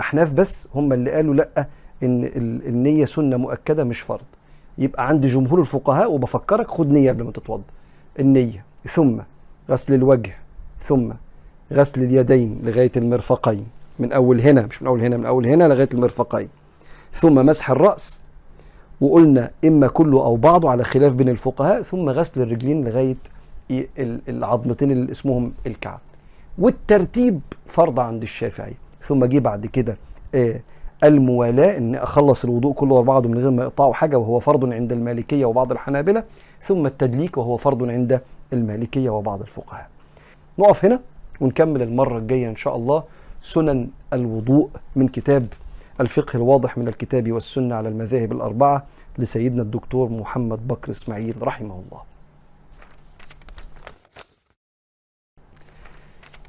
أحناف 0.00 0.32
بس 0.32 0.68
هم 0.74 0.92
اللي 0.92 1.10
قالوا 1.10 1.34
لأ 1.34 1.66
إن 2.02 2.24
النية 2.66 3.04
سنة 3.04 3.36
مؤكدة 3.36 3.84
مش 3.84 4.00
فرض. 4.00 4.24
يبقى 4.78 5.08
عند 5.08 5.26
جمهور 5.26 5.60
الفقهاء 5.60 6.12
وبفكرك 6.12 6.70
خد 6.70 6.90
نية 6.90 7.10
قبل 7.10 7.22
ما 7.24 7.32
تتوضأ. 7.32 7.62
النية. 8.20 8.64
ثم 8.88 9.18
غسل 9.70 9.94
الوجه. 9.94 10.36
ثم 10.80 11.12
غسل 11.72 12.02
اليدين 12.02 12.60
لغاية 12.64 12.92
المرفقين. 12.96 13.66
من 13.98 14.12
أول 14.12 14.40
هنا 14.40 14.66
مش 14.66 14.82
من 14.82 14.88
أول 14.88 15.00
هنا 15.02 15.16
من 15.16 15.26
أول 15.26 15.46
هنا 15.46 15.64
لغاية 15.64 15.88
المرفقين. 15.94 16.48
ثم 17.14 17.46
مسح 17.46 17.70
الرأس. 17.70 18.24
وقلنا 19.00 19.50
إما 19.64 19.86
كله 19.86 20.24
أو 20.24 20.36
بعضه 20.36 20.70
على 20.70 20.84
خلاف 20.84 21.12
بين 21.14 21.28
الفقهاء 21.28 21.82
ثم 21.82 22.08
غسل 22.08 22.42
الرجلين 22.42 22.84
لغاية 22.84 23.16
العظمتين 24.28 24.90
اللي 24.90 25.12
اسمهم 25.12 25.52
الكعب. 25.66 26.00
والترتيب 26.58 27.40
فرض 27.66 28.00
عند 28.00 28.22
الشافعي. 28.22 28.74
ثم 29.02 29.24
جه 29.24 29.38
بعد 29.38 29.66
كده 29.66 29.96
آه 30.34 30.60
الموالاة 31.04 31.78
إن 31.78 31.94
أخلص 31.94 32.44
الوضوء 32.44 32.72
كله 32.72 32.94
ورا 32.94 33.02
بعضه 33.02 33.28
من 33.28 33.38
غير 33.38 33.50
ما 33.50 33.62
يقطعوا 33.62 33.92
حاجة 33.94 34.18
وهو 34.18 34.38
فرض 34.38 34.72
عند 34.72 34.92
المالكية 34.92 35.44
وبعض 35.44 35.72
الحنابلة 35.72 36.24
ثم 36.60 36.86
التدليك 36.86 37.38
وهو 37.38 37.56
فرض 37.56 37.88
عند 37.88 38.20
المالكية 38.52 39.10
وبعض 39.10 39.40
الفقهاء. 39.40 39.88
نقف 40.58 40.84
هنا 40.84 41.00
ونكمل 41.40 41.82
المرة 41.82 42.18
الجاية 42.18 42.48
إن 42.48 42.56
شاء 42.56 42.76
الله 42.76 43.02
سنن 43.42 43.88
الوضوء 44.12 44.68
من 44.96 45.08
كتاب 45.08 45.46
الفقه 46.00 46.36
الواضح 46.36 46.78
من 46.78 46.88
الكتاب 46.88 47.32
والسنة 47.32 47.74
على 47.74 47.88
المذاهب 47.88 48.32
الأربعة 48.32 48.86
لسيدنا 49.18 49.62
الدكتور 49.62 50.08
محمد 50.08 50.68
بكر 50.68 50.90
إسماعيل 50.90 51.34
رحمه 51.42 51.82
الله. 51.86 52.02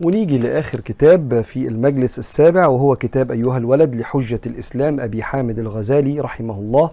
ونيجي 0.01 0.37
لآخر 0.37 0.79
كتاب 0.79 1.41
في 1.41 1.67
المجلس 1.67 2.19
السابع 2.19 2.67
وهو 2.67 2.95
كتاب 2.95 3.31
أيها 3.31 3.57
الولد 3.57 3.95
لحجة 3.95 4.41
الإسلام 4.45 4.99
أبي 4.99 5.23
حامد 5.23 5.59
الغزالي 5.59 6.19
رحمه 6.19 6.53
الله 6.59 6.91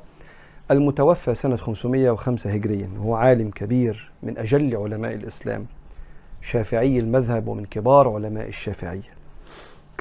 المتوفى 0.70 1.34
سنة 1.34 1.56
505 1.56 2.50
هجريا 2.50 2.90
وهو 2.98 3.14
عالم 3.14 3.50
كبير 3.50 4.12
من 4.22 4.38
أجل 4.38 4.76
علماء 4.76 5.14
الإسلام 5.14 5.66
شافعي 6.40 6.98
المذهب 6.98 7.48
ومن 7.48 7.64
كبار 7.64 8.08
علماء 8.08 8.48
الشافعية. 8.48 9.21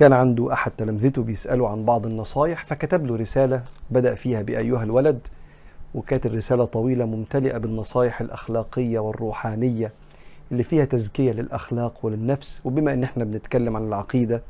كان 0.02 0.14
عنده 0.14 0.54
أحد 0.54 0.72
تلامذته 0.72 1.24
بيسأله 1.24 1.70
عن 1.70 1.86
بعض 1.86 2.06
النصايح 2.06 2.66
فكتب 2.66 3.06
له 3.06 3.16
رسالة 3.16 3.64
بدأ 3.92 4.16
فيها 4.16 4.42
بأيها 4.42 4.84
الولد 4.84 5.28
وكانت 5.96 6.26
الرسالة 6.26 6.66
طويلة 6.66 7.06
ممتلئة 7.06 7.58
بالنصايح 7.58 8.22
الأخلاقية 8.22 9.00
والروحانية 9.00 9.92
اللي 10.52 10.64
فيها 10.64 10.86
تزكية 10.86 11.32
للأخلاق 11.32 12.06
وللنفس 12.06 12.62
وبما 12.66 12.94
أن 12.94 13.04
إحنا 13.04 13.24
بنتكلم 13.24 13.76
عن 13.76 13.88
العقيدة 13.88 14.42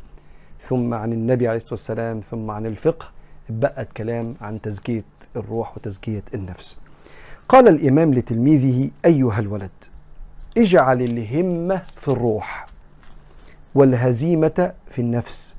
ثم 0.60 0.94
عن 0.94 1.14
النبي 1.14 1.48
عليه 1.48 1.58
الصلاة 1.58 1.74
والسلام 1.74 2.20
ثم 2.20 2.52
عن 2.52 2.66
الفقه 2.66 3.08
بقت 3.50 3.94
كلام 3.94 4.36
عن 4.42 4.62
تزكية 4.62 5.06
الروح 5.36 5.78
وتزكية 5.78 6.24
النفس. 6.34 6.80
قال 7.50 7.68
الإمام 7.68 8.14
لتلميذه 8.14 8.92
أيها 9.06 9.40
الولد 9.40 9.72
اجعل 10.58 11.02
الهمة 11.02 11.82
في 11.96 12.08
الروح. 12.08 12.71
والهزيمة 13.76 14.72
في 14.88 15.00
النفس 15.00 15.56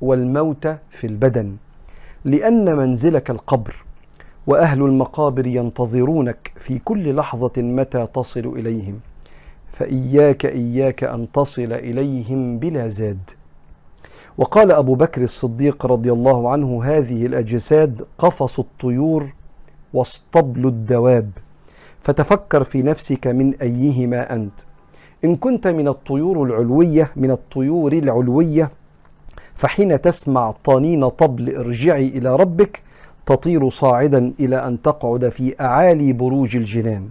والموت 0.00 0.66
في 0.90 1.06
البدن. 1.06 1.56
لأن 2.24 2.76
منزلك 2.76 3.30
القبر 3.30 3.84
وأهل 4.46 4.82
المقابر 4.82 5.46
ينتظرونك 5.46 6.52
في 6.56 6.78
كل 6.78 7.16
لحظة 7.16 7.52
متى 7.62 8.06
تصل 8.14 8.52
إليهم. 8.56 9.00
فإياك 9.72 10.46
إياك 10.46 11.04
أن 11.04 11.32
تصل 11.32 11.72
إليهم 11.72 12.58
بلا 12.58 12.88
زاد. 12.88 13.30
وقال 14.38 14.72
أبو 14.72 14.94
بكر 14.94 15.22
الصديق 15.22 15.86
رضي 15.86 16.12
الله 16.12 16.50
عنه 16.50 16.84
هذه 16.84 17.26
الأجساد 17.26 18.06
قفص 18.18 18.58
الطيور 18.58 19.34
واصطبل 19.92 20.66
الدواب. 20.66 21.30
فتفكر 22.00 22.64
في 22.64 22.82
نفسك 22.82 23.26
من 23.26 23.54
أيهما 23.54 24.34
أنت. 24.34 24.60
إن 25.24 25.36
كنت 25.36 25.66
من 25.66 25.88
الطيور 25.88 26.42
العلوية 26.42 27.10
من 27.16 27.30
الطيور 27.30 27.92
العلوية 27.92 28.70
فحين 29.54 30.00
تسمع 30.00 30.50
طنين 30.64 31.08
طبل 31.08 31.56
ارجعي 31.56 32.08
إلى 32.08 32.36
ربك 32.36 32.82
تطير 33.26 33.68
صاعدا 33.68 34.32
إلى 34.40 34.56
أن 34.56 34.82
تقعد 34.82 35.28
في 35.28 35.54
أعالي 35.60 36.12
بروج 36.12 36.56
الجنان. 36.56 37.08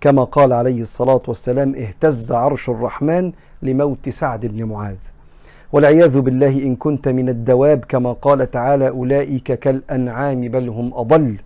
كما 0.00 0.24
قال 0.24 0.52
عليه 0.52 0.80
الصلاة 0.82 1.22
والسلام 1.28 1.74
اهتز 1.74 2.32
عرش 2.32 2.68
الرحمن 2.68 3.32
لموت 3.62 4.08
سعد 4.08 4.46
بن 4.46 4.64
معاذ. 4.64 4.98
والعياذ 5.72 6.20
بالله 6.20 6.62
إن 6.62 6.76
كنت 6.76 7.08
من 7.08 7.28
الدواب 7.28 7.84
كما 7.84 8.12
قال 8.12 8.50
تعالى 8.50 8.88
أولئك 8.88 9.52
كالأنعام 9.52 10.40
بل 10.40 10.68
هم 10.68 10.94
أضل. 10.94 11.36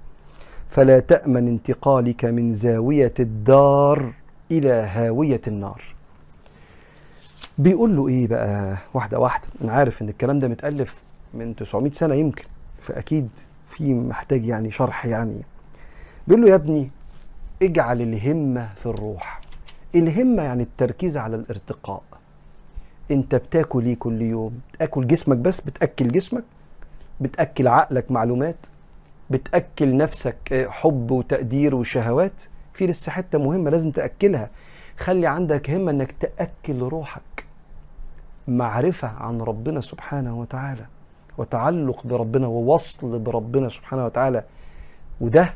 فلا 0.68 0.98
تأمن 0.98 1.48
انتقالك 1.48 2.24
من 2.24 2.52
زاوية 2.52 3.14
الدار 3.20 4.12
إلى 4.52 4.70
هاوية 4.72 5.40
النار. 5.46 5.82
بيقول 7.58 7.96
له 7.96 8.08
إيه 8.08 8.26
بقى؟ 8.26 8.76
واحدة 8.94 9.18
واحدة. 9.18 9.48
أنا 9.64 9.72
عارف 9.72 10.02
إن 10.02 10.08
الكلام 10.08 10.38
ده 10.38 10.48
متألف 10.48 11.02
من 11.34 11.56
900 11.56 11.92
سنة 11.92 12.14
يمكن 12.14 12.44
فأكيد 12.80 13.28
في 13.66 13.94
محتاج 13.94 14.44
يعني 14.46 14.70
شرح 14.70 15.06
يعني. 15.06 15.42
بيقول 16.28 16.42
له 16.42 16.48
يا 16.50 16.54
ابني 16.54 16.90
اجعل 17.62 18.02
الهمة 18.02 18.74
في 18.76 18.86
الروح. 18.86 19.40
الهمة 19.94 20.42
يعني 20.42 20.62
التركيز 20.62 21.16
على 21.16 21.36
الارتقاء. 21.36 22.02
أنت 23.10 23.34
بتاكل 23.34 23.84
إيه 23.86 23.96
كل 23.98 24.22
يوم؟ 24.22 24.60
تاكل 24.78 25.06
جسمك 25.06 25.36
بس؟ 25.36 25.60
بتأكل 25.60 26.12
جسمك؟ 26.12 26.44
بتأكل 27.20 27.68
عقلك 27.68 28.10
معلومات؟ 28.10 28.66
بتأكل 29.30 29.96
نفسك 29.96 30.66
حب 30.70 31.10
وتقدير 31.10 31.74
وشهوات؟ 31.74 32.42
في 32.72 32.86
لسه 32.86 33.12
حتة 33.12 33.38
مهمة 33.38 33.70
لازم 33.70 33.90
تأكلها. 33.90 34.50
خلي 34.98 35.26
عندك 35.26 35.70
همة 35.70 35.90
إنك 35.90 36.12
تأكل 36.12 36.78
روحك. 36.78 37.46
معرفة 38.48 39.08
عن 39.08 39.40
ربنا 39.40 39.80
سبحانه 39.80 40.40
وتعالى. 40.40 40.86
وتعلق 41.38 42.06
بربنا 42.06 42.46
ووصل 42.46 43.18
بربنا 43.18 43.68
سبحانه 43.68 44.04
وتعالى. 44.04 44.44
وده 45.20 45.54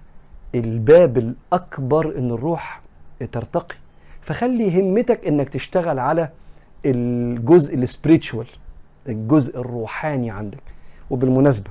الباب 0.54 1.18
الأكبر 1.18 2.18
إن 2.18 2.30
الروح 2.30 2.80
ترتقي. 3.32 3.76
فخلي 4.20 4.80
همتك 4.80 5.26
إنك 5.26 5.48
تشتغل 5.48 5.98
على 5.98 6.30
الجزء 6.86 7.74
السبريتشوال 7.74 8.46
الجزء 9.08 9.60
الروحاني 9.60 10.30
عندك. 10.30 10.62
وبالمناسبة 11.10 11.70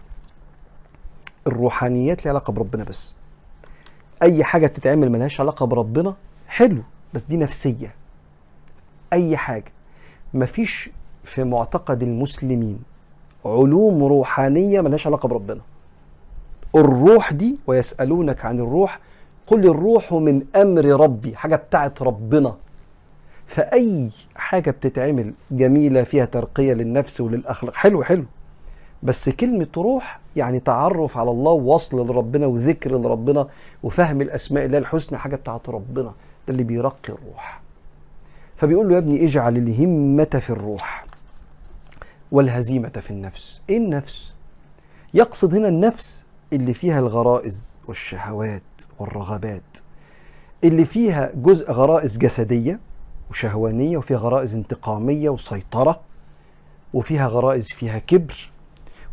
الروحانيات 1.47 2.25
ليها 2.25 2.31
علاقة 2.31 2.53
بربنا 2.53 2.83
بس. 2.83 3.15
أي 4.21 4.43
حاجة 4.43 4.67
بتتعمل 4.67 5.09
ملهاش 5.09 5.39
علاقة 5.41 5.65
بربنا 5.65 6.15
حلو 6.47 6.81
بس 7.13 7.23
دي 7.23 7.37
نفسية. 7.37 7.95
أي 9.13 9.37
حاجة. 9.37 9.71
مفيش 10.33 10.89
في 11.23 11.43
معتقد 11.43 12.03
المسلمين 12.03 12.79
علوم 13.45 14.03
روحانية 14.03 14.81
ملهاش 14.81 15.07
علاقة 15.07 15.27
بربنا. 15.27 15.61
الروح 16.75 17.33
دي 17.33 17.57
ويسألونك 17.67 18.45
عن 18.45 18.59
الروح 18.59 18.99
قل 19.47 19.59
الروح 19.59 20.13
من 20.13 20.45
أمر 20.55 20.85
ربي 20.85 21.35
حاجة 21.35 21.55
بتاعت 21.55 22.01
ربنا. 22.01 22.55
فأي 23.47 24.09
حاجة 24.35 24.71
بتتعمل 24.71 25.33
جميلة 25.51 26.03
فيها 26.03 26.25
ترقية 26.25 26.73
للنفس 26.73 27.21
وللأخلاق 27.21 27.73
حلو 27.75 28.03
حلو. 28.03 28.25
بس 29.05 29.29
كلمة 29.29 29.67
روح 29.77 30.19
يعني 30.35 30.59
تعرف 30.59 31.17
على 31.17 31.31
الله 31.31 31.51
ووصل 31.51 32.07
لربنا 32.07 32.45
وذكر 32.45 32.91
لربنا 32.91 33.47
وفهم 33.83 34.21
الأسماء 34.21 34.65
الله 34.65 34.77
الحسنى 34.77 35.17
حاجة 35.17 35.35
بتاعت 35.35 35.69
ربنا. 35.69 36.13
ده 36.47 36.53
اللي 36.53 36.63
بيرقي 36.63 37.09
الروح. 37.13 37.61
فبيقول 38.55 38.87
له 38.87 38.93
يا 38.93 38.99
ابني 38.99 39.25
اجعل 39.25 39.57
الهمة 39.57 40.23
في 40.39 40.49
الروح 40.49 41.05
والهزيمة 42.31 42.89
في 42.89 43.11
النفس. 43.11 43.61
إيه 43.69 43.77
النفس؟ 43.77 44.33
يقصد 45.13 45.55
هنا 45.55 45.67
النفس 45.67 46.25
اللي 46.53 46.73
فيها 46.73 46.99
الغرائز 46.99 47.77
والشهوات 47.87 48.61
والرغبات 48.99 49.77
اللي 50.63 50.85
فيها 50.85 51.31
جزء 51.35 51.71
غرائز 51.71 52.17
جسدية 52.17 52.79
وشهوانية 53.29 53.97
وفيها 53.97 54.17
غرائز 54.17 54.55
انتقامية 54.55 55.29
وسيطرة 55.29 55.99
وفيها 56.93 57.27
غرائز 57.27 57.69
فيها 57.71 57.99
كبر 57.99 58.49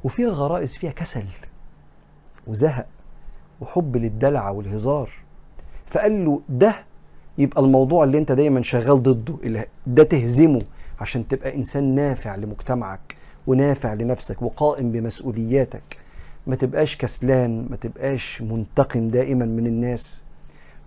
وفيها 0.04 0.28
غرائز 0.30 0.74
فيها 0.74 0.90
كسل 0.92 1.24
وزهق 2.46 2.86
وحب 3.60 3.96
للدلع 3.96 4.50
والهزار. 4.50 5.10
فقال 5.86 6.24
له 6.24 6.40
ده 6.48 6.74
يبقى 7.38 7.62
الموضوع 7.62 8.04
اللي 8.04 8.18
انت 8.18 8.32
دايما 8.32 8.62
شغال 8.62 9.02
ضده 9.02 9.34
اللي 9.42 9.66
ده 9.86 10.02
تهزمه 10.02 10.62
عشان 11.00 11.28
تبقى 11.28 11.56
إنسان 11.56 11.94
نافع 11.94 12.36
لمجتمعك 12.36 13.16
ونافع 13.46 13.94
لنفسك 13.94 14.42
وقائم 14.42 14.92
بمسؤولياتك. 14.92 15.96
ما 16.46 16.56
تبقاش 16.56 16.96
كسلان 16.96 17.66
ما 17.70 17.76
تبقاش 17.76 18.42
منتقم 18.42 19.08
دائما 19.08 19.44
من 19.44 19.66
الناس. 19.66 20.24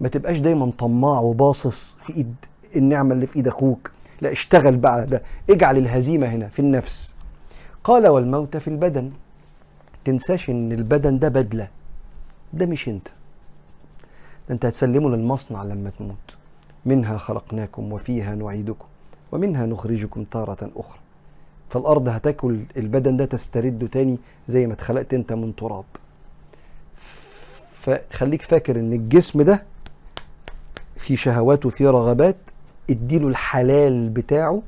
ما 0.01 0.07
تبقاش 0.07 0.39
دايما 0.39 0.71
طماع 0.77 1.19
وباصص 1.19 1.95
في 1.99 2.13
إيد 2.17 2.35
النعمة 2.75 3.13
اللي 3.13 3.25
في 3.27 3.35
إيد 3.35 3.47
أخوك. 3.47 3.91
لا 4.21 4.31
اشتغل 4.31 4.77
بقى 4.77 4.93
على 4.93 5.05
ده. 5.05 5.21
اجعل 5.49 5.77
الهزيمة 5.77 6.27
هنا 6.27 6.47
في 6.47 6.59
النفس. 6.59 7.15
قال 7.85 8.07
والموت 8.07 8.57
في 8.57 8.67
البدن. 8.67 9.11
تنساش 10.05 10.49
إن 10.49 10.71
البدن 10.71 11.19
ده 11.19 11.27
بدلة. 11.27 11.67
ده 12.53 12.65
مش 12.65 12.87
أنت. 12.89 13.07
ده 14.47 14.53
أنت 14.55 14.65
هتسلمه 14.65 15.09
للمصنع 15.09 15.63
لما 15.63 15.89
تموت. 15.89 16.37
منها 16.85 17.17
خلقناكم 17.17 17.93
وفيها 17.93 18.35
نعيدكم 18.35 18.85
ومنها 19.31 19.65
نخرجكم 19.65 20.23
تارة 20.23 20.71
أخرى. 20.75 20.99
فالأرض 21.69 22.09
هتاكل 22.09 22.59
البدن 22.77 23.17
ده 23.17 23.25
تسترده 23.25 23.87
تاني 23.87 24.17
زي 24.47 24.67
ما 24.67 24.73
اتخلقت 24.73 25.13
أنت 25.13 25.33
من 25.33 25.55
تراب. 25.55 25.85
فخليك 27.71 28.41
فاكر 28.41 28.79
إن 28.79 28.93
الجسم 28.93 29.41
ده 29.41 29.63
فيه 30.97 31.15
شهوات 31.15 31.65
وفيه 31.65 31.89
رغبات 31.89 32.37
اديله 32.89 33.27
الحلال 33.27 34.09
بتاعه 34.09 34.61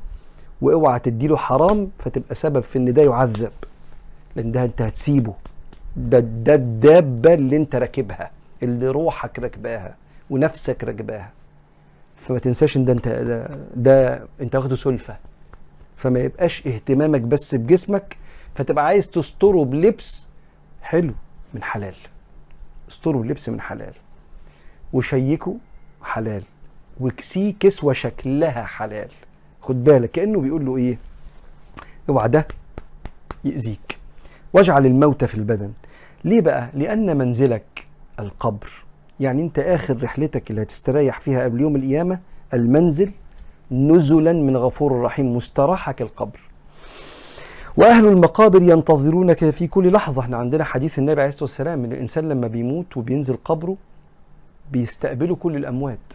واوعى 0.62 1.00
تديله 1.00 1.38
حرام 1.38 1.92
فتبقى 2.00 2.36
سبب 2.36 2.60
في 2.60 2.78
إن 2.78 2.94
ده 2.94 3.02
يعذب. 3.02 3.52
لأن 4.36 4.52
ده 4.52 4.64
أنت 4.64 4.82
هتسيبه. 4.82 5.34
ده 5.96 6.20
ده 6.20 6.56
الدابة 6.56 7.34
اللي 7.34 7.58
أنت 7.58 7.76
راكبها 7.76 8.32
اللي 8.64 8.88
روحك 8.88 9.40
راكباها 9.40 9.96
ونفسك 10.30 10.84
راكباها. 10.84 11.32
فما 12.16 12.40
تنساش 12.40 12.78
إن 12.78 12.86
ده 12.86 12.94
أنت 12.94 13.08
ده, 13.08 13.48
ده 13.76 14.28
أنت 14.42 14.56
واخده 14.56 14.76
سلفة. 14.76 15.18
فما 15.98 16.20
يبقاش 16.20 16.68
اهتمامك 16.68 17.22
بس 17.22 17.56
بجسمك 17.56 18.18
فتبقى 18.56 18.86
عايز 18.86 19.08
تستره 19.10 19.66
بلبس 19.66 20.28
حلو 20.82 21.14
من 21.54 21.64
حلال. 21.64 21.96
استره 22.90 23.18
بلبس 23.18 23.50
من 23.50 23.62
حلال. 23.62 23.94
وشيكه 24.94 25.58
حلال. 26.04 26.44
وكسيه 27.00 27.54
كسوة 27.60 27.94
شكلها 27.94 28.64
حلال. 28.64 29.10
خد 29.68 29.84
بالك 29.84 30.12
كأنه 30.12 30.42
بيقول 30.42 30.66
له 30.66 30.78
إيه؟ 30.78 30.98
اوعى 32.10 32.30
ده 32.30 32.48
يأذيك. 33.44 33.98
واجعل 34.54 34.86
الموت 34.86 35.24
في 35.26 35.36
البدن. 35.36 35.72
ليه 36.26 36.42
بقى؟ 36.42 36.70
لأن 36.74 37.18
منزلك 37.18 37.86
القبر. 38.20 38.70
يعني 39.20 39.42
أنت 39.42 39.60
آخر 39.60 40.04
رحلتك 40.04 40.50
اللي 40.52 40.62
هتستريح 40.62 41.20
فيها 41.20 41.44
قبل 41.44 41.62
يوم 41.62 41.76
القيامة 41.76 42.20
المنزل 42.54 43.12
نزلا 43.72 44.34
من 44.34 44.58
غفور 44.58 45.02
رحيم 45.02 45.36
مستراحك 45.36 46.02
القبر. 46.02 46.40
وأهل 47.78 48.06
المقابر 48.08 48.62
ينتظرونك 48.62 49.50
في 49.50 49.68
كل 49.68 49.92
لحظة. 49.92 50.22
إحنا 50.22 50.38
عندنا 50.38 50.64
حديث 50.64 51.00
النبي 51.00 51.22
عليه 51.22 51.30
الصلاة 51.30 51.44
والسلام 51.44 51.84
إن 51.84 51.92
الإنسان 51.92 52.30
لما 52.30 52.48
بيموت 52.48 52.98
وبينزل 52.98 53.38
قبره 53.46 53.78
بيستقبله 54.72 55.36
كل 55.36 55.56
الأموات. 55.56 56.14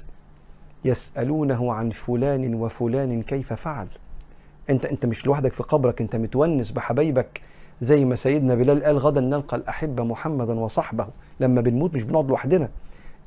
يسألونه 0.85 1.73
عن 1.73 1.91
فلان 1.91 2.55
وفلان 2.55 3.23
كيف 3.23 3.53
فعل. 3.53 3.87
انت 4.71 4.85
أنت 4.85 5.07
مش 5.07 5.27
لوحدك 5.27 5.53
في 5.53 5.63
قبرك 5.63 6.01
أنت 6.01 6.17
متونس 6.17 6.71
بحبايبك. 6.71 7.41
زي 7.81 8.05
ما 8.05 8.17
سيدنا 8.17 8.55
بلال 8.55 8.85
قال 8.85 8.99
غدا 8.99 9.21
نلقى 9.21 9.57
الأحبة 9.57 10.05
محمدا 10.05 10.61
وصحبه. 10.61 11.07
لما 11.41 11.61
بنموت 11.61 11.95
مش 11.95 12.03
بنقعد 12.03 12.29
لوحدنا. 12.29 12.69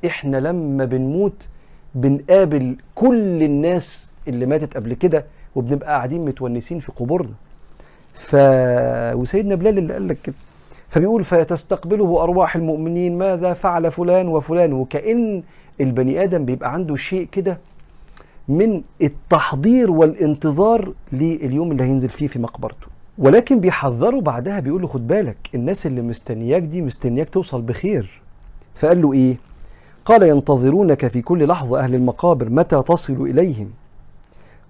إحنا 0.06 0.36
لما 0.36 0.84
بنموت 0.84 1.48
بنقابل 1.94 2.76
كل 2.94 3.42
الناس 3.42 4.12
اللي 4.28 4.46
ماتت 4.46 4.76
قبل 4.76 4.94
كده 4.94 5.24
وبنبقى 5.54 5.88
قاعدين 5.88 6.24
متونسين 6.24 6.78
في 6.78 6.92
قبورنا. 6.92 7.34
ف 8.14 8.36
وسيدنا 9.14 9.54
بلال 9.54 9.78
اللي 9.78 9.92
قال 9.92 10.08
لك 10.08 10.18
كده. 10.22 10.34
فبيقول 10.88 11.24
فتستقبله 11.24 12.22
أرواح 12.22 12.56
المؤمنين 12.56 13.18
ماذا 13.18 13.54
فعل 13.54 13.90
فلان 13.90 14.28
وفلان؟ 14.28 14.72
وكأن 14.72 15.42
البني 15.80 16.22
آدم 16.22 16.44
بيبقى 16.44 16.72
عنده 16.72 16.96
شيء 16.96 17.28
كده 17.32 17.58
من 18.48 18.82
التحضير 19.02 19.90
والانتظار 19.90 20.92
لليوم 21.12 21.72
اللي 21.72 21.82
هينزل 21.82 22.08
فيه 22.08 22.26
في 22.26 22.38
مقبرته. 22.38 22.86
ولكن 23.18 23.60
بيحذروا 23.60 24.20
بعدها 24.20 24.60
بيقول 24.60 24.82
له 24.82 24.88
خد 24.88 25.06
بالك 25.06 25.36
الناس 25.54 25.86
اللي 25.86 26.02
مستنياك 26.02 26.62
دي 26.62 26.82
مستنياك 26.82 27.28
توصل 27.28 27.62
بخير. 27.62 28.22
فقال 28.74 29.02
له 29.02 29.12
إيه؟ 29.12 29.36
قال 30.04 30.22
ينتظرونك 30.22 31.06
في 31.06 31.22
كل 31.22 31.46
لحظة 31.48 31.80
أهل 31.80 31.94
المقابر 31.94 32.48
متى 32.48 32.82
تصل 32.82 33.22
إليهم؟ 33.22 33.70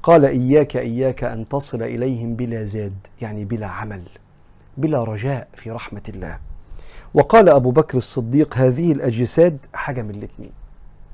قال 0.03 0.25
إياك 0.25 0.77
إياك 0.77 1.25
أن 1.25 1.49
تصل 1.49 1.83
إليهم 1.83 2.35
بلا 2.37 2.65
زاد 2.65 2.95
يعني 3.21 3.45
بلا 3.45 3.67
عمل 3.67 4.03
بلا 4.77 5.05
رجاء 5.05 5.49
في 5.55 5.71
رحمة 5.71 6.03
الله. 6.09 6.39
وقال 7.15 7.49
أبو 7.49 7.71
بكر 7.71 7.99
الصديق 7.99 8.57
هذه 8.57 8.93
الأجساد 8.93 9.59
حاجة 9.75 10.03
من 10.03 10.11
الاتنين. 10.11 10.51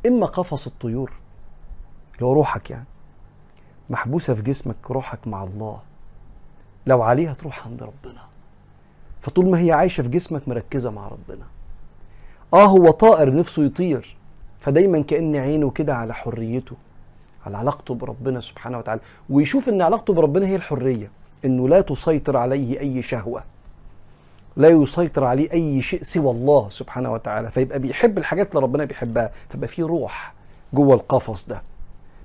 إما 0.07 0.27
قفص 0.27 0.67
الطيور 0.67 1.13
اللي 2.15 2.27
هو 2.27 2.33
روحك 2.33 2.71
يعني 2.71 2.85
محبوسة 3.91 4.35
في 4.35 4.43
جسمك 4.43 4.91
روحك 4.91 5.29
مع 5.29 5.45
الله. 5.45 5.81
لو 6.87 7.03
عليها 7.03 7.35
تروح 7.35 7.67
عند 7.67 7.83
ربنا. 7.83 8.23
فطول 9.21 9.51
ما 9.51 9.59
هي 9.61 9.73
عايشة 9.73 10.03
في 10.03 10.09
جسمك 10.09 10.49
مركزة 10.49 10.91
مع 10.91 11.09
ربنا. 11.09 11.45
آه 12.55 12.67
هو 12.67 12.91
طائر 12.91 13.37
نفسه 13.37 13.65
يطير 13.65 14.17
فدايما 14.61 15.03
كأن 15.03 15.37
عينه 15.37 15.71
كده 15.71 15.97
على 15.97 16.15
حريته 16.15 16.77
على 17.47 17.57
علاقته 17.57 17.95
بربنا 17.95 18.41
سبحانه 18.41 18.79
وتعالى. 18.79 19.01
ويشوف 19.31 19.69
إن 19.69 19.83
علاقته 19.83 20.15
بربنا 20.15 20.47
هي 20.47 20.57
الحرية 20.57 21.11
إنه 21.45 21.69
لا 21.69 21.81
تسيطر 21.81 22.37
عليه 22.37 22.81
أي 22.81 23.03
شهوة. 23.03 23.45
لا 24.57 24.69
يسيطر 24.69 25.25
عليه 25.25 25.53
أي 25.53 25.83
شيء 25.83 26.03
سوى 26.03 26.31
الله 26.31 26.69
سبحانه 26.69 27.13
وتعالى 27.13 27.51
فيبقى 27.51 27.79
بيحب 27.79 28.19
الحاجات 28.19 28.49
اللي 28.51 28.61
ربنا 28.61 28.85
بيحبها 28.85 29.31
فيبقى 29.49 29.69
في 29.69 29.83
روح 29.83 30.35
جوه 30.75 30.95
القفص 30.95 31.47
ده 31.49 31.63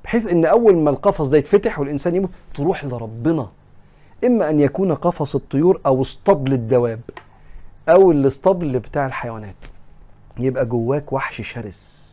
بحيث 0.03 0.27
إن 0.27 0.45
أول 0.45 0.77
ما 0.77 0.89
القفص 0.89 1.27
ده 1.27 1.37
يتفتح 1.37 1.79
والإنسان 1.79 2.15
يموت 2.15 2.29
تروح 2.53 2.85
لربنا 2.85 3.49
إما 4.25 4.49
أن 4.49 4.59
يكون 4.59 4.93
قفص 4.93 5.35
الطيور 5.35 5.81
أو 5.85 6.01
اسطبل 6.01 6.53
الدواب 6.53 6.99
أو 7.89 8.11
الاسطبل 8.11 8.79
بتاع 8.79 9.05
الحيوانات 9.05 9.55
يبقى 10.39 10.65
جواك 10.65 11.13
وحش 11.13 11.41
شرس 11.53 12.07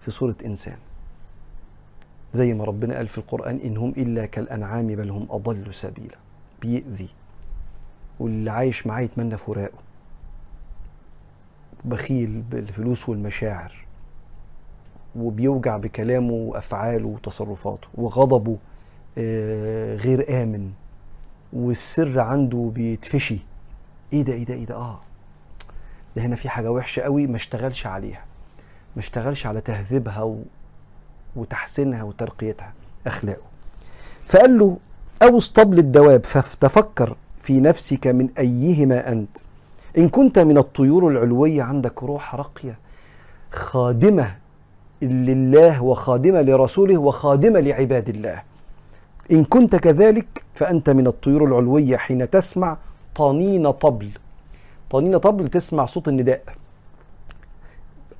في 0.00 0.10
صورة 0.10 0.36
إنسان. 0.44 0.76
زي 2.32 2.54
ما 2.54 2.64
ربنا 2.64 2.96
قال 2.96 3.08
في 3.08 3.18
القرآن 3.18 3.56
إن 3.64 3.76
هم 3.76 3.90
إلا 3.96 4.26
كالأنعام 4.26 4.86
بل 4.86 5.10
هم 5.10 5.26
أضل 5.30 5.74
سبيلا. 5.74 6.16
بيأذي 6.62 7.08
واللي 8.20 8.50
عايش 8.50 8.86
معاه 8.86 9.00
يتمنى 9.00 9.36
فراقه. 9.36 9.78
بخيل 11.84 12.42
بالفلوس 12.50 13.08
والمشاعر. 13.08 13.86
وبيوجع 15.16 15.76
بكلامه 15.76 16.32
وأفعاله 16.32 17.08
وتصرفاته. 17.08 17.88
وغضبه 17.94 18.56
آه، 19.18 19.96
غير 19.96 20.42
آمن. 20.42 20.72
والسر 21.52 22.20
عنده 22.20 22.70
بيتفشي. 22.74 23.38
إيه 24.12 24.22
ده 24.22 24.32
إيه 24.32 24.44
ده 24.44 24.54
إيه 24.54 24.66
ده؟ 24.66 24.74
آه. 24.74 25.00
ده 26.16 26.22
هنا 26.22 26.36
في 26.36 26.48
حاجة 26.48 26.70
وحشة 26.72 27.02
قوي 27.02 27.26
ما 27.26 27.36
اشتغلش 27.36 27.86
عليها. 27.86 28.24
ما 28.96 29.00
اشتغلش 29.00 29.46
على 29.46 29.60
تهذيبها 29.60 30.22
و... 30.22 30.42
وتحسينها 31.36 32.02
وترقيتها 32.02 32.72
أخلاقه. 33.06 33.42
فقال 34.26 34.58
له 34.58 34.76
أو 35.22 35.36
اسطبل 35.36 35.78
الدواب. 35.78 36.24
فتفكر 36.24 37.16
في 37.42 37.60
نفسك 37.60 38.06
من 38.06 38.28
أيهما 38.38 39.12
أنت؟ 39.12 39.38
إن 39.98 40.08
كنت 40.08 40.38
من 40.38 40.58
الطيور 40.58 41.08
العلويه 41.08 41.62
عندك 41.62 42.02
روح 42.02 42.34
راقية 42.34 42.78
خادمة 43.50 44.36
لله 45.02 45.82
وخادمة 45.82 46.42
لرسوله 46.42 46.98
وخادمة 46.98 47.60
لعباد 47.60 48.08
الله. 48.08 48.42
إن 49.32 49.44
كنت 49.44 49.76
كذلك 49.76 50.44
فأنت 50.54 50.90
من 50.90 51.06
الطيور 51.06 51.44
العلويه 51.44 51.96
حين 51.96 52.30
تسمع 52.30 52.76
طنين 53.14 53.70
طبل. 53.70 54.10
طنين 54.90 55.18
طبل 55.18 55.48
تسمع 55.48 55.86
صوت 55.86 56.08
النداء. 56.08 56.42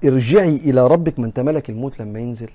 ارجعي 0.04 0.56
إلى 0.56 0.86
ربك 0.86 1.18
من 1.18 1.32
تملك 1.32 1.70
الموت 1.70 2.00
لما 2.00 2.20
ينزل. 2.20 2.50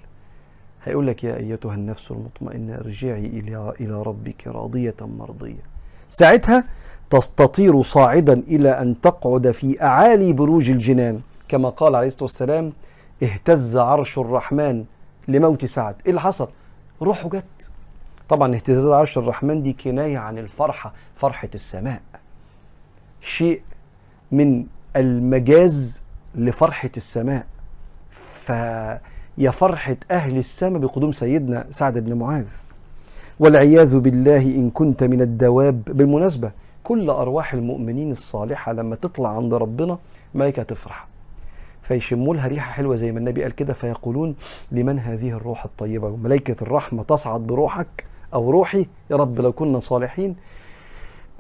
هيقول 0.84 1.08
لك 1.08 1.24
يا 1.24 1.38
أيتها 1.38 1.76
النفس 1.76 2.12
المطمئنة 2.12 2.76
ارجعي 2.76 3.26
إلى 3.26 3.74
إلى 3.82 4.02
ربك 4.02 4.48
راضية 4.48 4.96
مرضية. 5.02 5.77
ساعتها 6.10 6.64
تستطير 7.10 7.82
صاعدا 7.82 8.34
إلى 8.34 8.70
أن 8.70 9.02
تقعد 9.02 9.52
في 9.52 9.84
أعالي 9.84 10.34
بروج 10.34 10.70
الجنان. 10.70 11.20
كما 11.48 11.70
قال 11.70 11.96
عليه 11.96 12.08
الصلاة 12.08 12.24
والسلام 12.24 12.74
اهتز 13.24 13.78
عرش 13.78 14.18
الرحمن 14.18 14.86
لموت 15.28 15.66
سعد. 15.66 15.96
إيه 16.06 16.10
اللي 16.10 16.22
حصل؟ 16.22 16.48
روحه 17.02 17.30
جت. 17.30 17.70
طبعا 18.30 18.56
اهتزاز 18.56 18.88
عرش 18.88 19.18
الرحمن 19.18 19.64
دي 19.64 19.74
كناية 19.74 20.18
عن 20.18 20.38
الفرحة 20.38 20.94
فرحة 21.16 21.50
السماء. 21.56 22.02
شيء 23.22 23.62
من 24.32 24.66
المجاز 24.96 26.02
لفرحة 26.36 26.92
السماء. 26.98 27.46
ف 28.12 28.50
يا 29.38 29.52
فرحة 29.52 29.98
أهل 30.12 30.38
السماء 30.38 30.82
بقدوم 30.82 31.12
سيدنا 31.12 31.68
سعد 31.70 31.98
بن 31.98 32.14
معاذ. 32.14 32.46
والعياذ 33.40 34.00
بالله 34.00 34.42
إن 34.42 34.70
كنت 34.70 35.04
من 35.04 35.22
الدواب. 35.22 35.84
بالمناسبة 35.84 36.52
كل 36.84 37.10
أرواح 37.10 37.54
المؤمنين 37.54 38.12
الصالحة 38.12 38.74
لما 38.74 38.96
تطلع 38.96 39.30
عند 39.38 39.54
ربنا 39.54 39.98
ملائكة 40.36 40.64
تفرح. 40.64 41.08
فيشموا 41.82 42.36
لها 42.36 42.48
ريحة 42.48 42.72
حلوة 42.72 42.96
زي 42.96 43.12
ما 43.12 43.20
النبي 43.20 43.44
قال 43.44 43.56
كده 43.56 43.74
فيقولون 43.74 44.36
لمن 44.72 45.00
هذه 45.00 45.30
الروح 45.30 45.66
الطيبة؟ 45.66 46.08
وملائكة 46.08 46.56
الرحمة 46.62 47.04
تصعد 47.04 47.42
بروحك 47.42 48.06
أو 48.34 48.52
روحي 48.52 48.86
يا 49.12 49.16
رب 49.16 49.40
لو 49.40 49.52
كنا 49.52 49.80
صالحين. 49.80 50.36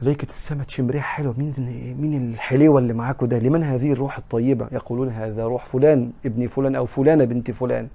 ملائكة 0.02 0.30
السماء 0.30 0.66
تشم 0.66 0.90
ريحة 0.90 1.16
حلوة. 1.16 1.36
مين 1.38 1.54
مين 2.00 2.34
الحليوة 2.34 2.80
اللي 2.80 2.94
معاكم 2.94 3.26
ده؟ 3.26 3.40
لمن 3.40 3.64
هذه 3.64 3.92
الروح 3.92 4.18
الطيبة؟ 4.18 4.68
يقولون 4.72 5.10
هذا 5.10 5.44
روح 5.44 5.66
فلان 5.66 6.12
ابن 6.26 6.48
فلان 6.48 6.76
أو 6.76 6.86
فلانة 6.86 7.26
بنت 7.26 7.52
فلان. 7.52 7.88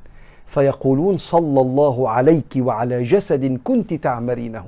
فيقولون 0.47 1.19
صلى 1.19 1.61
الله 1.61 2.09
عليك 2.09 2.53
وعلى 2.57 3.03
جسد 3.03 3.61
كنت 3.65 3.95
تعمرينه. 3.95 4.65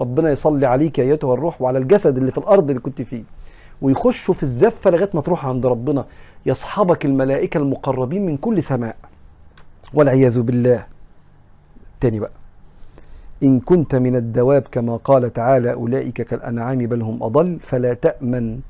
ربنا 0.00 0.30
يصلي 0.30 0.66
عليك 0.66 1.00
أيتها 1.00 1.34
الروح 1.34 1.62
وعلى 1.62 1.78
الجسد 1.78 2.16
اللي 2.16 2.30
في 2.30 2.38
الأرض 2.38 2.70
اللي 2.70 2.82
كنت 2.82 3.02
فيه. 3.02 3.22
ويخشوا 3.82 4.34
في 4.34 4.42
الزفة 4.42 4.90
لغاية 4.90 5.10
ما 5.14 5.20
تروح 5.20 5.46
عند 5.46 5.66
ربنا. 5.66 6.04
يصحبك 6.46 7.04
الملائكة 7.04 7.58
المقربين 7.58 8.26
من 8.26 8.36
كل 8.36 8.62
سماء. 8.62 8.96
والعياذ 9.94 10.40
بالله. 10.40 10.86
التاني 11.94 12.20
بقى. 12.20 12.30
إن 13.42 13.60
كنت 13.60 13.94
من 13.94 14.16
الدواب 14.16 14.62
كما 14.62 14.96
قال 14.96 15.32
تعالى 15.32 15.72
أولئك 15.72 16.22
كالأنعام 16.22 16.78
بل 16.78 17.02
هم 17.02 17.22
أضل. 17.22 17.58
فلا 17.60 17.94
تأمن 17.94 18.60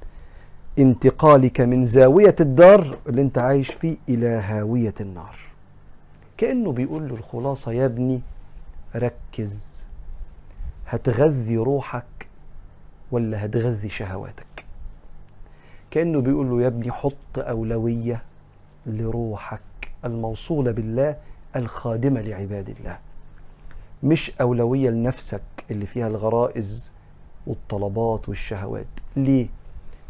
انتقالك 0.79 1.61
من 1.61 1.85
زاوية 1.85 2.35
الدار 2.41 2.97
اللي 3.09 3.23
أنت 3.23 3.39
عايش 3.39 3.71
فيه 3.71 3.97
إلى 4.09 4.27
هاوية 4.27 4.95
النار. 5.01 5.48
كأنه 6.39 6.73
بيقول 6.73 7.09
له 7.09 7.15
الخلاصة 7.15 7.73
يا 7.73 7.87
ابني 7.87 8.21
ركز. 8.97 9.85
هتغذي 10.87 11.57
روحك 11.57 12.29
ولا 13.11 13.45
هتغذي 13.45 13.89
شهواتك؟ 13.89 14.65
كأنه 15.91 16.21
بيقول 16.21 16.51
له 16.51 16.63
يا 16.63 16.67
ابني 16.67 16.93
حط 16.93 17.39
أولوية 17.39 18.23
لروحك 18.87 19.61
الموصولة 20.05 20.71
بالله 20.71 21.17
الخادمة 21.57 22.21
لعباد 22.21 22.69
الله. 22.69 22.99
مش 24.03 24.33
أولوية 24.41 24.91
لنفسك 24.91 25.43
اللي 25.71 25.87
فيها 25.87 26.07
الغرائز 26.07 26.93
والطلبات 27.47 28.29
والشهوات. 28.29 28.87
ليه؟ 29.17 29.47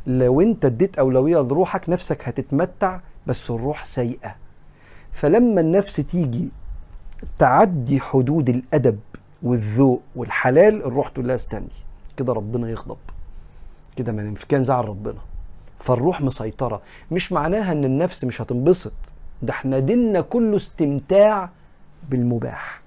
لو 0.07 0.41
انت 0.41 0.65
اديت 0.65 0.99
أولوية 0.99 1.37
لروحك 1.39 1.89
نفسك 1.89 2.29
هتتمتع 2.29 3.01
بس 3.27 3.51
الروح 3.51 3.85
سيئة. 3.85 4.37
فلما 5.19 5.61
النفس 5.61 5.97
تيجي 5.97 6.49
تعدي 7.39 8.01
حدود 8.01 8.49
الأدب 8.49 8.99
والذوق 9.43 10.03
والحلال 10.17 10.85
الروح 10.85 11.09
تقول 11.09 11.29
لها 11.29 11.37
استني 11.37 11.69
كده 12.17 12.33
ربنا 12.33 12.71
يغضب. 12.71 12.97
كده 13.97 14.13
ما 14.13 14.35
كان 14.49 14.65
زعل 14.65 14.89
ربنا. 14.89 15.19
فالروح 15.79 16.21
مسيطرة. 16.21 16.81
مش 17.11 17.33
معناها 17.33 17.73
إن 17.73 17.85
النفس 17.85 18.25
مش 18.25 18.43
هتنبسط. 18.43 18.93
ده 19.43 19.53
إحنا 19.53 19.79
ديننا 19.79 20.21
كله 20.21 20.57
استمتاع 20.57 21.51
بالمباح. 22.09 22.81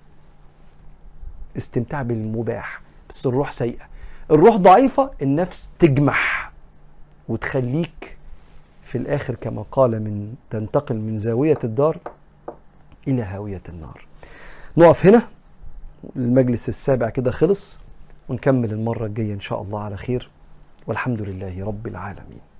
استمتاع 1.57 2.01
بالمباح. 2.01 2.81
بس 3.09 3.25
الروح 3.25 3.51
سيئة. 3.51 3.85
الروح 4.31 4.55
ضعيفة 4.55 5.11
النفس 5.21 5.71
تجمح 5.79 6.51
وتخليك 7.29 8.17
في 8.83 8.97
الآخر 8.97 9.35
كما 9.35 9.65
قال 9.71 9.91
من 10.03 10.35
تنتقل 10.49 10.95
من 10.95 11.17
زاوية 11.17 11.59
الدار 11.63 11.97
إلى 13.07 13.21
هاوية 13.21 13.61
النار. 13.69 14.05
نقف 14.77 15.05
هنا. 15.05 15.27
المجلس 16.15 16.69
السابع 16.69 17.09
كده 17.09 17.31
خلص. 17.31 17.77
ونكمل 18.29 18.71
المرة 18.71 19.05
الجاية 19.05 19.33
إن 19.33 19.39
شاء 19.39 19.61
الله 19.61 19.79
على 19.79 19.97
خير. 19.97 20.29
والحمد 20.87 21.21
لله 21.21 21.65
رب 21.65 21.87
العالمين. 21.87 22.50